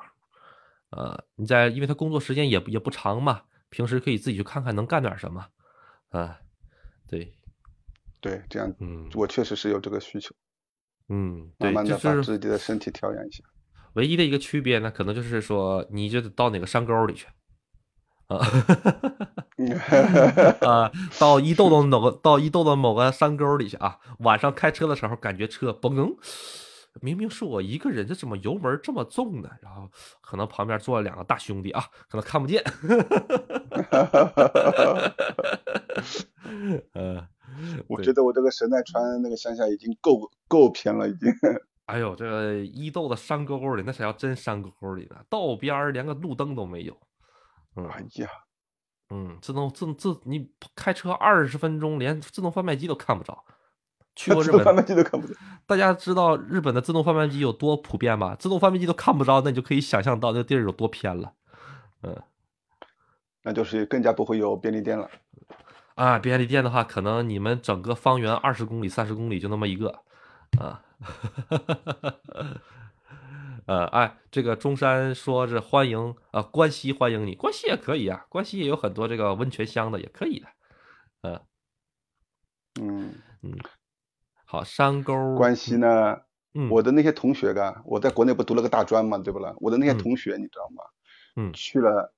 [0.91, 3.41] 呃，你在，因为他工作时间也也不长嘛，
[3.71, 5.47] 平时可以自己去看看能干点什么，
[6.09, 6.37] 啊，
[7.07, 7.33] 对。
[8.19, 10.35] 对，这样，嗯，我确实是有这个需求，
[11.09, 13.43] 嗯，慢慢的把自己的身体调养一下。
[13.93, 17.25] 唯一的一个区别呢，可能就是说，你就得到哪个山沟里去，
[18.27, 18.37] 啊，
[20.67, 23.99] 啊，到伊豆的某个，到伊豆的某个山沟里去啊。
[24.19, 26.15] 晚上开车的时候，感觉车嘣，
[27.01, 29.49] 明明是我一个人，这怎么油门这么重呢？
[29.61, 29.89] 然后
[30.21, 32.63] 可能旁边坐了两个大兄弟啊，可能看不见，
[36.93, 37.27] 嗯。
[37.87, 41.29] 我觉得我这个神奈川那个乡下已经够够偏了，已经。
[41.85, 46.97] 哎呦，这个伊豆的山沟沟里，那才叫真山沟沟里呢，道边连个路灯都没有。
[47.75, 48.29] 哎呀，
[49.11, 53.43] 嗯，自动自自你开车二十分钟，连自动贩卖机都看不着。
[54.15, 55.33] 去 过日本，贩卖机都看不着。
[55.65, 58.35] 大家知道日本的自动贩卖机有多普遍吗？
[58.35, 61.33] 自动贩卖机都看不着，那你就可以想象到那地儿有多偏了。
[62.03, 62.21] 嗯，
[63.43, 65.09] 那就是更加不会有便利店了。
[65.95, 69.99] 啊，便利店的话，可能你们整个方圆二十公里、三十公里就那么一个，
[70.57, 70.81] 啊，
[73.71, 80.47] 呃，哎，这个中山说是欢迎啊，关西欢迎你，关西也可以啊，关西也有很多这个温泉乡的，也可以的，
[81.21, 81.39] 嗯，
[82.81, 83.57] 嗯嗯，
[84.43, 86.17] 好，山沟关西呢，
[86.69, 89.55] 我的那些同学啊，我在国内不读了个大专嘛，对不啦？
[89.59, 90.83] 我的那些同学你知道吗？
[91.37, 92.13] 嗯，去了，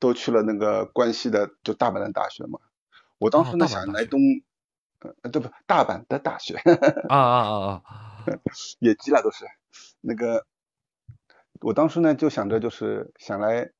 [0.00, 2.58] 都去了那个关西的就大阪的大学嘛。
[3.18, 4.18] 我当时呢想来东，
[4.98, 6.56] 呃，对不，大阪的大学，
[7.08, 7.82] 啊啊啊啊，
[8.80, 9.44] 野鸡了都是，
[10.00, 10.44] 那个，
[11.60, 13.70] 我当时呢就想着就是想来，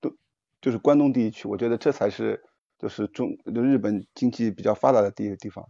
[0.00, 0.14] 都
[0.60, 2.42] 就是关东地区，我觉得这才是
[2.78, 5.68] 就是中就日本经济比较发达的地地方，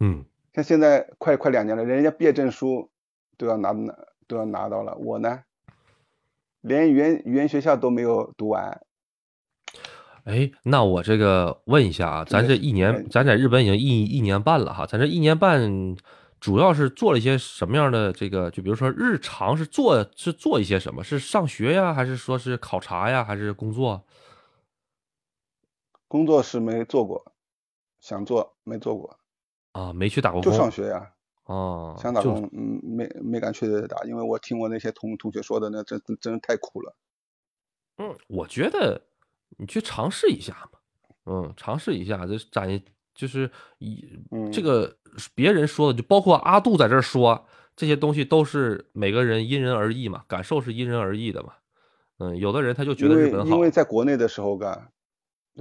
[0.00, 2.90] 嗯，像现在快快两年了，人家毕业证书
[3.36, 3.94] 都要拿拿
[4.26, 5.42] 都要拿到了，我呢，
[6.60, 8.82] 连语言语言学校都没有读完。
[10.24, 15.96] 哎，那我这个问一下啊，咱这一年，咱在日本已经一一年半了哈，咱这一年半
[16.40, 18.50] 主要是做了一些什么样的这个？
[18.50, 21.02] 就比如说日常是做是做一些什么？
[21.02, 24.04] 是上学呀，还是说是考察呀，还是工作？
[26.06, 27.32] 工作是没做过，
[28.00, 29.18] 想做没做过
[29.72, 31.12] 啊，没去打过工，就上学呀。
[31.44, 36.94] 哦，想打工，嗯，没没敢去打，因为我听我那些同同学说的，那真真是太苦了。
[37.96, 39.00] 嗯，我觉得
[39.58, 40.78] 你去尝试一下嘛，
[41.26, 42.80] 嗯，尝试一下，这咱
[43.14, 44.18] 就是以
[44.52, 44.96] 这个
[45.34, 47.46] 别人说的，就包括阿杜在这说
[47.76, 51.54] 这些东西，都是每个人因人而异嘛，感受是因人而异的嘛。
[52.18, 54.88] 嗯，有的人他就觉得日本好，因为在国内的时候干，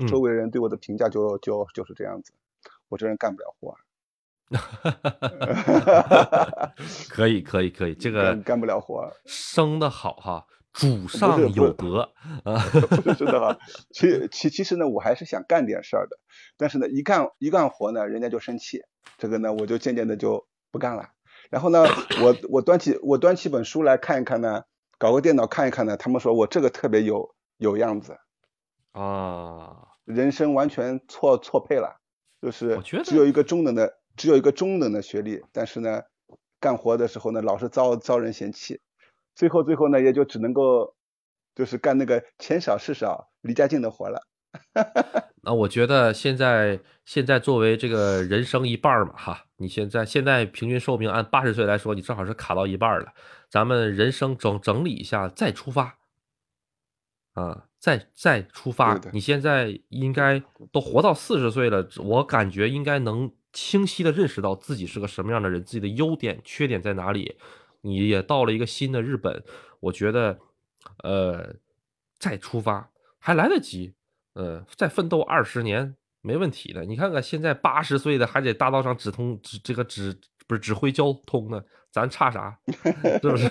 [0.08, 2.32] 周围人对我的评价就就就是这样子，
[2.90, 3.78] 我这人干不了活。
[4.50, 6.74] 哈哈哈！
[7.10, 10.46] 可以，可以，可以，这个干不了活，生的好哈，
[10.78, 12.10] 主上有德
[12.46, 12.58] 啊，
[13.04, 13.58] 不是的哈。
[13.92, 16.18] 其其其实呢，我还是想干点事儿的，
[16.58, 18.82] 但是呢，一干一干活呢，人家就生气，
[19.18, 21.10] 这个呢，我就渐渐的就不干了。
[21.50, 21.84] 然后呢，
[22.24, 24.64] 我我端起我端起本书来看一看呢，
[24.98, 28.18] 搞个电脑看一看呢，他们说我这个特别有有样子
[28.94, 32.00] 啊，人生完全错错配了，
[32.42, 33.98] 就是只有一个中等的。
[34.18, 36.02] 只有一个中等的学历，但是呢，
[36.60, 38.82] 干活的时候呢，老是遭遭人嫌弃，
[39.38, 40.96] 最后最后呢，也就只能够
[41.54, 44.20] 就是干那个钱少事少、离家近的活了。
[45.44, 53.14] 那我觉得现在现在作为这个人生一半嘛，哈，你现在现在平均寿命按八十岁来说，你正好是卡到一半了。
[53.48, 56.00] 咱们人生整整理一下再出发，
[57.34, 59.00] 啊，再再出发。
[59.14, 60.42] 你现在应该
[60.72, 63.32] 都活到四十岁了，我感觉应该能。
[63.54, 67.38] 清晰的认识到自己是个什么样的人，自己的优点、缺点在哪里。
[67.88, 69.44] 你也到了一个新的日本，
[69.80, 70.38] 我觉得，
[71.04, 71.56] 呃，
[72.20, 72.90] 再出发
[73.20, 73.94] 还来得及，
[74.34, 76.84] 呃，再奋斗二十年没问题的。
[76.86, 80.16] 你看看现在八十岁的还在大道上指通指这个指
[80.48, 82.60] 不是指挥交通呢，咱差啥？
[83.22, 83.50] 是不是？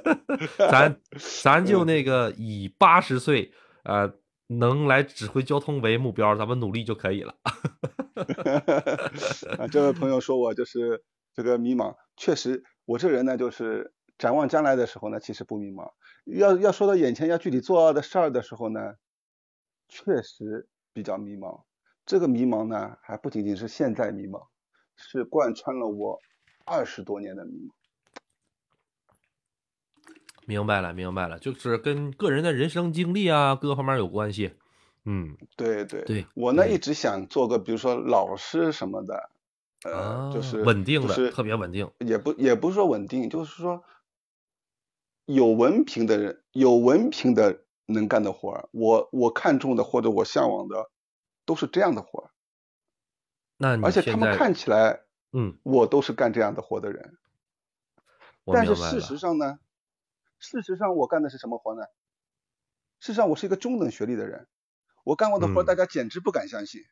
[0.70, 1.00] 咱
[1.42, 3.52] 咱就那个以八十岁
[3.84, 4.10] 呃
[4.46, 7.34] 能来指挥交通为目标，咱们努力就可以了。
[9.58, 11.02] 啊，这位朋友说我就是
[11.34, 15.92] 这个迷茫，确实，我这人呢，就是展望将来的时候呢，其实不迷茫。
[16.24, 18.96] 要要说到眼前要具体做的事儿的时候呢，
[19.88, 21.62] 确实比较迷茫。
[22.04, 24.48] 这个迷茫呢，还不仅仅是现在迷茫，
[24.96, 26.18] 是贯穿了我
[26.66, 27.70] 二十多年的迷茫。
[30.44, 34.56] 明白了，明白了，就是跟个人的人生经历啊，各个方面有关系。
[35.04, 39.30] 嗯，对对对，我呢一直想做个，比如说老师什么的，
[39.84, 43.82] 呃，就是稳定的，特别稳定，也不也不是说稳定，就是说
[45.26, 50.90] 有文凭的人，有文凭的能干的活儿，我我看中的或者我向往的
[51.46, 52.30] 都是这样的活儿。
[53.56, 55.00] 那而且他们看起来，
[55.32, 57.18] 嗯，我都是干这样的活的人。
[58.50, 59.58] 但是事实上呢，
[60.38, 61.82] 事实上我干的是什么活呢？
[63.00, 64.46] 事实上我是一个中等学历的人。
[65.04, 66.82] 我干过的活，大家简直不敢相信。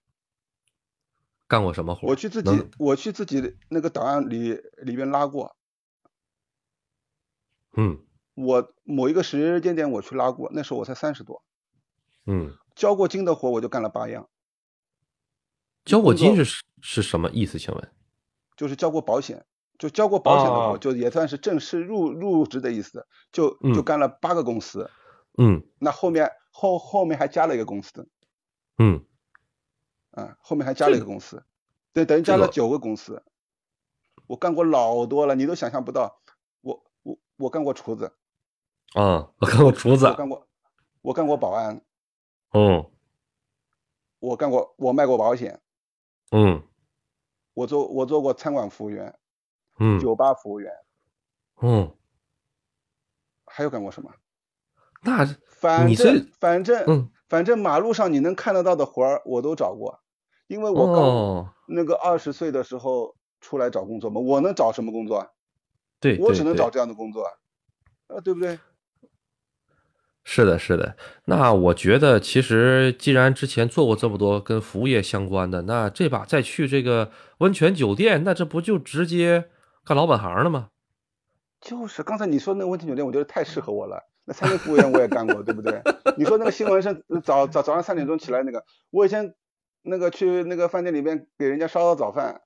[1.48, 2.06] 干过什么活？
[2.06, 4.52] 我去自己，我去自己那个档案里
[4.82, 5.56] 里边拉过。
[7.76, 7.98] 嗯。
[8.34, 11.42] 我某一个时间点我去拉过，那时候我才三十多。
[12.26, 12.54] 嗯。
[12.76, 14.28] 交过金的活我就干了八样。
[15.84, 17.58] 交过金是是什么意思？
[17.58, 17.92] 请问？
[18.56, 19.44] 就是交过保险，
[19.78, 23.06] 就交过保险的活，就也算是正式入入职的意思。
[23.32, 24.90] 就就干了八个公司。
[25.36, 25.64] 嗯。
[25.78, 26.30] 那后面。
[26.50, 28.08] 后后面还加了一个公司，
[28.78, 29.04] 嗯，
[30.18, 31.44] 啊，后面还加了一个公司，
[31.92, 33.22] 对，等于加了九个公司。
[34.26, 36.20] 我干过老多了，你都想象不到。
[36.60, 38.12] 我我我干过厨子，
[38.94, 40.48] 啊，我干过厨子，我干过，
[41.02, 41.80] 我干过保安，
[42.52, 42.90] 嗯，
[44.18, 45.60] 我干过，我卖过保险，
[46.32, 46.62] 嗯，
[47.54, 49.18] 我做我做过餐馆服务员，
[49.78, 50.72] 嗯，酒吧服务员，
[51.62, 51.96] 嗯，
[53.46, 54.12] 还有干过什么？
[55.00, 60.00] 那反正反正嗯，反正马路上你能看得到的活儿我都找过，
[60.48, 65.28] 因为我刚那个二十岁的时候出来找工作嘛，我能找什么工作啊？
[66.00, 67.22] 对，我只能找这样的工作，
[68.08, 68.58] 啊，对不对？
[70.24, 70.96] 是的，是的。
[71.24, 79.48] 那我觉得，其实既然之前做过这么多跟服务业相关的，那这把再去这个温泉酒店，那这不就直接
[79.84, 80.68] 干老本行了吗？
[81.60, 84.08] 就是刚才你说那个温泉酒店，我觉得太适合我了。
[84.24, 85.80] 那餐厅服务员我也干过，对不对？
[86.18, 89.34] 你说那个新闻是早早早上三点钟起来那个，我以前
[89.82, 92.40] 那个去那个饭店里边给人家烧烧早饭，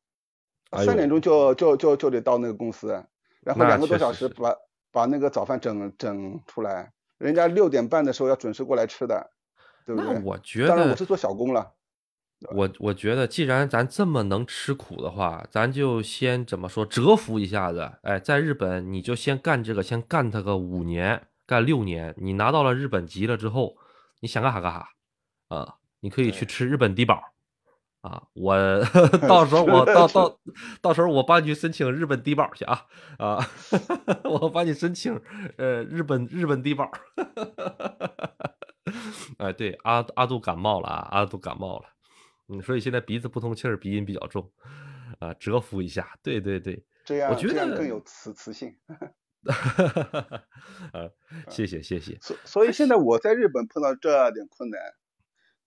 [0.84, 3.04] 三点钟就就就就得到那个公司，
[3.40, 4.54] 然后两个多小时把
[4.90, 9.30] 把那个早饭整整出来，人家六点半的时候要准时过来吃的。
[9.84, 10.14] 对不对？
[10.14, 11.72] 那我觉得，当然我是做小工了。
[12.54, 17.90] 我我觉得，既然咱这么能吃苦的话，咱就先怎么说折服一下子。
[18.02, 22.14] 哎，在日本你就先干这个，先干他个五年，干六年。
[22.16, 23.74] 你拿到了日本籍了之后，
[24.20, 24.88] 你想干啥干啥
[25.48, 25.74] 啊？
[26.02, 27.32] 你可以去吃日本低保
[28.02, 28.24] 啊！
[28.34, 28.56] 我
[29.28, 30.38] 到时候我到到
[30.80, 32.86] 到时候我帮你去申请日本低保去啊
[33.18, 33.38] 啊！
[34.28, 35.20] 我帮你申请
[35.56, 36.90] 呃日本日本低保。
[39.38, 41.08] 哎，对，阿阿杜感冒了啊！
[41.12, 41.86] 阿杜感冒了。
[42.48, 44.50] 嗯，所以现在鼻子不通气儿，鼻音比较重，
[45.20, 48.76] 啊，蛰伏一下，对对对，这样我觉得更有磁磁性。
[50.92, 51.08] 啊，
[51.48, 52.18] 谢谢谢谢。
[52.20, 54.80] 所所以现在我在日本碰到这点困难，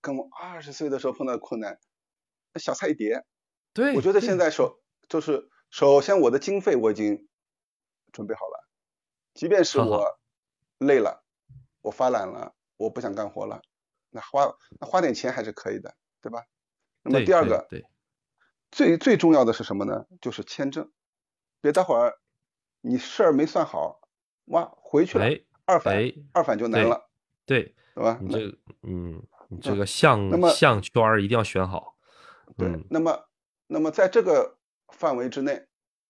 [0.06, 1.80] 跟我二十岁的时候碰到困难，
[2.60, 3.26] 小菜一碟。
[3.74, 7.28] 对，我觉得现在首就是首先我的经费我已经
[8.14, 8.68] 准备好了，
[9.34, 10.20] 即便是我
[10.78, 11.24] 累了，
[11.82, 13.64] 我发懒了，我不想干活了，
[14.12, 16.46] 那花那花点钱还是可以的，对吧？
[17.02, 17.84] 那么第二个，对，
[18.70, 20.06] 最最重要的是什么呢？
[20.22, 20.92] 就是签证。
[21.62, 22.20] 别待会儿
[22.82, 24.08] 你事儿没算好，
[24.46, 25.26] 哇，回去了，
[25.66, 25.96] 二反
[26.32, 27.10] 二反就难了，
[27.48, 28.20] 对，对吧？
[28.22, 29.24] 你这，嗯，
[29.56, 31.96] 你这个项项圈儿一定要选好。
[32.58, 33.26] 对，那么
[33.68, 34.58] 那么在这个
[34.90, 35.66] 范围之内，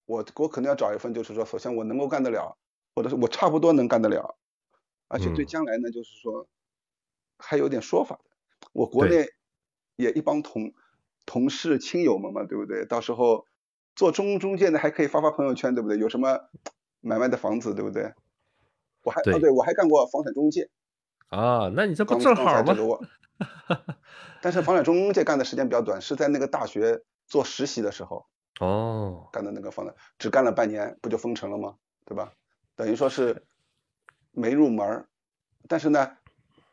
[0.06, 2.58] 我我可能要找一份，就是说，首先我能够干得了，
[2.96, 4.36] 或者是我差不多能干得了，
[5.08, 6.48] 而且对将来呢，就是说
[7.38, 8.70] 还有点说法的。
[8.74, 9.28] 我国内
[9.96, 10.74] 也一帮同。
[11.28, 12.86] 同事、亲友们嘛，对不对？
[12.86, 13.48] 到时候
[13.96, 15.98] 做中中介的还可以发发朋友圈，对不对？
[15.98, 16.40] 有什么
[17.02, 18.14] 买卖的房子，对不对？
[19.02, 20.70] 我还哦，对我还干过房产中介
[21.30, 22.76] 啊，那你这不正好吗？
[24.42, 28.26] 但是房产中介干的时间比较短，是在那个大学做实习的时候
[28.60, 31.78] 哦，干的那个房产，只干了半年，不就封城了吗？
[32.06, 32.34] 对吧？
[32.76, 33.46] 等于说是
[34.32, 35.08] 没入门
[35.68, 36.18] 但是呢。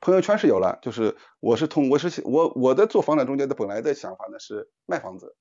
[0.05, 5.37] 朋友圈是有了，就是我是通我是我我的做房产中介的本来的想法呢是卖房子，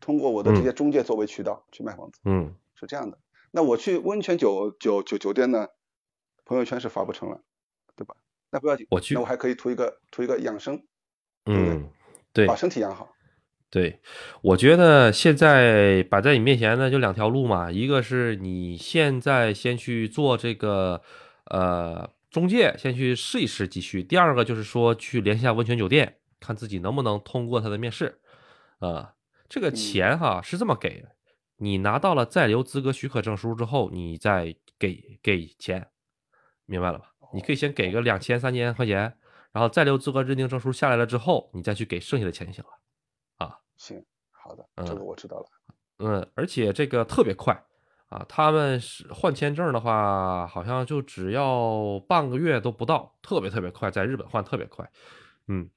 [0.00, 3.18] 通过我的这些中介作为渠道去卖房子，嗯，是这样的。
[3.50, 5.68] 那我去温泉酒酒酒酒店呢，
[6.46, 7.42] 朋友圈是发不成了，
[7.96, 8.16] 对吧？
[8.50, 10.82] 那不要紧，我去，那我还可以图一个图一个养生，
[11.46, 11.90] 嗯，
[12.32, 13.08] 对，把身体养好。
[13.70, 14.00] 对，
[14.42, 21.02] 我觉得现在摆在你面前的就两条路嘛，一个是你现在先去做这个，
[21.46, 22.10] 呃。
[22.30, 24.02] 中介先去试一试继续。
[24.02, 28.20] 第二个就是说去联系下温泉酒店，看自己能不能通过他的面试。
[28.80, 29.14] 啊，
[29.48, 31.06] 这个钱哈是这么给，
[31.56, 35.88] 你拿到了在留资格许可证书之后，你再给给钱，
[36.66, 37.12] 明白了吧？
[37.32, 39.18] 你可以先给个两千三千块钱，
[39.52, 42.70] 然后再留资格认定证书下来了之后，你再去给剩下的钱就行了。
[43.46, 45.46] 啊，行，好的，这个我知道了。
[45.98, 47.64] 嗯，而且这个特别快。
[48.08, 54.90] 啊，他们是换签证的话，好像就只要半个月都不到，特别特别快，在日本换特别快。
[55.48, 55.68] 嗯，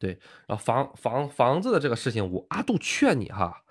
[0.00, 0.18] 对。
[0.48, 3.62] 然后房房房子的这个事情，我阿杜劝你哈，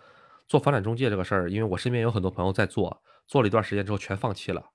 [0.48, 4.70] 做房产中介这个事儿，因为我身边有很多朋友在做，做了一段时间之后全放弃了，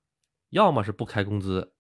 [0.51, 1.73] 要么是不开工资，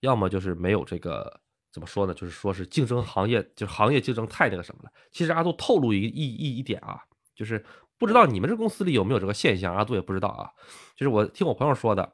[0.00, 1.40] 要么就是没有这个
[1.72, 4.90] 怎么说呢，就是说是竞争行业，就是行业竞争太那个什么了。
[5.10, 7.02] 其实阿杜透露一一一一点啊，
[7.34, 7.64] 就是。
[8.00, 9.74] 不知道你们这公司里有没有这个现象？
[9.74, 10.52] 阿杜也不知道啊。
[10.94, 12.12] 就是我听我朋友说的，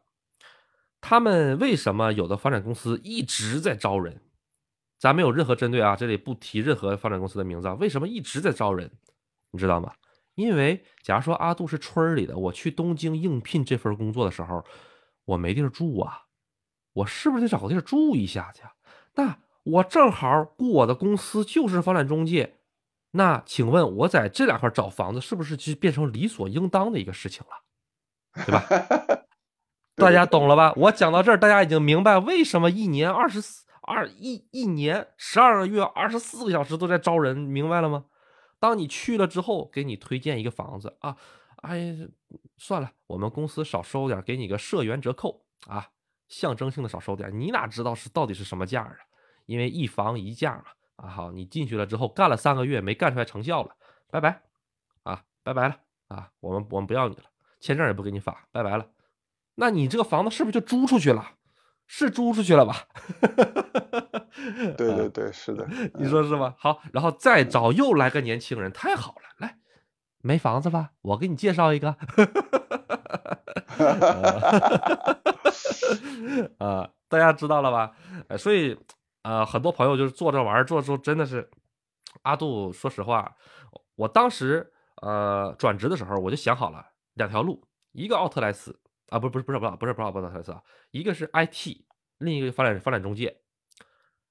[1.02, 4.23] 他们为什么有的房产公司一直在招人？
[4.98, 7.69] 咱没有任何针对啊，这里不提任何房产公司的名字。
[7.74, 8.90] 为什么一直在招人？
[9.51, 9.93] 你知道吗？
[10.36, 14.65] 因为假如说阿杜是村里的，我去东京应聘这份工作的时候，
[15.27, 16.23] 我没地儿住啊，
[16.95, 18.62] 我是不是得找个地儿住一下去？
[19.15, 22.57] 那我正好雇我的公司就是房产中介。
[23.12, 29.27] 那请问，我在这两块找房子，是不是就变成理所应当的一个事情了，对吧？
[29.95, 30.73] 大家懂了吧？
[30.77, 38.07] 我讲到这儿，大家已经明白为什么一年二十四二一一年十二个月二十四个小时都在招人，明白了吗？
[38.59, 41.16] 当你去了之后，给你推荐一个房子啊，
[41.62, 41.97] 哎，
[42.57, 45.91] 算了，我们公司少收点，给你个社员折扣啊，
[46.28, 48.96] 象征性的少收点，你哪知道是到底是什么价啊？
[49.46, 50.64] 因为一房一价嘛。
[50.96, 53.74] 啊好，你进去了之后干了三个月没干出来成效了，
[54.12, 54.42] 拜拜，
[55.02, 55.76] 啊拜拜了
[56.06, 57.24] 啊，我们我们不要你了，
[57.59, 58.86] 签证也不给你发，拜拜了。
[59.56, 61.32] 那你这个房子是不是就租出去了？
[61.88, 62.86] 是租出去了吧？
[64.76, 65.66] 对对对，是的，
[65.98, 66.55] 你说是吧？
[66.59, 69.59] 好，然后再找又来个年轻人，太好了，来，
[70.22, 70.92] 没房子吧？
[71.02, 71.96] 我给你介绍一个。
[76.59, 77.97] 啊， 大家知道了吧？
[78.28, 78.78] 哎，所以。
[79.26, 81.48] 呃，很多朋友就是做这玩意儿，做做真的是，
[82.24, 83.35] 阿杜，说实话，
[83.97, 84.70] 我当时
[85.01, 88.78] 呃转职的时候，我就想好了两条路，一个奥特莱斯
[89.09, 91.86] 啊，不不是不是不是不是不是奥特莱斯啊，一个是 IT，
[92.18, 93.40] 另一个发展发展中介。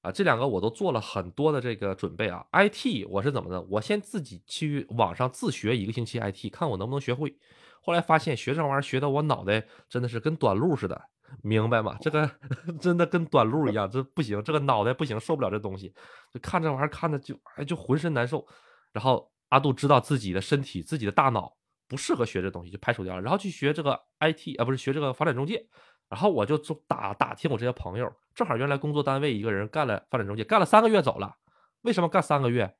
[0.02, 2.46] 啊，这两个我都做了很多的这个准备啊。
[2.52, 3.60] IT 我是怎么的？
[3.62, 7.36] 我先自己去网上自学一个星期 IT，看我能不能学会。
[7.82, 11.08] 后来发现学这玩意儿学的我脑袋真的是跟短路似的，
[11.42, 11.96] 明白吗？
[12.00, 12.30] 这个
[12.80, 15.94] 真的跟短路一样，这不行，这个脑袋不行，受不了这东西。
[16.32, 18.46] 就看这玩意儿看的就哎就浑身难受。
[18.92, 21.56] 然后阿杜知道自己的身体、自己的大脑
[21.88, 23.22] 不适合学这东西，就排除掉了。
[23.22, 25.66] 然后去学这个 IT 啊，不是学这个房产中介。
[26.08, 26.56] 然后我就
[26.86, 31.36] 打打听我这些朋友，正好原来工作单位一个人干了发展中介，干了三个月走了。
[31.80, 32.76] 为什么干三个月？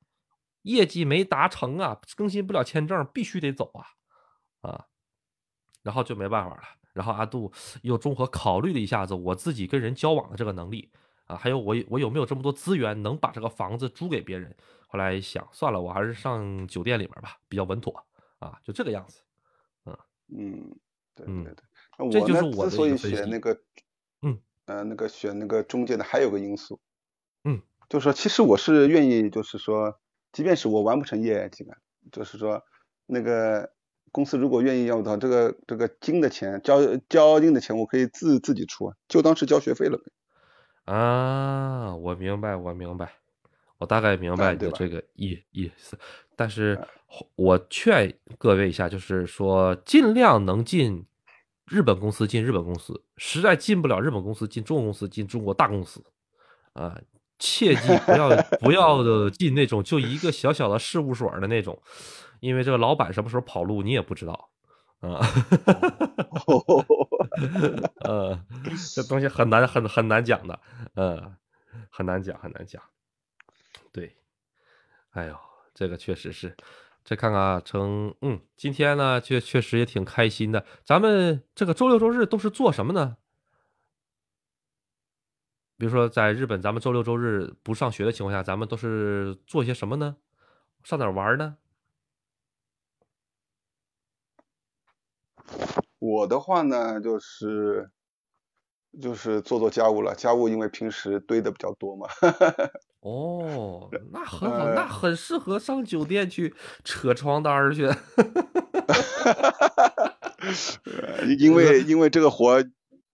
[0.63, 3.85] 业绩没达成啊，更新不了签证，必须得走啊
[4.63, 4.87] 啊！
[5.83, 6.63] 然后就没办法了。
[6.95, 7.53] 然后阿杜
[7.83, 10.91] 又综合考虑了一下子我自己跟人交往的这个能力
[11.27, 14.57] 啊，还有我我有没有这么多资源能把这个房子租给别人？
[14.87, 18.07] 后来想算了，我还是上酒店里面吧，比较稳妥
[18.39, 19.21] 啊，就这个样子。
[19.85, 19.99] 嗯
[20.29, 20.77] 嗯，
[21.15, 21.55] 对对对。
[21.99, 23.61] 我呢，之所以选那个，
[24.23, 26.81] 嗯，呃，那个选那个中介的，还有个因素，
[27.45, 30.01] 嗯，就是说，其实我是愿意，就是说，
[30.33, 31.77] 即便是我完不成业绩的，
[32.11, 32.63] 就是说，
[33.07, 33.73] 那个
[34.15, 36.79] 公司如果愿意要到这个这个金的钱，交
[37.09, 39.99] 交金的钱，我可以自自己出，就当是交学费了。
[40.85, 43.15] 啊，我明白，我明白，
[43.79, 45.99] 我大概明白你的这个意意思。
[46.37, 46.79] 但是，
[47.35, 51.05] 我劝各位一下，就是说，尽量能进。
[51.67, 56.05] 日本公司进日本公司，实在进不了日本公司，进中国公司，进中国大公司，
[56.75, 57.01] 啊，
[57.39, 58.31] 切记不要
[58.61, 61.81] 不要的进那种就一个小小的事务所的那种，
[62.41, 64.51] 因为这个老板什么时候跑路你也不知道，
[65.01, 65.21] 啊，
[68.05, 68.41] 呃，
[68.95, 70.61] 这东西很难很很难讲的，
[70.95, 71.35] 嗯，
[71.91, 72.83] 很难讲很难讲，
[73.93, 74.17] 对，
[75.11, 75.37] 哎呦，
[75.75, 76.57] 这个确实是。
[77.05, 80.65] 再看看成，嗯，今天呢，确确实也挺开心的。
[80.87, 83.19] 咱们这个周六周日都是做什么呢？
[85.77, 90.17] 比如说，在日本，咱们周六周日不上学的情况下，咱们都是做些什么呢？
[90.83, 91.57] 上哪玩呢？
[95.99, 97.91] 我的话呢，就是
[99.01, 100.15] 就是做做家务了。
[100.15, 102.07] 家务因为平时堆的比较多嘛。
[103.01, 107.87] 哦，那很好，那很适合上酒店去扯床单去。
[111.39, 112.63] 因为因为这个活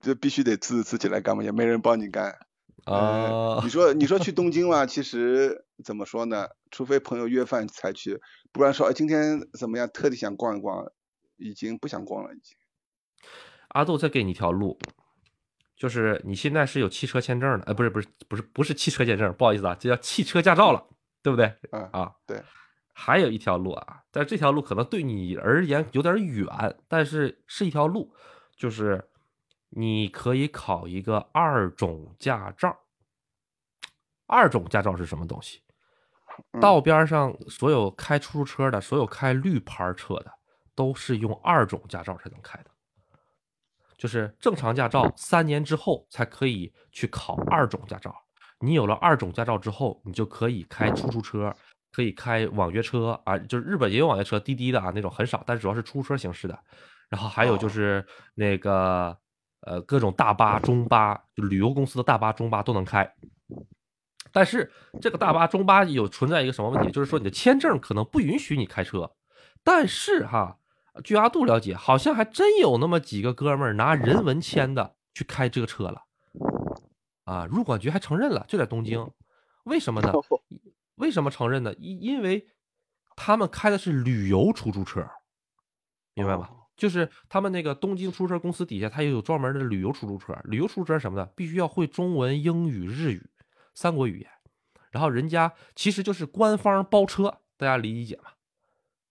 [0.01, 2.39] 就必须得自自己来干嘛，也没人帮你干。
[2.85, 6.49] 啊，你说你说去东京嘛，其实怎么说呢？
[6.71, 8.21] 除非朋友约饭才去，
[8.53, 10.87] 不然说哎今天怎么样，特地想逛一逛，
[11.37, 12.57] 已经不想逛了，已经。
[13.69, 14.79] 阿杜再给你一条路。
[15.77, 20.87] 就是你现在是有汽车签证的，呃，不是不是不是不是汽车签证，不好意思啊，这叫汽车驾照了，
[21.23, 21.55] 对不对？
[21.73, 22.43] 嗯啊，对。
[22.93, 26.47] 还有一条路啊，但这条路可能对你而言有点远，
[26.87, 28.13] 但是是一条路，
[28.55, 29.03] 就是
[29.71, 32.77] 你可以考一个二种驾照。
[34.27, 35.63] 二种驾照是什么东西？
[36.61, 40.31] 道边上所有开出租车的，所有开绿牌车的，
[40.75, 42.71] 都是用二种驾照才能开的。
[43.99, 48.15] 就是正常驾照三年之后才可以去考二种驾照。
[48.61, 51.55] 你有了二种驾照之后，你就可以开出租车，
[51.93, 56.59] 可以开网约车啊，就是日本也有网约车，滴滴的啊那种很少，但是主要是出租车形式的。
[57.11, 59.19] 然后还有就是那个
[59.61, 63.15] 呃各种大巴、中巴，就旅游公司的大巴、中巴都能开。
[64.33, 64.71] 但是
[65.01, 66.91] 这个大巴、中巴有存在一个什么问题？
[66.91, 69.13] 就是说你的签证可能不允许你开车。
[69.63, 70.57] 但是哈。
[71.05, 76.03] 据阿杜了解，好像还真有那么几个哥们儿拿人文签的去开这个车了，
[77.25, 79.09] 啊，入管局还承认了，就在东京，
[79.63, 80.13] 为什么呢？
[80.97, 81.73] 为什么承认呢？
[81.75, 82.49] 因因为
[83.15, 85.09] 他们开的是旅游出租车，
[86.13, 86.51] 明白吗？
[86.81, 93.29] 就是他们那个东京出租车公司底下，他也有专门的旅游出租车，旅游出租车什么的，必须要会中文、英语、日语
[93.75, 94.31] 三国语言，
[94.91, 98.31] 然后人家其实就是官方包车，大家理解吗？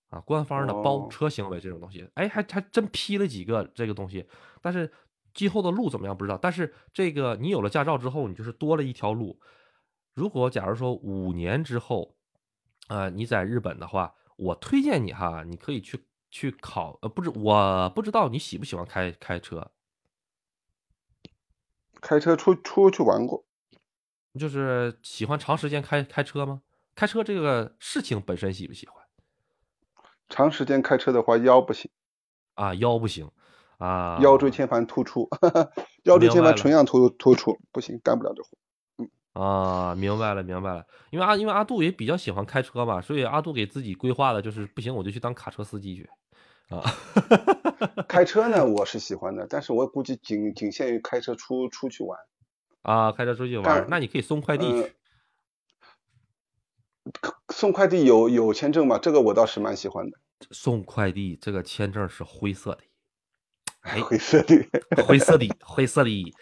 [0.10, 4.28] 啊，官方的包车行为这种东西，哎，还还真批了几个这个东西，
[4.60, 4.92] 但是
[5.36, 6.36] 今后的路怎么样不知道。
[6.42, 9.40] 但是这个你有了驾照之后，你就是多了一条路。
[10.16, 12.16] 如果假如说五年之后，
[12.88, 19.72] 啊，你在日本的话，我推荐你哈，你可以去去考，呃，不知我不知道你喜不喜欢开开车，
[22.02, 23.46] 开车出出去玩过，
[24.40, 26.62] 就是喜欢长时间开开车吗？
[26.96, 29.04] 开车这个事情本身喜不喜欢？
[30.30, 31.90] 长时间开车的话，腰不行
[32.54, 33.32] 啊，腰不行
[33.80, 35.28] 啊，腰椎间盘突出，
[36.04, 38.50] 腰椎间盘纯样突突出，不行，干不了这活。
[38.98, 40.86] 嗯啊，明白了，明白了。
[41.12, 46.08] 因为阿因为阿杜也比较喜欢开车嘛，所以阿杜给自己规划的就是不行，我就去当卡车司机去
[46.70, 46.84] 啊。
[48.08, 52.20] 开车呢，我是喜欢的，但是我估计仅仅限于开车出出去玩。
[52.82, 54.94] 啊，开车出去玩，那你可以送快递去。
[57.50, 58.98] 送快递有有签证吗？
[59.00, 60.18] 这个我倒是蛮喜欢的。
[60.52, 62.84] 送快递这个签证是灰色的，
[63.82, 64.66] 哎，灰色的，
[65.06, 66.34] 灰色的，灰色的。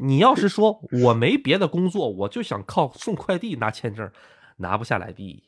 [0.00, 4.10] 你要是说我没别的工作，我就想靠送快递拿签证，
[4.56, 5.44] 拿不下来的。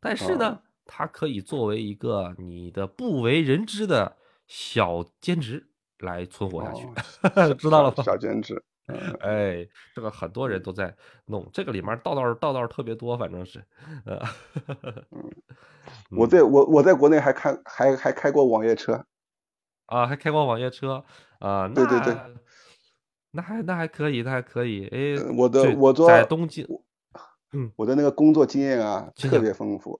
[0.00, 0.60] 但是呢，
[0.94, 5.66] 它可以作为一个你的不为人知的小兼职
[6.00, 6.86] 来存活下去，
[7.56, 8.02] 知道了吧？
[8.04, 8.62] 小兼职。
[9.20, 10.94] 哎，这个很多人都在
[11.24, 13.64] 弄，这个里面道道道道特别多，反正是，
[14.04, 14.20] 呃，
[15.12, 15.30] 嗯，
[16.18, 19.06] 我在我我在国内还开还还开过网约车，
[19.86, 21.02] 啊，还开过网约车，
[21.38, 22.14] 啊，对对对，
[23.30, 26.66] 那还那还可以，那还可以，哎，我的我在东京，
[27.52, 29.98] 嗯，我的那个工作经验啊特别丰富，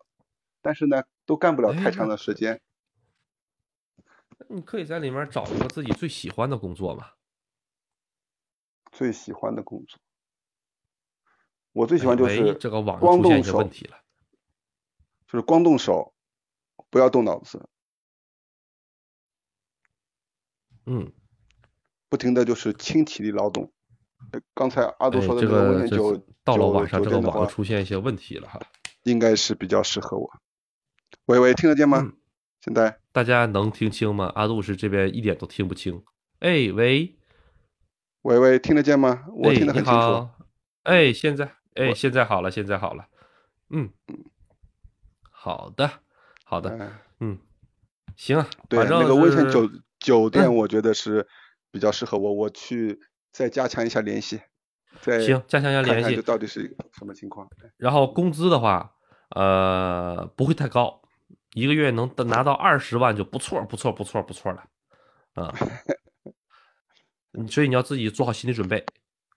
[0.62, 2.62] 但是呢，都干不了太长的时间。
[4.48, 7.10] 你可以在里面找一个自己最喜欢的工作嘛。
[8.90, 9.98] 最喜欢的工作，
[11.72, 16.12] 我最喜欢就是这个网光动手，就是光动手，
[16.90, 17.66] 不要动脑子。
[20.84, 21.10] 嗯，
[22.10, 23.72] 不停的就是轻体力劳动。
[24.52, 28.60] 刚才阿杜说的这个温泉酒到了晚上这个网出现一些问题了哈，
[29.04, 30.41] 应该是比较适合我。
[31.26, 32.12] 喂喂，听得见吗？
[32.60, 34.32] 现在大家能听清吗？
[34.34, 36.02] 阿杜是这边一点都听不清。
[36.40, 37.16] 哎，喂。
[38.22, 39.24] 喂喂，听得见吗？
[39.32, 40.28] 我听得很清楚。
[40.82, 43.06] 哎，现在，哎，现在好了，现在好了。
[43.70, 44.24] 嗯嗯，
[45.30, 45.90] 好的，
[46.44, 47.38] 好的，嗯，
[48.16, 48.48] 行啊。
[48.68, 49.70] 对，那个温泉酒
[50.00, 51.26] 酒店，我觉得是
[51.70, 53.00] 比较适合我，我去
[53.32, 54.40] 再加强一下联系。
[55.02, 57.48] 行，加强一下联系，这到底是什么情况？
[57.76, 58.94] 然后工资的话，
[59.30, 61.01] 呃，不会太高，
[61.54, 64.64] 一个月能拿到二十万就不错，不错，不错，不错了。
[65.34, 65.54] 啊。
[67.48, 68.84] 所以你要自己做好心理准备，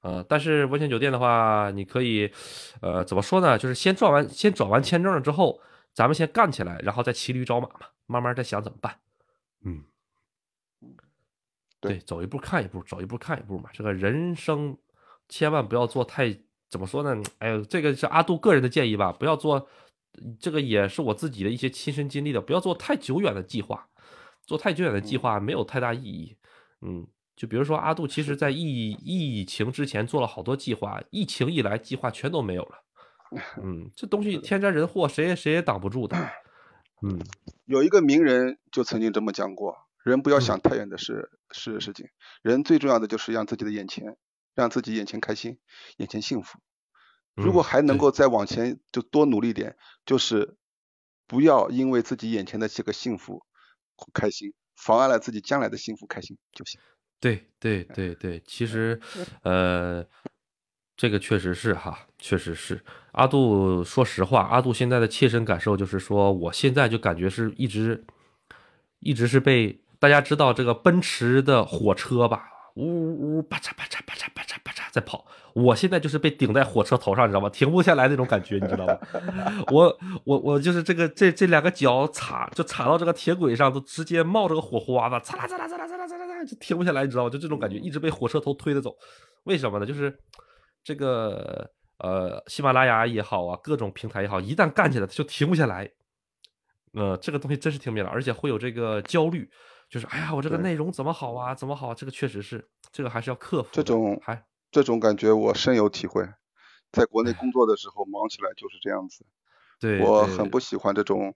[0.02, 2.30] 啊，但是温泉酒店的话，你可以，
[2.82, 3.58] 呃，怎么说呢？
[3.58, 5.62] 就是先转完，先转完签证了之后，
[5.94, 9.00] 咱们先干起来，然后再骑驴找马嘛，慢慢再想怎么办。
[9.64, 9.86] 嗯，
[11.80, 13.70] 对，走一步看一步，走一步看一步嘛。
[13.72, 14.78] 这个人生
[15.30, 16.38] 千万不要做太
[16.70, 17.24] 怎么说呢？
[17.40, 19.66] 哎呦，这个是阿杜个人的建议吧，不要做，
[20.40, 23.88] 这个也是我自己的一些亲身经历的，不要做太久远的计划，
[24.46, 26.38] 做太久远的计划没有太大意义。
[26.82, 27.08] 嗯。
[27.36, 32.82] 就比如说阿杜，其实，在疫疫情之前做了好多计划，疫情一来，计划全都没有了。
[33.62, 36.16] 嗯，这东西天灾人祸，谁也谁也挡不住的。
[37.04, 37.20] 嗯，
[37.66, 42.08] 有一个名人就曾经这么讲过：人不要想太远的事事事情，
[42.42, 44.16] 人最重要的就是让自己的眼前，
[44.54, 45.60] 让自己眼前开心，
[45.98, 46.60] 眼前幸福。
[47.36, 49.76] 如果还能够再往前，就多努力点，
[50.06, 50.56] 就是
[51.28, 53.46] 不要因为自己眼前的这个幸福
[54.14, 56.80] 开心，妨碍了自己将来的幸福开心就行。
[57.20, 59.00] 对对对对，其实，
[59.44, 60.06] 呃，
[60.96, 63.84] 这个确实是哈，确实是阿杜。
[63.84, 68.06] 说实话，阿杜现在的切身感受就是说，我现在就感觉是一直，
[69.00, 72.50] 一直是被大家知道这个奔驰的火车吧。
[72.76, 77.50] 呜呜呜，啪嚓啪嚓啪嚓啪嚓啪嚓在跑，我现在就是被顶在火车头上，你知道吗？
[77.50, 78.98] 停不下来那种感觉，你知道吗？
[79.72, 87.30] 我我我就是这个这这两个脚踩就踩到这个铁轨上，都直接冒着个火花子，擦啦擦啦擦啦擦啦擦啦擦，就停不下来，你知道吗？
[87.30, 88.94] 就这种感觉，一直被火车头推着走。
[89.46, 89.86] 为什么呢？
[89.86, 90.14] 就是
[90.84, 91.70] 这个
[92.00, 95.90] 呃，喜马拉雅也好啊，各种平台也好，一旦干起来就停不下来。
[96.94, 99.50] 呃，这个东西真是停不下来，而且会有这个焦虑。
[99.96, 101.56] 就是哎呀，我这个内容怎么好啊？
[101.56, 101.94] 怎么好？
[101.94, 103.70] 这个确实是，这个还是要克服。
[103.72, 106.28] 这种还这种感觉我深有体会，
[106.92, 109.26] 在国内工作的时候忙起来就是这样子。
[109.80, 111.34] 对，我很不喜欢这种，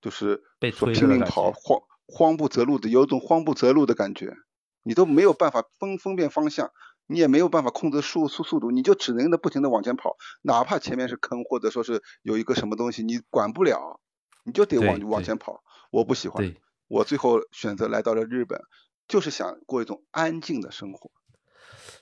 [0.00, 4.34] 就是被拼命跑、慌慌不择路的，有种慌不择路的感觉。
[4.82, 6.70] 你都没有办法分分辨方向，
[7.06, 14.00] 你也没有办法控制速速速度，你就只能的不停的往前跑，哪怕前面是坑或者说是有一个什么东西，你管不了，
[14.44, 15.62] 你就得往往前跑。
[15.90, 16.54] 我不喜欢。
[16.88, 18.60] 我最后选择来到了日本，
[19.08, 21.10] 就是想过一种安静的生活。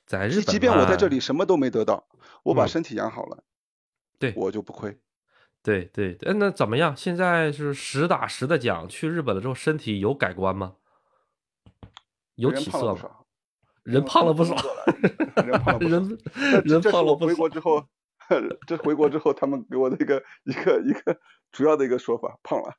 [0.07, 2.09] 在日本，即便我在这里什么都没得到，
[2.43, 3.45] 我把身体养好了，
[4.19, 4.99] 对我就不亏。
[5.63, 6.97] 对对，嗯，那怎么样？
[6.97, 10.75] 现在是实打实的讲，去日本了之后身体有改观吗？
[12.35, 13.19] 有起色吗？
[13.85, 14.57] 人胖了 不少，
[15.45, 15.99] 人胖了不少。
[15.99, 16.19] 人
[16.65, 17.27] 人胖了不少。
[17.29, 17.87] 回国之后，
[18.67, 21.21] 这回国之后，他们给我的一个一个一个
[21.53, 22.75] 主要的一个说法，胖了。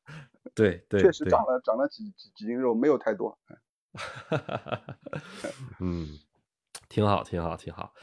[0.55, 3.39] 对对，确实长了长了几几几斤肉，没有太多。
[5.79, 6.19] 嗯，
[6.89, 7.93] 挺好，挺好，挺好。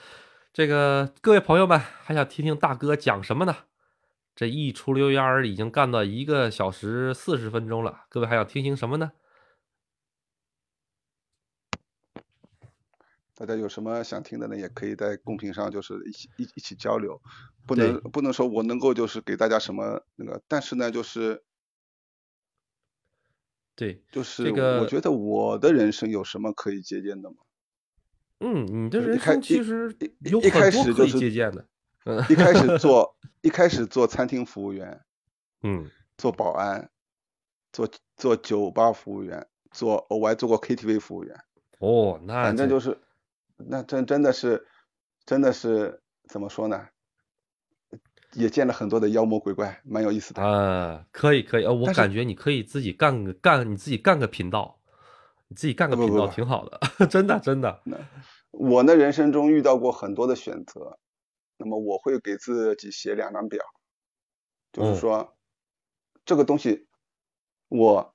[0.53, 3.57] 这个各位朋友们还想听听大哥讲什么呢？
[4.35, 9.13] 这一出溜烟儿已经干到一个小时四十分钟了，各位还想听听什么呢？
[13.35, 17.21] 大家有什么想听的呢，也可以在公屏上就是一起一一起交流，
[17.67, 21.45] 不能不能说我能够就是给大家什么那个，但是呢就是。
[23.81, 27.37] 对，就是这个，我觉得我的人生有什么可以借鉴的吗？
[28.41, 31.67] 嗯，你的人生其实有一开始可以借鉴的。
[32.05, 35.01] 嗯，一开始 做一开始做餐厅服务员，
[35.63, 36.91] 嗯，做保安，
[37.73, 37.89] 做
[38.19, 41.41] 做酒吧服务员，做我还做过 KTV 服务员。
[41.79, 42.99] 哦，那反正就是，
[43.57, 44.67] 那真真的是，
[45.25, 46.89] 真的是怎么说呢？
[48.35, 51.05] 也见了很多的妖魔鬼怪，蛮有意思的啊！
[51.11, 54.79] 可以可以，呃，我感觉你可以自己干个干，你自己干个频道，
[55.49, 56.81] 你自己干个频道挺好的，
[57.11, 57.83] 真的真的。
[58.53, 60.99] 我呢，人生中遇到过很多的选择，
[61.57, 63.65] 那么我会给自己写两张表，
[64.73, 65.37] 就是说
[66.25, 66.87] 这个东西
[67.69, 68.15] 我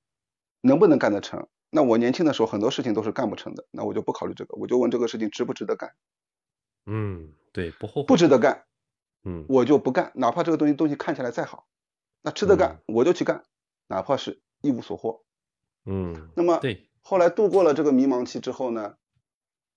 [0.62, 1.48] 能不能干得成？
[1.70, 5.94] 那我年轻的时候很多事情都是干不成的，那我就不考虑这个，我就问这个事情值不值得干？
[6.86, 8.64] 嗯，对，不后悔，不值得干。
[9.26, 11.68] 嗯，我就不干，哪怕这个东西东西看起来再好，
[12.22, 13.44] 那吃得干，我就去干，
[13.88, 15.26] 哪怕是一无所获。
[15.86, 18.98] 嗯，那么对，后来度过了这个迷茫期之后呢，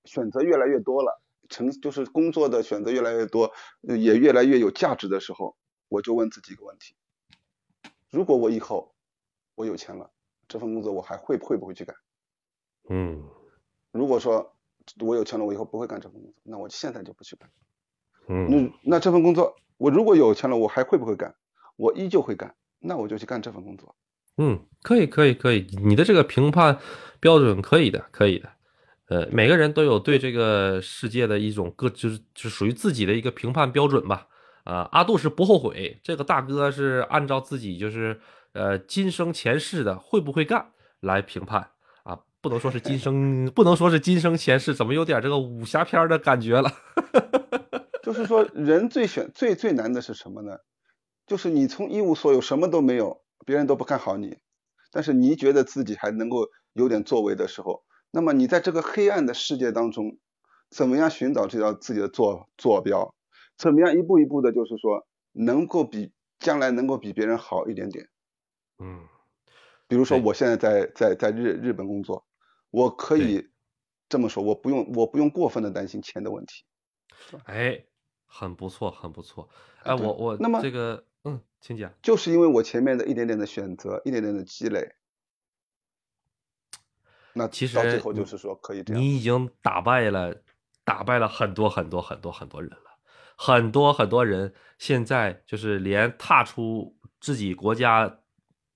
[0.05, 5.57] 选择越来越多了，成就是工作的选择越来越多，也越来越有价值的时候，
[5.89, 6.95] 我就问自己一个问题：
[8.11, 8.95] 如果我以后
[9.55, 10.11] 我有钱了，
[10.47, 11.97] 这份工作我还会会不会去干？
[12.91, 13.23] 嗯，
[13.93, 14.55] 如果说
[15.01, 17.51] 我有钱了，我以后不会干这份工作，那我现在就不去干。
[18.29, 21.35] 嗯，那那这份工作，我如果有钱了，我还会不会干？
[21.77, 23.95] 我依旧会干，那我就去干这份工作。
[24.37, 26.79] 嗯，可以，可以，可以，你的这个评判
[27.21, 28.49] 标准可以的，可以的。
[29.09, 34.27] 呃，每个人都有对这个世界的一种各，就是就属于自己的一个评判标准吧。
[34.65, 38.21] 啊，阿杜是不后悔，这个大哥是按照自己就是
[38.53, 41.71] 呃今生前世的会不会干来评判
[42.03, 46.71] 啊，不能说是今生，不能说是今生前世，怎么有点这个武侠片的感觉了？
[48.03, 50.59] 就是说，人最选最最难的是什么呢？
[51.27, 54.39] 就是你从一无所有，什么都没有，别人都不看好你，
[54.91, 60.19] 但是你觉得自己还能够有点作为的时候，那么你在这个黑暗的世界当中，
[60.71, 63.15] 怎么样寻找这条自己的坐坐标？
[63.59, 68.09] 怎么样一步一步的，就是说能够比将来能够比别人好一点点？
[68.79, 69.01] 嗯，
[69.89, 72.25] 比如说我现在在在在日日本工作，
[72.71, 73.49] 我可以
[74.09, 76.65] 这么说，我不用我不用过分的担心钱的问题。
[77.45, 77.85] 哎。
[78.31, 79.49] 很不错，很不错。
[79.83, 81.91] 哎，我我那么这个，嗯，请讲。
[82.03, 84.97] 就是因为我前面的一点点的选择，一点点的积累，
[87.33, 89.03] 那其实到最后就是说可以这样。
[89.03, 90.43] 你已经打败了，
[90.85, 92.99] 打败了很多很多很多很多人了，
[93.35, 98.21] 很多很多人现在就是连踏出自己国家，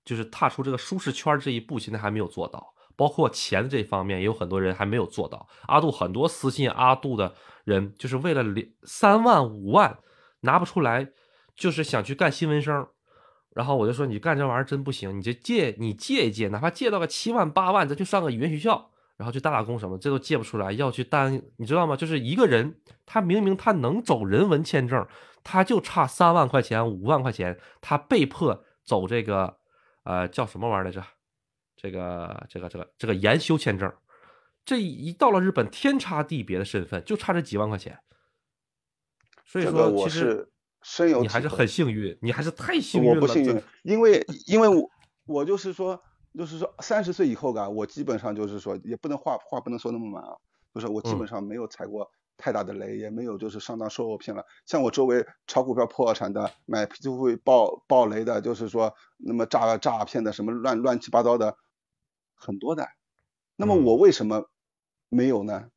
[0.03, 2.73] 就是踏出这个舒适圈这一步，现在还没有做到。
[2.95, 5.47] 包括钱这方面，也有很多人还没有做到。
[5.67, 9.99] 阿杜很多私信阿杜的人，就是为了两三万五万
[10.41, 11.09] 拿不出来，
[11.55, 12.87] 就是想去干新闻生。
[13.51, 20.71] 然后我就说，你干这玩意儿真不行，你就借你借一借，哪怕借到个七万八万，咱去上个语言学校，然后去打打工什么，这都借不出来。
[20.71, 21.95] 要去单，你知道吗？
[21.95, 22.75] 就是一个人，
[23.05, 25.07] 他明明他能走人文签证，
[25.43, 29.57] 他就差三万块钱、五万块钱，他被迫走这个，
[30.03, 31.03] 呃，叫什么玩意儿来着？
[31.75, 33.91] 这个这个这个这个研修签证，
[34.65, 37.99] 这一到了日本天差地别的身份，就差这几万块钱。
[39.45, 43.15] 所以说，其实深有你还是很幸运，你还是太幸运了。
[43.15, 44.89] 我不幸运，因为因为我
[45.25, 46.01] 我就是说
[46.37, 50.35] 就是说三十岁以后啊，我基本上就是说也不能话话不能说那么满啊，
[50.73, 54.45] 就是我基本上没有踩过太大的雷，也没有就是上当受骗了。
[54.65, 61.57] 像我周围炒股票破产的，买就会爆爆雷的，就是说那么诈诈骗的什么乱乱七八糟的。
[62.35, 62.85] 很多的，
[63.55, 64.49] 那么我为什么
[65.13, 65.69] 没有呢？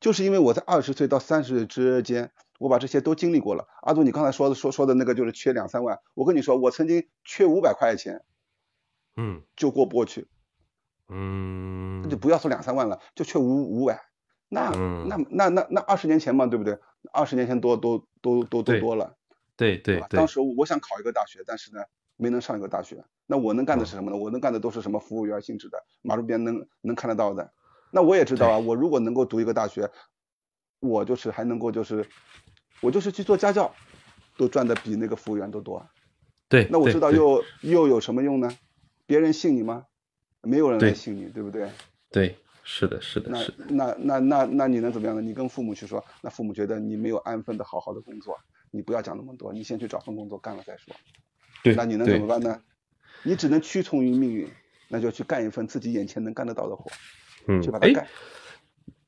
[0.00, 3.68] 就是因为我在二十岁到三十岁之间，我把这些都经历过了。
[3.82, 8.22] 阿杜，你刚才说的说说的那个就是缺两三万，我跟你说，我曾经缺五百块钱，
[9.16, 10.28] 嗯，就过不过去，
[11.08, 14.02] 嗯，那就不要说两三万了，就缺五五百，
[14.48, 16.78] 那那那那那二十年前嘛，对不对？
[17.12, 19.16] 二十年前多多多多多多了，
[19.56, 21.82] 对对对，当时我想考一个大学，但是呢。
[22.16, 24.16] 没能上一个大学，那我能干的是什么呢？
[24.16, 27.52] 我能干的都是什么服务员性质的，马路边能能看得到的。
[27.94, 29.90] 那我也知道啊，我如果能够读一个大学，
[30.80, 32.08] 我就是还能够就是，
[32.80, 33.72] 我就是去做家教，
[34.38, 35.86] 都赚的比那个服务员都多。
[36.48, 38.50] 对，那我知道又又有什么用呢？
[39.06, 39.84] 别人信你吗？
[40.40, 41.70] 没有人来信你，对不对？
[42.10, 43.54] 对，是的，是的，是。
[43.68, 45.20] 那那那那你能怎么样呢？
[45.20, 48.38] 你跟父母去说，那父母觉得你没有安分的好好的工作，
[48.70, 50.94] 你不要讲那么多，你先去找份工作干了再说。
[51.62, 52.60] 对那你能怎么办呢？
[53.22, 54.50] 你只能屈从于命运，
[54.88, 56.90] 那就去干一份自己眼前能干得到的活，
[57.46, 58.06] 嗯，就把它干。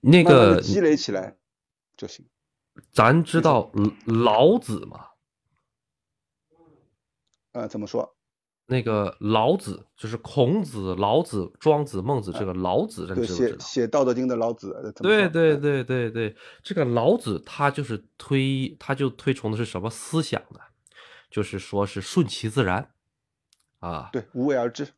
[0.01, 1.37] 那个积累起来
[1.97, 2.27] 就行。
[2.93, 3.73] 咱知道
[4.07, 5.07] 老子嘛？
[7.53, 8.17] 呃，怎么说？
[8.67, 14.93] 那个老子就是孔子、老子、庄子、孟子，这个老子，对，写写《道德经》的老子。
[14.97, 20.61] 对对对对对，这个老子他就是推，他就推崇的是什么思想呢？
[21.31, 22.91] 就是说是顺其自然
[23.81, 24.89] 啊，对，无为而治。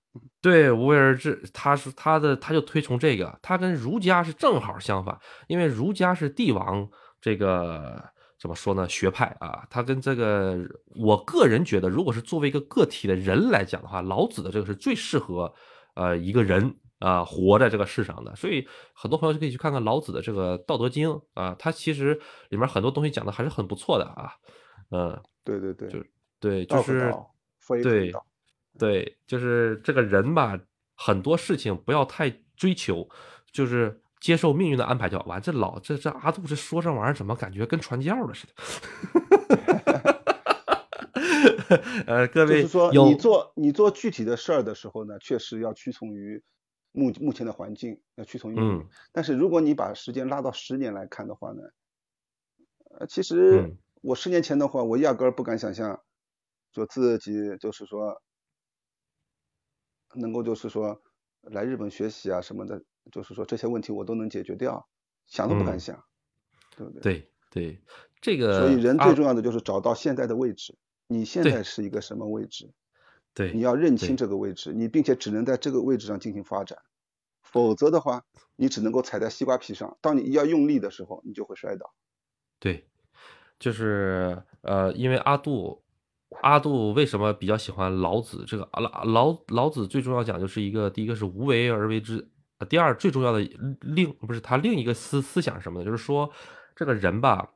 [0.41, 5.19] 对，无为而治，他是他的，他就推崇这个，他跟儒家是正好相反，
[5.49, 6.89] 因为儒家是帝王
[7.21, 8.03] 这个。
[8.39, 8.87] 怎么说呢？
[8.87, 10.59] 学派啊，他跟这个，
[10.95, 15.53] 我个人觉得，如果是作为一个个体的人来讲的话，老子的这个是最适合，
[15.95, 18.37] 呃，一个人啊活在这个世上的。
[18.37, 22.21] 所以很多朋友就可以去看看老子的这个《道德经》啊，他其实
[22.51, 24.31] 里面很多东西讲的还是很不错的啊。
[24.91, 25.99] 嗯，对对对，就
[26.39, 27.11] 对，就是
[27.83, 28.13] 对
[28.79, 30.59] 对，就是这个人吧，
[30.95, 33.09] 很多事情不要太追求，
[33.53, 34.01] 就是。
[34.19, 35.41] 接受命运的安排就好完。
[35.41, 38.55] 这老这这阿杜这说这玩意儿，怎么感觉跟传教了似的？
[42.07, 46.43] 呃，各位，就是说你做你做具体的事儿的时候呢，确实要屈从于
[46.93, 48.59] 目目前的环境，要屈从于。
[48.59, 48.89] 嗯。
[49.13, 51.63] 但是如果你把时间拉到十年来看的话呢，
[52.99, 56.01] 呃，其实我十年前的话，我压根儿不敢想象，
[56.73, 58.23] 就自己就是说
[60.15, 61.03] 能够就是说
[61.43, 62.83] 来日本学习啊什么的。
[63.13, 64.89] 就是说这些问题我都能解决掉，
[65.29, 66.03] 想都不敢想，
[66.77, 67.01] 对不对？
[67.01, 67.81] 对对，
[68.21, 68.59] 这个。
[68.59, 70.77] 所以人最重要的就是找到现在的位置，
[71.07, 72.73] 你现在是一个什么位置？
[73.33, 76.81] 对，你要认清这个位置，你并且只能在这个位置上进行发展，
[77.45, 78.25] 否则的话，
[78.57, 79.97] 你只能够踩在西瓜皮上。
[80.01, 81.95] 当你一要用力的时候，你就会摔倒。
[82.59, 82.89] 对，
[83.61, 85.85] 就是呃，因为阿杜，
[86.43, 88.45] 阿杜为什么比较喜欢老子？
[88.47, 92.29] 这个老老老子最重要讲就是一个，第一个是无为而为之。
[92.69, 93.41] 第二最重要的
[93.81, 96.31] 另不是他另一个思思想什么的，就是说
[96.75, 97.51] 这个人吧，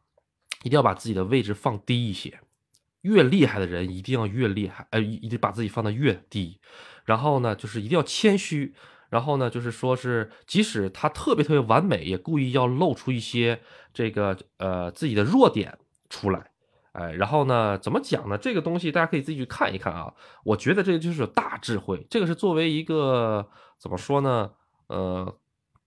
[0.63, 2.41] 一定要把自己的位置放低一些。
[3.03, 6.61] 越厉害的人一定要越厉害，呃，一定把自己放得越低。
[7.07, 8.75] 然后呢，就是一定要谦虚。
[9.09, 13.61] 然后呢，就是说是即使他特别特别完美，也故意要露出一些
[13.95, 15.79] 这个呃自己的弱点
[16.11, 16.50] 出来。
[17.01, 18.37] 哎，然后呢，怎么讲呢？
[18.37, 20.13] 这个东西大家可以自己去看一看啊。
[20.45, 22.07] 我觉得这个就是大智慧。
[22.11, 23.49] 这个是作为一个
[23.79, 24.51] 怎么说呢？
[24.89, 25.39] 呃，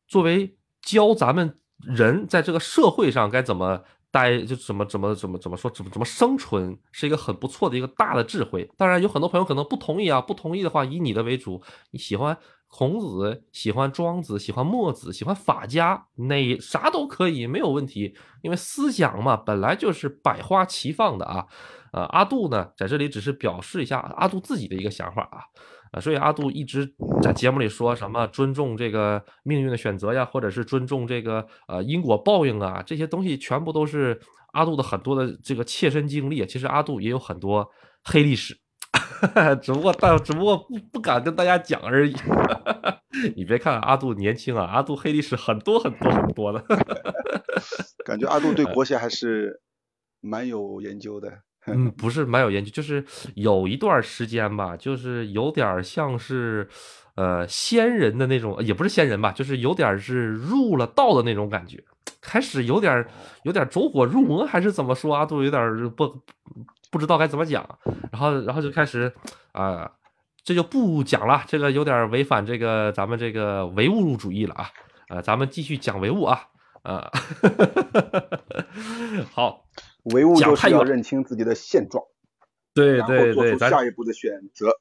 [0.08, 3.84] 作为教咱们人在这个社会上该怎么
[4.14, 8.70] 待，就怎么怎么怎么怎么说，怎么怎么生存，是一个很不错的一个大的智慧。
[8.78, 11.60] 当然，有很多朋友可能不同意啊，不同意的话，以你的为主。
[11.90, 12.38] 你喜欢
[12.68, 18.16] 孔子，喜欢庄子，喜欢墨子，喜欢法家，哪啥都可以，没有问题。
[18.44, 21.48] 因为思想嘛，本来就是百花齐放的啊。
[21.92, 25.42] 呃，阿杜呢，在这里只是表示一下阿杜自己的一个想法啊。
[25.94, 26.92] 啊，所以阿杜一直
[27.22, 34.20] 在节目里说什么尊重这个命运的选择呀，或者是尊重这个呃因果报应啊，这些东西全部都是
[34.54, 36.46] 阿杜的很多的这个切身经历。
[36.48, 37.70] 其实阿杜也有很多
[38.04, 38.58] 黑历史，
[39.62, 42.16] 只不过但只不过不不敢跟大家讲而已。
[43.38, 46.64] 你别看阿杜年轻啊，阿杜黑历史很多很多很多的。
[48.04, 49.62] 感觉阿杜对国学还是
[50.20, 51.44] 蛮有研究的。
[51.68, 56.68] 嗯，不是蛮有研究，就是有一段时间吧，就是有点像是，
[57.16, 61.82] 呃，仙人的那种，也不是仙人吧，就是有点是入了道的那种感觉，
[62.22, 63.06] 开始有点
[63.44, 65.26] 有点走火入魔，还是怎么说啊？
[65.26, 66.22] 都有点不
[66.92, 67.66] 不知道该怎么讲，
[68.12, 69.14] 然后然后就开始
[69.54, 69.90] 啊，
[70.44, 74.70] 这就不讲了，这个有点违反这个咱们这个唯物主义了啊，
[75.08, 76.42] 呃，咱们继续讲唯物啊，
[76.82, 77.10] 啊，
[79.32, 79.64] 好。
[80.04, 82.04] 唯物就是要认清自己的现状，
[82.74, 84.78] 对对对，做出下一步的选择。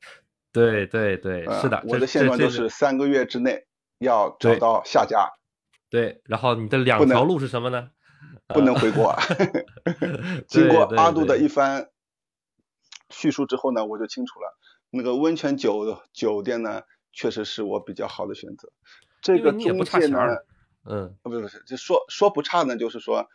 [0.51, 3.67] 对对对，是的，我的现状就是三个月之内
[3.99, 5.31] 要找到下家。
[5.89, 7.91] 对，然后你的两条路是什么呢？
[8.49, 9.15] 不能回国。
[10.49, 11.89] 经过阿杜的一番
[13.09, 14.59] 叙述之后呢，我就清楚了，
[14.91, 16.83] 那个温泉酒酒店呢，
[17.13, 18.73] 确实是我比较好的选择。
[19.23, 20.19] 这个中介呢，
[20.85, 23.29] 嗯，不是不是，就说说不差呢，就是说。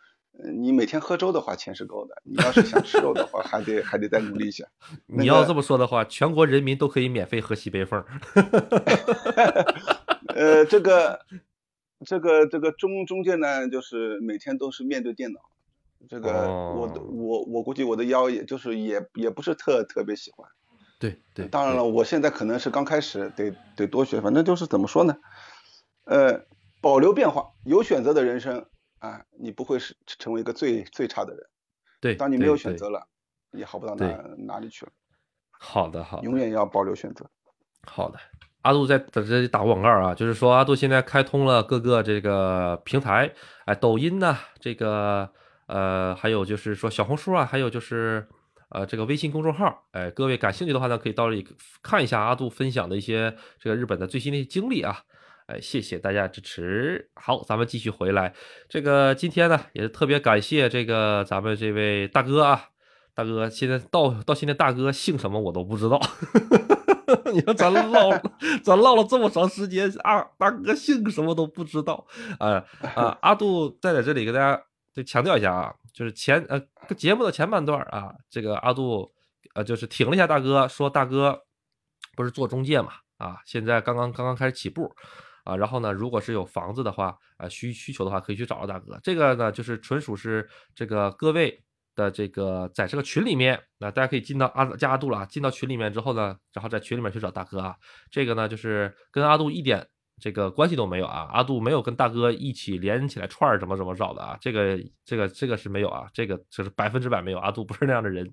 [0.54, 2.22] 你每天喝粥的话，钱是够的。
[2.24, 4.64] 你要是想吃肉的话，还得还得再努力一下。
[5.06, 8.04] 你要这么说的话，全国人民都可以免费喝西北风。
[10.36, 11.18] 呃，这个
[12.06, 15.40] 这个这个中中介呢，就是每天都是面对电脑。
[16.08, 20.48] 这个我我我估计我的腰也就是也也不是特特别喜欢。
[21.00, 21.48] 对对。
[21.48, 24.20] 当然了，我现在可能是刚开始，得得多学。
[24.20, 25.16] 反正就是怎么说呢？
[26.04, 26.44] 呃，
[26.80, 28.66] 保留变化，有选择的人生。
[29.00, 31.46] 啊，你不会是成为一个最最差的人。
[32.00, 33.06] 对，当你没有选择了，
[33.52, 34.06] 也好不到哪
[34.38, 34.92] 哪里去了。
[35.50, 36.22] 好的，好。
[36.22, 37.28] 永远要保留选择。
[37.84, 38.18] 好的，
[38.62, 43.32] 阿杜在在这里打广告啊，就是说阿杜现在开通了各个这个平台，
[43.64, 45.30] 哎，抖音呢，这个
[45.66, 48.28] 呃，还有就是说小红书啊，还有就是
[48.70, 51.46] 呃这个微信公众号，哎，各位感兴趣的话呢，可以到这里
[51.82, 55.02] 看一下阿杜分享的一些这个日本的最新的经历啊。
[55.48, 57.10] 哎，谢谢大家支持。
[57.14, 58.34] 好，咱们继续回来。
[58.68, 62.66] 这个今天呢，也是特别感谢这个咱们这位大哥啊，
[63.14, 65.98] 大哥现在到到现在大哥姓什么我都不知道。
[67.32, 68.10] 你说咱唠
[68.62, 72.06] 咱唠了这么长时间啊，大哥姓什么都不知道。
[72.38, 72.62] 啊
[72.94, 74.62] 啊，阿杜再在这里给大家
[74.92, 76.60] 就强调一下啊，就是前呃
[76.94, 79.10] 节目的前半段啊，这个阿杜
[79.54, 81.40] 呃就是挺了一下大哥，说大哥
[82.14, 84.94] 不是做中介嘛啊，现在刚刚刚刚开始起步。
[85.48, 89.00] 啊，然后呢，如果是有房子的话，啊需需求的话，可以去找到大哥。
[89.02, 91.58] 这个呢，就是纯属是这个各位
[91.94, 95.24] 的这个在这个群里面，那大家可以进到阿加阿杜了啊。
[95.24, 97.74] 进到群里面之后呢，然后在群里面去找大哥啊。
[98.10, 99.88] 这个呢，就是跟阿杜一点
[100.20, 101.30] 这个关系都没有啊。
[101.32, 104.36] 阿杜没有跟大哥一起连起来串儿怎么怎么找的啊。
[104.42, 107.38] 这个这个这个是没有啊，这个就是百分之百没有。
[107.38, 108.30] 阿杜不是那样的人。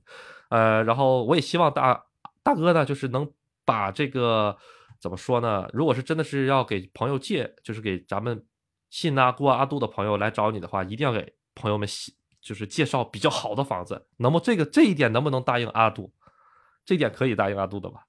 [0.49, 2.03] 呃，然后我也希望大
[2.43, 3.31] 大哥呢，就是能
[3.63, 4.57] 把这个。
[4.99, 5.67] 怎么说呢？
[5.73, 8.45] 如果是真的是要给朋友借，就是给咱们
[8.89, 11.87] 信阿郭阿杜的朋友来找你的话，一定要给朋友们
[12.41, 14.07] 就是介绍比较好的房子。
[14.17, 16.11] 能不这个这一点能不能答应阿杜？
[16.85, 18.01] 这点可以答应阿杜的吧？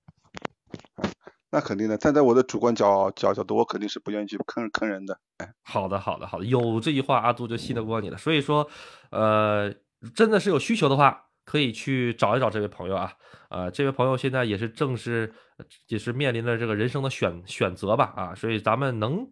[1.51, 5.19] 那肯定的，站在我的主观角角角度，我肯定是不愿意去坑坑人的。
[5.39, 8.19] 哎，好的，好的，好的，有这句话，阿杜就信得过你了。
[8.19, 8.69] 所以说，
[9.11, 9.73] 呃，
[10.15, 11.26] 真的是有需求的话。
[11.47, 13.13] 可以去找一找这位朋友啊，
[13.49, 15.33] 呃，这位朋友现在也是正是
[15.87, 19.31] 也是面临着这个人生的选选择吧，啊，所以咱们能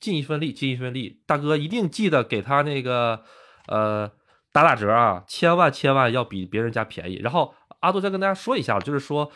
[0.00, 3.22] 尽一份力，尽一份力，大哥一定记得给他那个
[3.68, 4.10] 呃
[4.52, 7.16] 打打折啊，千万千万要比别人家便宜。
[7.16, 9.30] 然后阿杜再跟大家说一下，就是说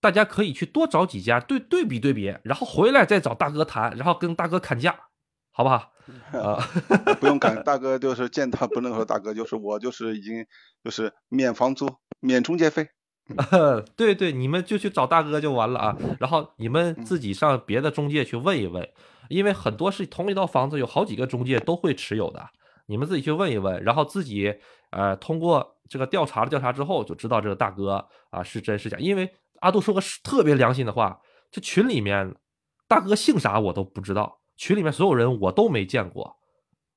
[0.00, 4.94] 大家可以去多找几家对对比对比，然后回来再找大哥谈，然后跟大哥砍价，
[5.56, 5.92] 好不好？
[6.32, 6.58] 啊，
[7.20, 10.44] 不用赶，大哥就是见他不能说大哥，就是我就是已经
[10.82, 12.88] 就是免房租、免中介费。
[13.96, 15.96] 对对，你们就去找大哥就完了啊。
[16.18, 18.86] 然后你们自己上别的中介去问一问，
[19.28, 22.44] 因为很多是同一套房子，有好几个中介都会持有的。
[22.86, 24.52] 你们自己去问一问，然后自己
[24.90, 28.98] 呃通过这个调查了调查之后，就知道这个大哥啊是真是假。
[28.98, 31.18] 因为阿杜说个特别良心的话，
[31.50, 32.34] 这群里面
[32.86, 34.40] 大哥姓啥我都不知道。
[34.56, 36.36] 群里面所有人我都没见过，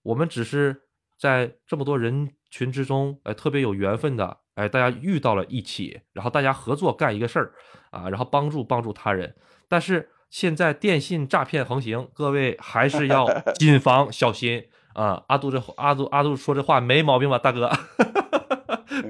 [0.03, 0.83] 我们只是
[1.19, 7.53] 在这么多人群之中，哎，特别有缘分的，哎，大家遇到了一起，然后大家合作干一个事儿，
[7.91, 9.35] 啊，然后帮助帮助他人。
[9.67, 13.25] 但是现在电信诈骗横行，各位还是要
[13.55, 15.23] 谨防小心啊！
[15.27, 17.71] 阿杜这阿杜阿杜说这话没毛病吧，大哥？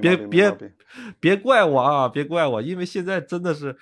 [0.00, 0.56] 别别
[1.18, 3.76] 别怪我啊，别怪我，因为现在真的是。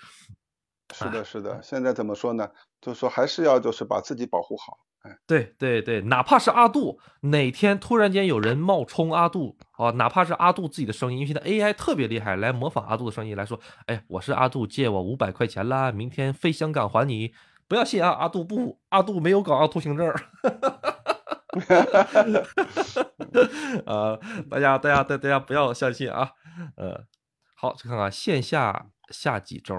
[0.95, 2.49] 是的，是的，现在怎么说呢？
[2.87, 4.79] 就是说还是要就是把自己保护好。
[5.03, 17.35] 哎，对对对，哪怕是阿杜哪天突然间有人冒充阿杜啊，哪怕是阿杜自己的声音，因为现在 AI 特别厉害，来模仿阿杜的声音来说，哎，我是阿杜，借我五百块钱啦，明天飞香港还你。
[17.67, 20.07] 不要信啊，阿杜不，阿杜没有港澳通行证。
[23.85, 26.31] 呃，大家大家大大家不要相信啊。
[26.77, 27.03] 呃，
[27.57, 29.75] 好，去看看线下下几周。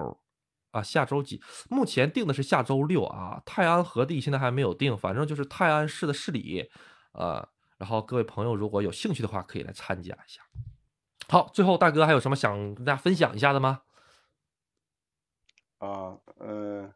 [0.78, 1.41] 啊，下周几？
[1.70, 3.41] 目前定的是下周六啊。
[3.45, 6.70] 泰安核地现在还没有定，反正就是泰安市的市里，
[7.14, 7.48] 呃，
[7.78, 10.41] 然后各位朋友如果有兴趣的话，可以来参加一下。
[11.30, 13.82] 好，最后大哥还有什么想跟大家分享一下的吗？
[15.80, 16.94] 啊，嗯，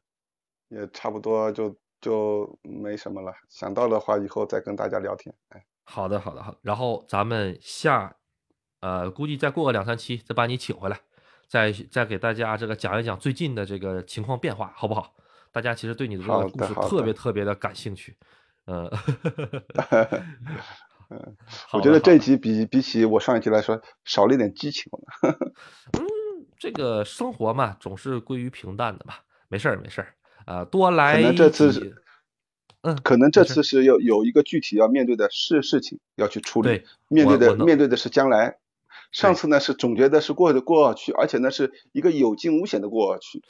[0.70, 3.34] 也差不多，就就没什么了。
[3.49, 5.36] 想到的话，以后再跟大家聊天。
[5.49, 6.56] 哎，好的，好的，好。
[6.62, 8.16] 然后咱们下，
[8.80, 11.02] 呃，估计再过个两三期，再把你请回来。
[11.52, 15.14] 再再给大家这个讲一讲最近的这个情况变化，好不好？
[15.52, 18.15] 大家其实对你的这个故事特别特别的感兴趣，
[18.68, 18.90] 嗯，
[21.11, 21.36] 嗯，
[21.73, 25.38] 我觉得这一集比比起我上一集来说少了一点激情了。
[25.99, 30.15] 嗯，这个生活嘛，总是归于平淡的吧，没事儿没事儿，
[30.45, 31.18] 啊，多来。
[31.18, 31.98] 可能这次，
[32.84, 38.61] 嗯，可能这次是有有一个具体要面对的事事情要去处理，面对的面对的是将来。
[39.12, 43.44] 上次呢是总结的是过的过去，而且呢是一个有惊无险的过去。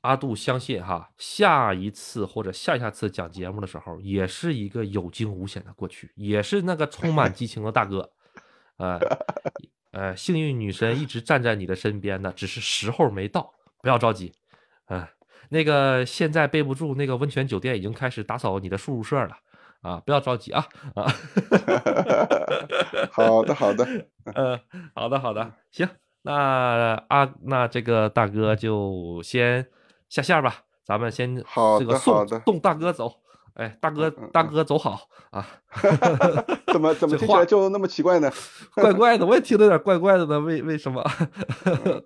[0.00, 8.10] 阿杜相信哈，下一次或者下下次讲节目的时候，也是一个有惊无险的过去，也是那个充满激情的大哥。
[8.78, 8.98] 呃
[9.92, 14.32] 呃，幸运女神一直站在你的身边呢，只是时候没到，不要着急。
[14.86, 15.06] 嗯，
[15.50, 19.36] 那个现在备不住，那个温泉酒店已经开始打扫你的宿舍了。
[19.82, 20.64] 啊，不要着急啊！
[20.94, 21.06] 啊
[23.12, 23.86] 好的，好的，
[24.34, 24.58] 嗯，
[24.94, 25.88] 好的，好的，行，
[26.22, 29.66] 那啊，那这个大哥就先
[30.08, 30.54] 下线吧，
[30.84, 31.36] 咱们先
[31.78, 33.12] 这个送送大哥走。
[33.54, 34.98] 哎，大哥，大哥走好
[35.30, 35.46] 啊！
[36.72, 38.32] 怎么怎么听起来就那么奇怪呢？
[38.74, 40.40] 怪怪的，我也听得有点怪怪的呢。
[40.40, 41.04] 为为什么？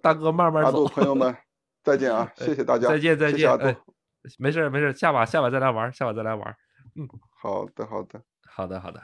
[0.02, 0.84] 大哥慢慢走。
[0.88, 1.36] 朋友们，
[1.84, 2.28] 再见啊！
[2.34, 3.48] 谢谢大家，再见再见。
[3.58, 3.76] 哎，
[4.38, 6.56] 没事没事，下把下把再来玩，下把再来玩。
[6.96, 7.08] 嗯，
[7.40, 9.02] 好的好的好的好的。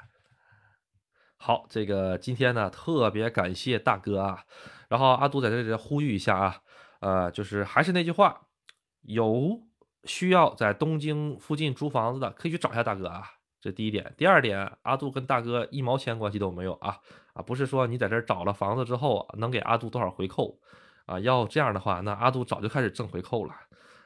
[1.36, 4.44] 好，这个今天呢，特别感谢大哥啊。
[4.88, 6.56] 然后阿杜在这里呼吁一下啊，
[7.00, 8.46] 呃，就是还是那句话，
[9.02, 9.62] 有。
[10.04, 13.22] 需要在东京附近租房子的，可以去找一下大哥啊。
[13.60, 14.12] 这第一点。
[14.18, 16.98] 第二点，阿杜跟大哥一毛钱关系都没有啊
[17.34, 17.42] 啊！
[17.42, 20.58] 不是说你在这儿找了房子之后能给阿杜多少回扣
[21.06, 21.20] 啊？
[21.20, 23.54] 要这样的话，那阿杜早就开始挣回扣了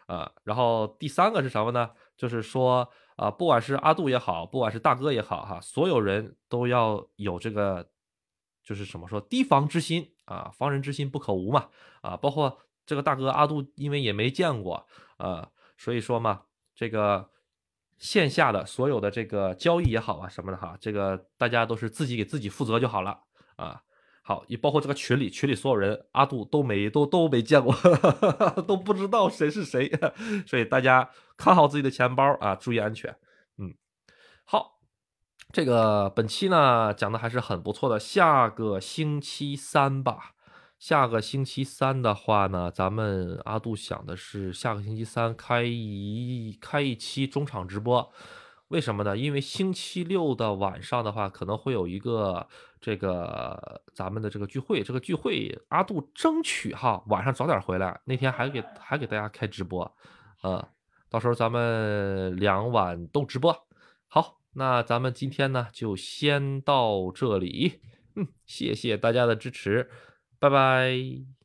[0.06, 0.30] 啊。
[0.44, 1.88] 然后第三个是什么呢？
[2.14, 2.86] 就是说
[3.16, 7.88] 啊，不管是阿杜也好，不管是大哥也好哈，所有人都要有这个，
[8.62, 11.68] 就是什么说提防之心啊，防人之心不可无嘛
[12.02, 12.16] 啊。
[12.16, 14.86] 包括这个大哥阿杜，因为也没见过
[15.16, 15.50] 啊。
[15.78, 16.42] 所以说嘛，
[16.74, 17.30] 这个
[17.98, 23.22] 线下的所有的这个交易也好啊什么的哈，这个大家都是自己给自己负责就好了
[23.56, 23.82] 啊。
[24.28, 27.72] 好，也包括这个群里，群里所有人阿杜都没都都没见过，
[28.66, 29.88] 都不知道谁是谁。
[30.44, 33.14] 所以大家看好自己的钱包啊，注意安全。
[33.56, 33.72] 嗯，
[34.44, 34.80] 好，
[35.52, 40.32] 这个本期呢讲的还是很不错的，下个星期三吧。
[40.76, 48.12] 下个星期三的话呢，咱们阿杜想的是下个星期三开一开一期中场直播，
[48.68, 49.16] 为什么呢？
[49.16, 52.46] 因为星期六的晚上的话，可能会有一个
[52.80, 59.96] 这个咱们的这个聚会，这个聚会阿杜争取哈晚上早点回来，那天还给还给大家开直播，
[60.42, 60.68] 呃，
[61.08, 63.56] 到时候咱们两晚都直播。
[64.08, 67.80] 好，那咱们今天呢就先到这里，
[68.16, 69.88] 嗯，谢谢大家的支持。
[70.40, 71.35] 拜拜。